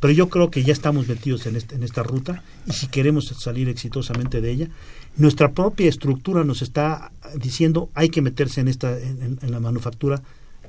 Pero 0.00 0.12
yo 0.14 0.28
creo 0.30 0.50
que 0.50 0.62
ya 0.64 0.72
estamos 0.72 1.06
metidos 1.08 1.46
en, 1.46 1.56
este- 1.56 1.74
en 1.74 1.82
esta 1.82 2.02
ruta 2.02 2.42
y 2.66 2.72
si 2.72 2.86
queremos 2.88 3.26
salir 3.38 3.68
exitosamente 3.68 4.40
de 4.40 4.50
ella, 4.50 4.68
nuestra 5.16 5.52
propia 5.52 5.88
estructura 5.88 6.42
nos 6.44 6.62
está 6.62 7.12
diciendo 7.36 7.90
hay 7.94 8.08
que 8.08 8.22
meterse 8.22 8.60
en, 8.62 8.68
esta, 8.68 8.98
en 8.98 9.38
la 9.50 9.60
manufactura 9.60 10.22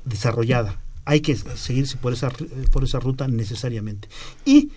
desarrollada. 0.04 0.78
Hay 1.04 1.20
que 1.20 1.34
seguirse 1.36 1.96
por 1.96 2.12
esa, 2.12 2.30
por 2.70 2.84
esa 2.84 3.00
ruta 3.00 3.26
necesariamente. 3.26 4.08
Y 4.44 4.68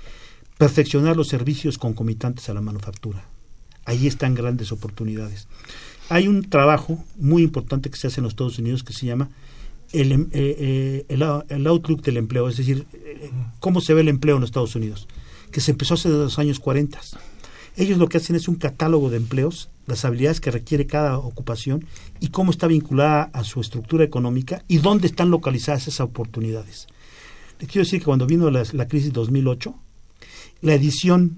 perfeccionar 0.58 1.16
los 1.18 1.28
servicios 1.28 1.78
concomitantes 1.78 2.48
a 2.50 2.54
la 2.54 2.62
manufactura. 2.62 3.26
Ahí 3.86 4.08
están 4.08 4.34
grandes 4.36 4.72
oportunidades. 4.72 5.48
Hay 6.10 6.28
un 6.28 6.50
trabajo 6.50 7.04
muy 7.18 7.44
importante 7.44 7.90
que 7.90 7.98
se 7.98 8.08
hace 8.08 8.20
en 8.22 8.24
los 8.24 8.34
Estados 8.34 8.58
Unidos 8.58 8.84
que 8.84 8.94
se 8.94 9.06
llama 9.06 9.30
el, 9.92 10.12
em- 10.12 10.30
eh, 10.32 10.56
eh, 10.60 11.06
el, 11.10 11.22
out- 11.24 11.46
el 11.52 11.66
outlook 11.68 12.02
del 12.04 12.18
empleo, 12.18 12.48
es 12.50 12.58
decir, 12.58 12.86
eh, 12.94 13.30
cómo 13.60 13.82
se 13.82 13.94
ve 13.94 14.02
el 14.02 14.10
empleo 14.10 14.36
en 14.36 14.42
los 14.42 14.50
Estados 14.50 14.76
Unidos, 14.76 15.08
que 15.52 15.62
se 15.62 15.72
empezó 15.72 15.94
hace 15.96 16.10
los 16.10 16.38
años 16.40 16.60
40. 16.60 17.00
Ellos 17.78 17.98
lo 17.98 18.08
que 18.08 18.18
hacen 18.18 18.36
es 18.38 18.48
un 18.48 18.56
catálogo 18.56 19.10
de 19.10 19.18
empleos, 19.18 19.70
las 19.86 20.06
habilidades 20.06 20.40
que 20.40 20.50
requiere 20.52 20.88
cada 20.88 21.18
ocupación 21.18 21.86
y 22.22 22.30
cómo 22.30 22.52
está 22.52 22.68
vinculada 22.68 23.30
a 23.34 23.44
su 23.44 23.60
estructura 23.62 24.04
económica 24.06 24.64
y 24.68 24.78
dónde 24.78 25.08
están 25.08 25.30
localizadas 25.30 25.84
esas 25.88 26.00
oportunidades. 26.02 26.88
Les 27.60 27.70
quiero 27.70 27.84
decir 27.86 28.00
que 28.00 28.06
cuando 28.06 28.26
vino 28.28 28.50
la, 28.50 28.64
la 28.74 28.88
crisis 28.88 29.12
2008, 29.14 29.76
la 30.62 30.74
edición 30.74 31.38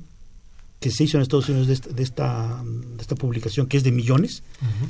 que 0.79 0.91
se 0.91 1.03
hizo 1.05 1.17
en 1.17 1.23
Estados 1.23 1.49
Unidos 1.49 1.67
de 1.67 1.73
esta, 1.73 1.89
de 1.89 2.03
esta, 2.03 2.63
de 2.63 3.01
esta 3.01 3.15
publicación, 3.15 3.65
que 3.65 3.77
es 3.77 3.83
de 3.83 3.91
millones, 3.91 4.43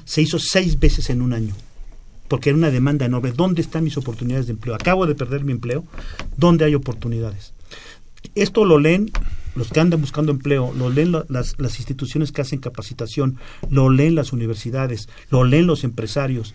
se 0.04 0.22
hizo 0.22 0.38
seis 0.40 0.78
veces 0.80 1.10
en 1.10 1.22
un 1.22 1.32
año, 1.32 1.56
porque 2.28 2.50
era 2.50 2.58
una 2.58 2.72
demanda 2.72 3.06
enorme. 3.06 3.32
¿Dónde 3.32 3.62
están 3.62 3.84
mis 3.84 3.98
oportunidades 3.98 4.48
de 4.48 4.54
empleo? 4.54 4.76
Acabo 4.76 5.06
de 5.06 5.16
perder 5.16 5.44
mi 5.44 5.52
empleo, 5.52 5.84
¿dónde 6.38 6.66
hay 6.66 6.76
oportunidades? 6.76 7.54
Esto 8.36 8.66
lo 8.66 8.80
leen 8.80 9.12
los 9.56 9.70
que 9.70 9.80
andan 9.80 10.00
buscando 10.00 10.32
empleo, 10.32 10.72
lo 10.78 10.90
leen 10.90 11.12
las, 11.12 11.56
las 11.58 11.78
instituciones 11.80 12.32
que 12.32 12.42
hacen 12.42 12.60
capacitación, 12.60 13.38
lo 13.70 13.90
leen 13.90 14.16
las 14.16 14.32
universidades, 14.32 15.10
lo 15.32 15.44
leen 15.44 15.66
los 15.66 15.84
empresarios. 15.84 16.54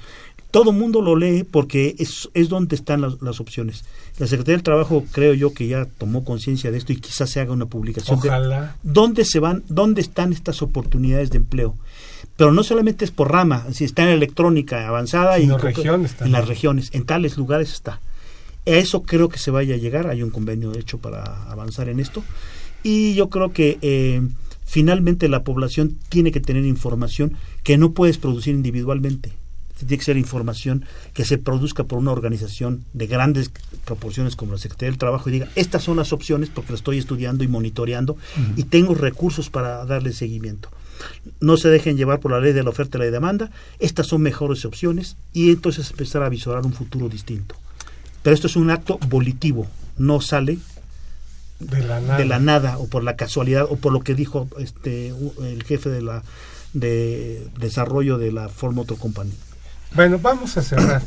Todo 0.53 0.71
mundo 0.73 1.01
lo 1.01 1.17
lee 1.17 1.45
porque 1.51 1.97
es, 1.99 2.29
es 2.35 2.49
donde 2.49 2.77
están 2.77 3.01
las, 3.01 3.21
las 3.23 3.41
opciones. 3.41 3.85
La 4.19 4.27
Secretaría 4.27 4.57
del 4.59 4.63
Trabajo 4.63 5.05
creo 5.11 5.35
yo 5.35 5.53
que 5.53 5.67
ya 5.67 5.87
tomó 5.87 6.25
conciencia 6.25 6.71
de 6.71 6.79
esto 6.79 6.93
y 6.93 6.97
quizás 6.97 7.31
se 7.31 7.41
haga 7.41 7.53
una 7.53 7.67
publicación 7.67 8.21
de 8.21 8.29
Ojalá. 8.29 8.77
dónde 8.83 9.25
se 9.25 9.41
van, 9.41 9.65
dónde 9.69 10.03
están 10.03 10.33
estas 10.33 10.63
oportunidades 10.63 11.31
de 11.31 11.39
empleo. 11.39 11.75
Pero 12.37 12.53
no 12.53 12.63
solamente 12.63 13.05
es 13.05 13.11
por 13.11 13.31
rama, 13.31 13.67
si 13.73 13.85
está 13.85 14.03
en 14.03 14.09
electrónica 14.09 14.87
avanzada 14.89 15.39
y 15.39 15.49
regiones 15.49 16.17
en 16.21 16.33
las 16.33 16.49
regiones, 16.49 16.91
en 16.93 17.05
tales 17.05 17.37
lugares 17.37 17.73
está. 17.73 18.01
A 18.65 18.71
eso 18.71 19.03
creo 19.03 19.29
que 19.29 19.39
se 19.39 19.51
vaya 19.51 19.75
a 19.75 19.79
llegar, 19.79 20.07
hay 20.07 20.23
un 20.23 20.31
convenio 20.31 20.73
hecho 20.79 20.99
para 20.99 21.51
avanzar 21.51 21.89
en 21.89 22.01
esto 22.01 22.23
y 22.83 23.15
yo 23.15 23.29
creo 23.29 23.53
que 23.53 23.79
eh, 23.83 24.23
finalmente 24.65 25.29
la 25.29 25.43
población 25.45 25.99
tiene 26.09 26.33
que 26.33 26.41
tener 26.41 26.65
información 26.65 27.37
que 27.63 27.77
no 27.77 27.93
puedes 27.93 28.19
producir 28.19 28.55
individualmente. 28.55 29.33
Tiene 29.79 29.99
que 29.99 30.05
ser 30.05 30.17
información 30.17 30.85
que 31.13 31.25
se 31.25 31.39
produzca 31.39 31.83
por 31.83 31.99
una 31.99 32.13
organización 32.13 32.85
de 32.93 33.09
grandes 33.09 33.51
proporciones 33.85 34.37
como 34.37 34.53
la 34.53 34.59
Secretaría 34.59 34.93
del 34.93 34.99
Trabajo 34.99 35.29
y 35.29 35.33
diga, 35.33 35.49
estas 35.57 35.83
son 35.83 35.97
las 35.97 36.13
opciones 36.13 36.51
porque 36.51 36.71
las 36.71 36.81
estoy 36.81 36.99
estudiando 36.99 37.43
y 37.43 37.49
monitoreando 37.49 38.17
y 38.57 38.63
tengo 38.65 38.95
recursos 38.95 39.51
para 39.51 39.85
darle 39.85 40.13
seguimiento. 40.13 40.69
No 41.41 41.57
se 41.57 41.69
dejen 41.69 41.97
llevar 41.97 42.21
por 42.21 42.31
la 42.33 42.41
ley 42.41 42.53
de 42.53 42.63
la 42.63 42.71
oferta 42.71 42.99
y 42.99 43.01
la 43.03 43.11
demanda, 43.11 43.51
estas 43.79 44.07
son 44.07 44.23
mejores 44.23 44.65
opciones 44.65 45.17
y 45.33 45.51
entonces 45.51 45.91
empezar 45.91 46.23
a 46.23 46.29
visorar 46.29 46.65
un 46.65 46.73
futuro 46.73 47.09
distinto. 47.09 47.55
Pero 48.23 48.35
esto 48.35 48.47
es 48.47 48.57
un 48.57 48.71
acto 48.71 48.99
volitivo, 49.09 49.67
no 49.99 50.21
sale 50.21 50.59
De 51.59 51.81
la 51.83 52.01
nada. 52.01 52.17
de 52.19 52.25
la 52.25 52.39
nada 52.39 52.79
o 52.79 52.87
por 52.87 53.05
la 53.05 53.17
casualidad 53.17 53.67
o 53.69 53.77
por 53.77 53.93
lo 53.93 54.01
que 54.01 54.15
dijo 54.15 54.49
este 54.59 55.09
el 55.43 55.63
jefe 55.65 55.91
de 55.91 56.03
la 56.03 56.23
de 56.73 57.47
desarrollo 57.59 58.19
de 58.19 58.33
la 58.33 58.49
Ford 58.49 58.75
Motor 58.75 58.99
Company. 58.99 59.33
Bueno, 59.95 60.19
vamos 60.19 60.57
a 60.57 60.63
cerrar. 60.63 61.03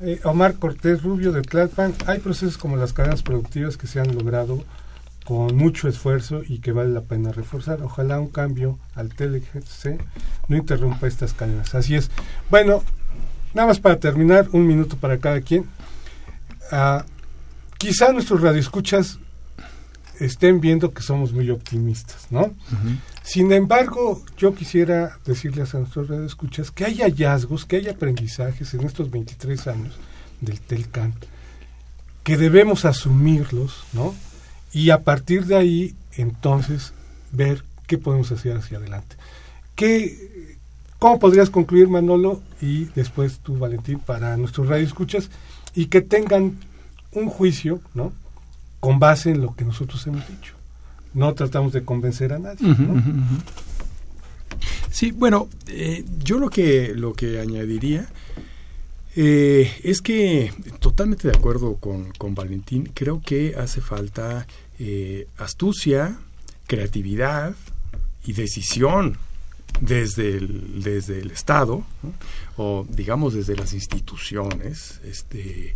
Eh, 0.00 0.20
Omar 0.22 0.54
Cortés 0.54 1.02
Rubio 1.02 1.32
de 1.32 1.42
Tlalpan, 1.42 1.92
hay 2.06 2.20
procesos 2.20 2.56
como 2.56 2.76
las 2.76 2.92
cadenas 2.92 3.24
productivas 3.24 3.76
que 3.76 3.88
se 3.88 3.98
han 3.98 4.14
logrado 4.14 4.62
con 5.28 5.54
mucho 5.56 5.88
esfuerzo 5.88 6.40
y 6.48 6.60
que 6.60 6.72
vale 6.72 6.88
la 6.88 7.02
pena 7.02 7.32
reforzar. 7.32 7.82
Ojalá 7.82 8.18
un 8.18 8.28
cambio 8.28 8.78
al 8.94 9.10
TLC 9.10 10.00
no 10.48 10.56
interrumpa 10.56 11.06
estas 11.06 11.34
cadenas. 11.34 11.74
Así 11.74 11.96
es. 11.96 12.10
Bueno, 12.48 12.82
nada 13.52 13.68
más 13.68 13.78
para 13.78 14.00
terminar, 14.00 14.48
un 14.52 14.66
minuto 14.66 14.96
para 14.96 15.18
cada 15.18 15.42
quien. 15.42 15.66
Ah, 16.72 17.04
quizá 17.76 18.10
nuestros 18.14 18.40
radioescuchas 18.40 19.18
estén 20.18 20.62
viendo 20.62 20.94
que 20.94 21.02
somos 21.02 21.34
muy 21.34 21.50
optimistas, 21.50 22.28
¿no? 22.30 22.54
Sin 23.22 23.52
embargo, 23.52 24.22
yo 24.38 24.54
quisiera 24.54 25.18
decirles 25.26 25.74
a 25.74 25.80
nuestros 25.80 26.08
radioescuchas 26.08 26.70
que 26.70 26.86
hay 26.86 27.02
hallazgos, 27.02 27.66
que 27.66 27.76
hay 27.76 27.88
aprendizajes 27.88 28.72
en 28.72 28.84
estos 28.84 29.10
23 29.10 29.66
años 29.66 29.94
del 30.40 30.58
TELCAN, 30.58 31.12
que 32.24 32.38
debemos 32.38 32.86
asumirlos, 32.86 33.84
¿no? 33.92 34.14
Y 34.72 34.90
a 34.90 35.02
partir 35.02 35.46
de 35.46 35.56
ahí, 35.56 35.94
entonces, 36.16 36.92
ver 37.32 37.64
qué 37.86 37.98
podemos 37.98 38.30
hacer 38.32 38.56
hacia 38.56 38.78
adelante. 38.78 39.16
¿Qué, 39.74 40.56
¿Cómo 40.98 41.18
podrías 41.18 41.50
concluir, 41.50 41.88
Manolo, 41.88 42.42
y 42.60 42.86
después 42.86 43.38
tú, 43.38 43.56
Valentín, 43.58 44.00
para 44.00 44.36
nuestros 44.36 44.68
radioescuchas, 44.68 45.30
y 45.74 45.86
que 45.86 46.00
tengan 46.00 46.58
un 47.12 47.28
juicio, 47.28 47.80
¿no? 47.94 48.12
Con 48.80 48.98
base 48.98 49.30
en 49.30 49.40
lo 49.40 49.54
que 49.54 49.64
nosotros 49.64 50.06
hemos 50.06 50.26
dicho. 50.28 50.54
No 51.14 51.34
tratamos 51.34 51.72
de 51.72 51.84
convencer 51.84 52.32
a 52.32 52.38
nadie, 52.38 52.66
¿no? 52.66 53.02
Sí, 54.90 55.12
bueno, 55.12 55.48
eh, 55.68 56.04
yo 56.24 56.38
lo 56.38 56.50
que 56.50 56.94
lo 56.94 57.12
que 57.12 57.38
añadiría 57.38 58.08
eh, 59.20 59.80
es 59.82 60.00
que 60.00 60.52
totalmente 60.78 61.26
de 61.26 61.36
acuerdo 61.36 61.74
con, 61.74 62.12
con 62.12 62.36
Valentín, 62.36 62.88
creo 62.94 63.20
que 63.20 63.56
hace 63.56 63.80
falta 63.80 64.46
eh, 64.78 65.26
astucia, 65.38 66.20
creatividad 66.68 67.56
y 68.24 68.34
decisión 68.34 69.18
desde 69.80 70.36
el, 70.36 70.84
desde 70.84 71.18
el 71.18 71.32
Estado 71.32 71.82
o 72.56 72.86
digamos 72.88 73.34
desde 73.34 73.56
las 73.56 73.72
instituciones 73.72 75.00
este 75.04 75.74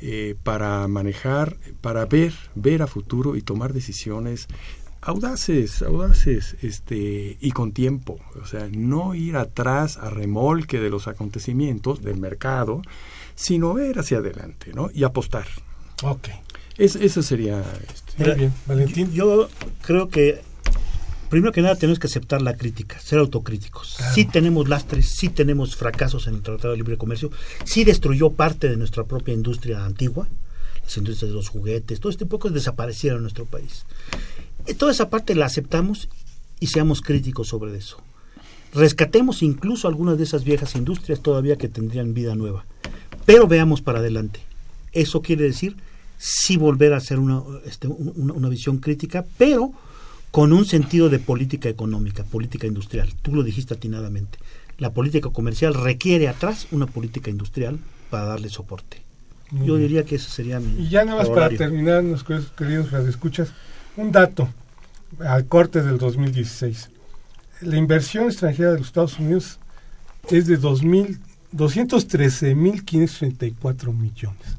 eh, 0.00 0.34
para 0.42 0.88
manejar 0.88 1.58
para 1.80 2.06
ver 2.06 2.32
ver 2.56 2.82
a 2.82 2.88
futuro 2.88 3.36
y 3.36 3.42
tomar 3.42 3.72
decisiones 3.72 4.48
audaces 5.02 5.82
audaces 5.82 6.56
este 6.62 7.38
y 7.40 7.50
con 7.52 7.72
tiempo 7.72 8.18
o 8.42 8.46
sea 8.46 8.68
no 8.70 9.14
ir 9.14 9.36
atrás 9.36 9.96
a 9.96 10.10
remolque 10.10 10.78
de 10.78 10.90
los 10.90 11.08
acontecimientos 11.08 12.02
del 12.02 12.18
mercado 12.18 12.82
sino 13.34 13.74
ver 13.74 13.98
hacia 13.98 14.18
adelante 14.18 14.72
no 14.74 14.90
y 14.92 15.04
apostar 15.04 15.46
Ok, 16.02 16.28
es, 16.78 16.96
eso 16.96 17.22
sería 17.22 17.60
este, 17.60 18.12
muy 18.16 18.24
Mira, 18.24 18.34
bien. 18.34 18.52
Valentín, 18.66 19.12
Yo 19.12 19.48
creo 19.82 20.08
que 20.08 20.40
primero 21.28 21.52
que 21.52 21.62
nada 21.62 21.76
tenemos 21.76 21.98
que 21.98 22.06
aceptar 22.06 22.40
la 22.42 22.56
crítica, 22.56 22.98
ser 22.98 23.18
autocríticos. 23.18 23.98
Sí 24.14 24.24
tenemos 24.24 24.68
lastres, 24.68 25.10
sí 25.10 25.28
tenemos 25.28 25.76
fracasos 25.76 26.26
en 26.26 26.36
el 26.36 26.42
Tratado 26.42 26.72
de 26.72 26.78
Libre 26.78 26.96
Comercio, 26.96 27.30
sí 27.64 27.84
destruyó 27.84 28.30
parte 28.30 28.68
de 28.68 28.76
nuestra 28.76 29.04
propia 29.04 29.34
industria 29.34 29.84
antigua, 29.84 30.26
las 30.82 30.96
industrias 30.96 31.30
de 31.30 31.36
los 31.36 31.48
juguetes, 31.50 32.00
todo 32.00 32.10
este 32.10 32.26
cosas 32.26 32.54
desaparecieron 32.54 33.18
en 33.18 33.22
nuestro 33.22 33.44
país. 33.44 33.84
Y 34.66 34.74
toda 34.74 34.92
esa 34.92 35.10
parte 35.10 35.34
la 35.34 35.46
aceptamos 35.46 36.08
y 36.60 36.66
seamos 36.68 37.00
críticos 37.00 37.48
sobre 37.48 37.76
eso. 37.76 37.98
Rescatemos 38.72 39.42
incluso 39.42 39.88
algunas 39.88 40.16
de 40.18 40.24
esas 40.24 40.44
viejas 40.44 40.74
industrias 40.76 41.20
todavía 41.20 41.56
que 41.56 41.68
tendrían 41.68 42.14
vida 42.14 42.34
nueva. 42.34 42.64
Pero 43.26 43.46
veamos 43.48 43.80
para 43.82 43.98
adelante. 43.98 44.40
Eso 44.92 45.22
quiere 45.22 45.44
decir 45.44 45.76
sí 46.18 46.56
volver 46.56 46.92
a 46.92 46.98
hacer 46.98 47.18
una, 47.18 47.42
este, 47.64 47.88
un- 47.88 48.12
una, 48.16 48.32
una 48.34 48.48
visión 48.48 48.78
crítica, 48.78 49.24
pero 49.38 49.72
con 50.30 50.52
un 50.52 50.64
sentido 50.66 51.08
de 51.08 51.18
política 51.18 51.68
económica, 51.68 52.22
política 52.24 52.66
industrial. 52.66 53.12
Tú 53.22 53.34
lo 53.34 53.42
dijiste 53.42 53.74
atinadamente. 53.74 54.38
La 54.78 54.90
política 54.92 55.30
comercial 55.30 55.74
requiere 55.74 56.28
atrás 56.28 56.66
una 56.70 56.86
política 56.86 57.30
industrial 57.30 57.78
para 58.10 58.24
darle 58.26 58.48
soporte. 58.50 58.98
Muy 59.50 59.66
Yo 59.66 59.76
diría 59.76 60.04
que 60.04 60.14
ese 60.16 60.30
sería 60.30 60.60
mi 60.60 60.84
Y 60.84 60.88
ya 60.90 61.04
nada 61.04 61.18
más 61.18 61.28
para 61.30 61.48
terminar, 61.50 62.04
nuestros 62.04 62.50
queridos 62.56 62.90
radioescuchas, 62.92 63.48
un 63.96 64.12
dato 64.12 64.48
al 65.18 65.46
corte 65.46 65.82
del 65.82 65.98
2016. 65.98 66.90
La 67.62 67.76
inversión 67.76 68.26
extranjera 68.26 68.70
de 68.72 68.78
los 68.78 68.86
Estados 68.86 69.18
Unidos 69.18 69.58
es 70.30 70.46
de 70.46 70.58
2.000 70.58 71.18
213.534 71.52 73.92
millones. 73.92 74.56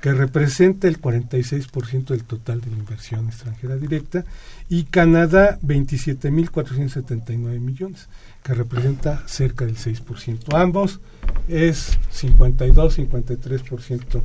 que 0.00 0.12
representa 0.12 0.88
el 0.88 1.00
46% 1.00 2.08
del 2.08 2.24
total 2.24 2.60
de 2.60 2.70
la 2.70 2.76
inversión 2.76 3.28
extranjera 3.28 3.76
directa, 3.76 4.24
y 4.68 4.82
Canadá 4.84 5.58
27.479 5.62 7.38
millones, 7.58 8.08
que 8.42 8.52
representa 8.52 9.22
cerca 9.26 9.64
del 9.64 9.76
6%. 9.76 10.60
Ambos 10.60 11.00
es 11.48 11.98
52-53%. 12.12 14.22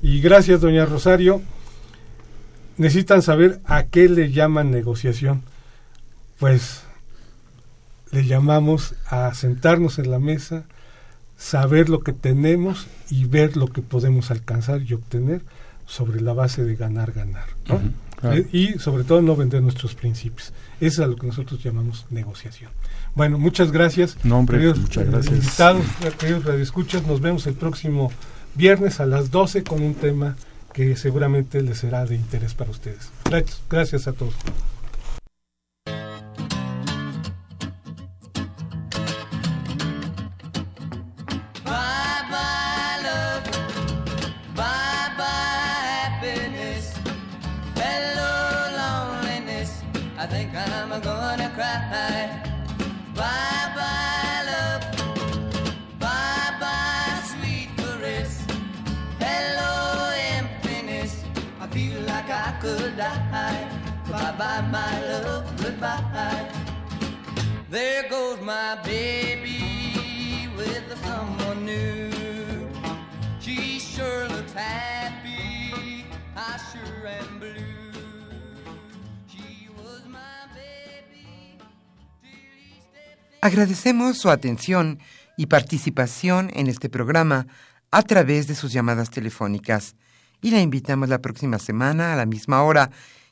Y 0.00 0.22
gracias, 0.22 0.62
doña 0.62 0.86
Rosario. 0.86 1.42
Necesitan 2.78 3.22
saber 3.22 3.60
a 3.64 3.84
qué 3.84 4.08
le 4.08 4.32
llaman 4.32 4.70
negociación. 4.70 5.42
Pues 6.38 6.82
le 8.12 8.24
llamamos 8.24 8.94
a 9.06 9.34
sentarnos 9.34 9.98
en 9.98 10.10
la 10.10 10.18
mesa, 10.18 10.64
saber 11.36 11.88
lo 11.88 12.00
que 12.00 12.12
tenemos 12.12 12.86
y 13.10 13.26
ver 13.26 13.56
lo 13.56 13.68
que 13.68 13.82
podemos 13.82 14.30
alcanzar 14.30 14.82
y 14.82 14.94
obtener 14.94 15.42
sobre 15.86 16.20
la 16.20 16.32
base 16.32 16.64
de 16.64 16.76
ganar, 16.76 17.12
ganar. 17.12 17.48
Eh, 18.22 18.48
y 18.52 18.78
sobre 18.78 19.04
todo 19.04 19.22
no 19.22 19.36
vender 19.36 19.62
nuestros 19.62 19.94
principios. 19.94 20.52
Eso 20.80 21.02
es 21.02 21.06
a 21.06 21.06
lo 21.06 21.16
que 21.16 21.26
nosotros 21.26 21.62
llamamos 21.62 22.06
negociación. 22.10 22.70
Bueno, 23.14 23.38
muchas 23.38 23.72
gracias. 23.72 24.16
No, 24.22 24.38
hombre, 24.38 24.74
muchas 24.74 25.04
eh, 25.04 25.10
gracias. 25.10 25.34
Invitados, 25.34 25.84
queridos 26.18 26.44
radioescuchas, 26.44 27.06
nos 27.06 27.20
vemos 27.20 27.46
el 27.46 27.54
próximo 27.54 28.12
viernes 28.54 29.00
a 29.00 29.06
las 29.06 29.30
12 29.30 29.64
con 29.64 29.82
un 29.82 29.94
tema 29.94 30.36
que 30.72 30.96
seguramente 30.96 31.62
les 31.62 31.78
será 31.78 32.04
de 32.06 32.14
interés 32.14 32.54
para 32.54 32.70
ustedes. 32.70 33.10
Gracias, 33.68 34.08
a 34.08 34.12
todos. 34.12 34.34
There 67.70 68.08
goes 68.08 68.40
my 68.40 68.78
baby 68.82 70.48
with 70.56 70.88
someone 71.04 71.66
new. 71.66 72.10
She 73.40 73.78
sure 73.78 74.26
looks 74.28 74.54
happy. 74.54 76.06
I 76.34 76.58
sure 76.72 77.06
am 77.06 77.38
blue. 77.38 77.78
Agradecemos 83.40 84.18
su 84.18 84.30
atención 84.30 84.98
y 85.36 85.46
participación 85.46 86.50
en 86.54 86.66
este 86.66 86.88
programa 86.88 87.46
a 87.90 88.02
través 88.02 88.46
de 88.46 88.54
sus 88.54 88.72
llamadas 88.72 89.10
telefónicas 89.10 89.94
y 90.40 90.50
la 90.50 90.60
invitamos 90.60 91.08
la 91.08 91.20
próxima 91.20 91.58
semana 91.58 92.12
a 92.12 92.16
la 92.16 92.26
misma 92.26 92.62
hora 92.62 92.90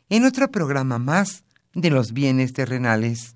en 0.09 0.24
otro 0.24 0.51
programa 0.51 0.99
más 0.99 1.45
de 1.74 1.91
los 1.91 2.12
bienes 2.12 2.53
terrenales. 2.53 3.36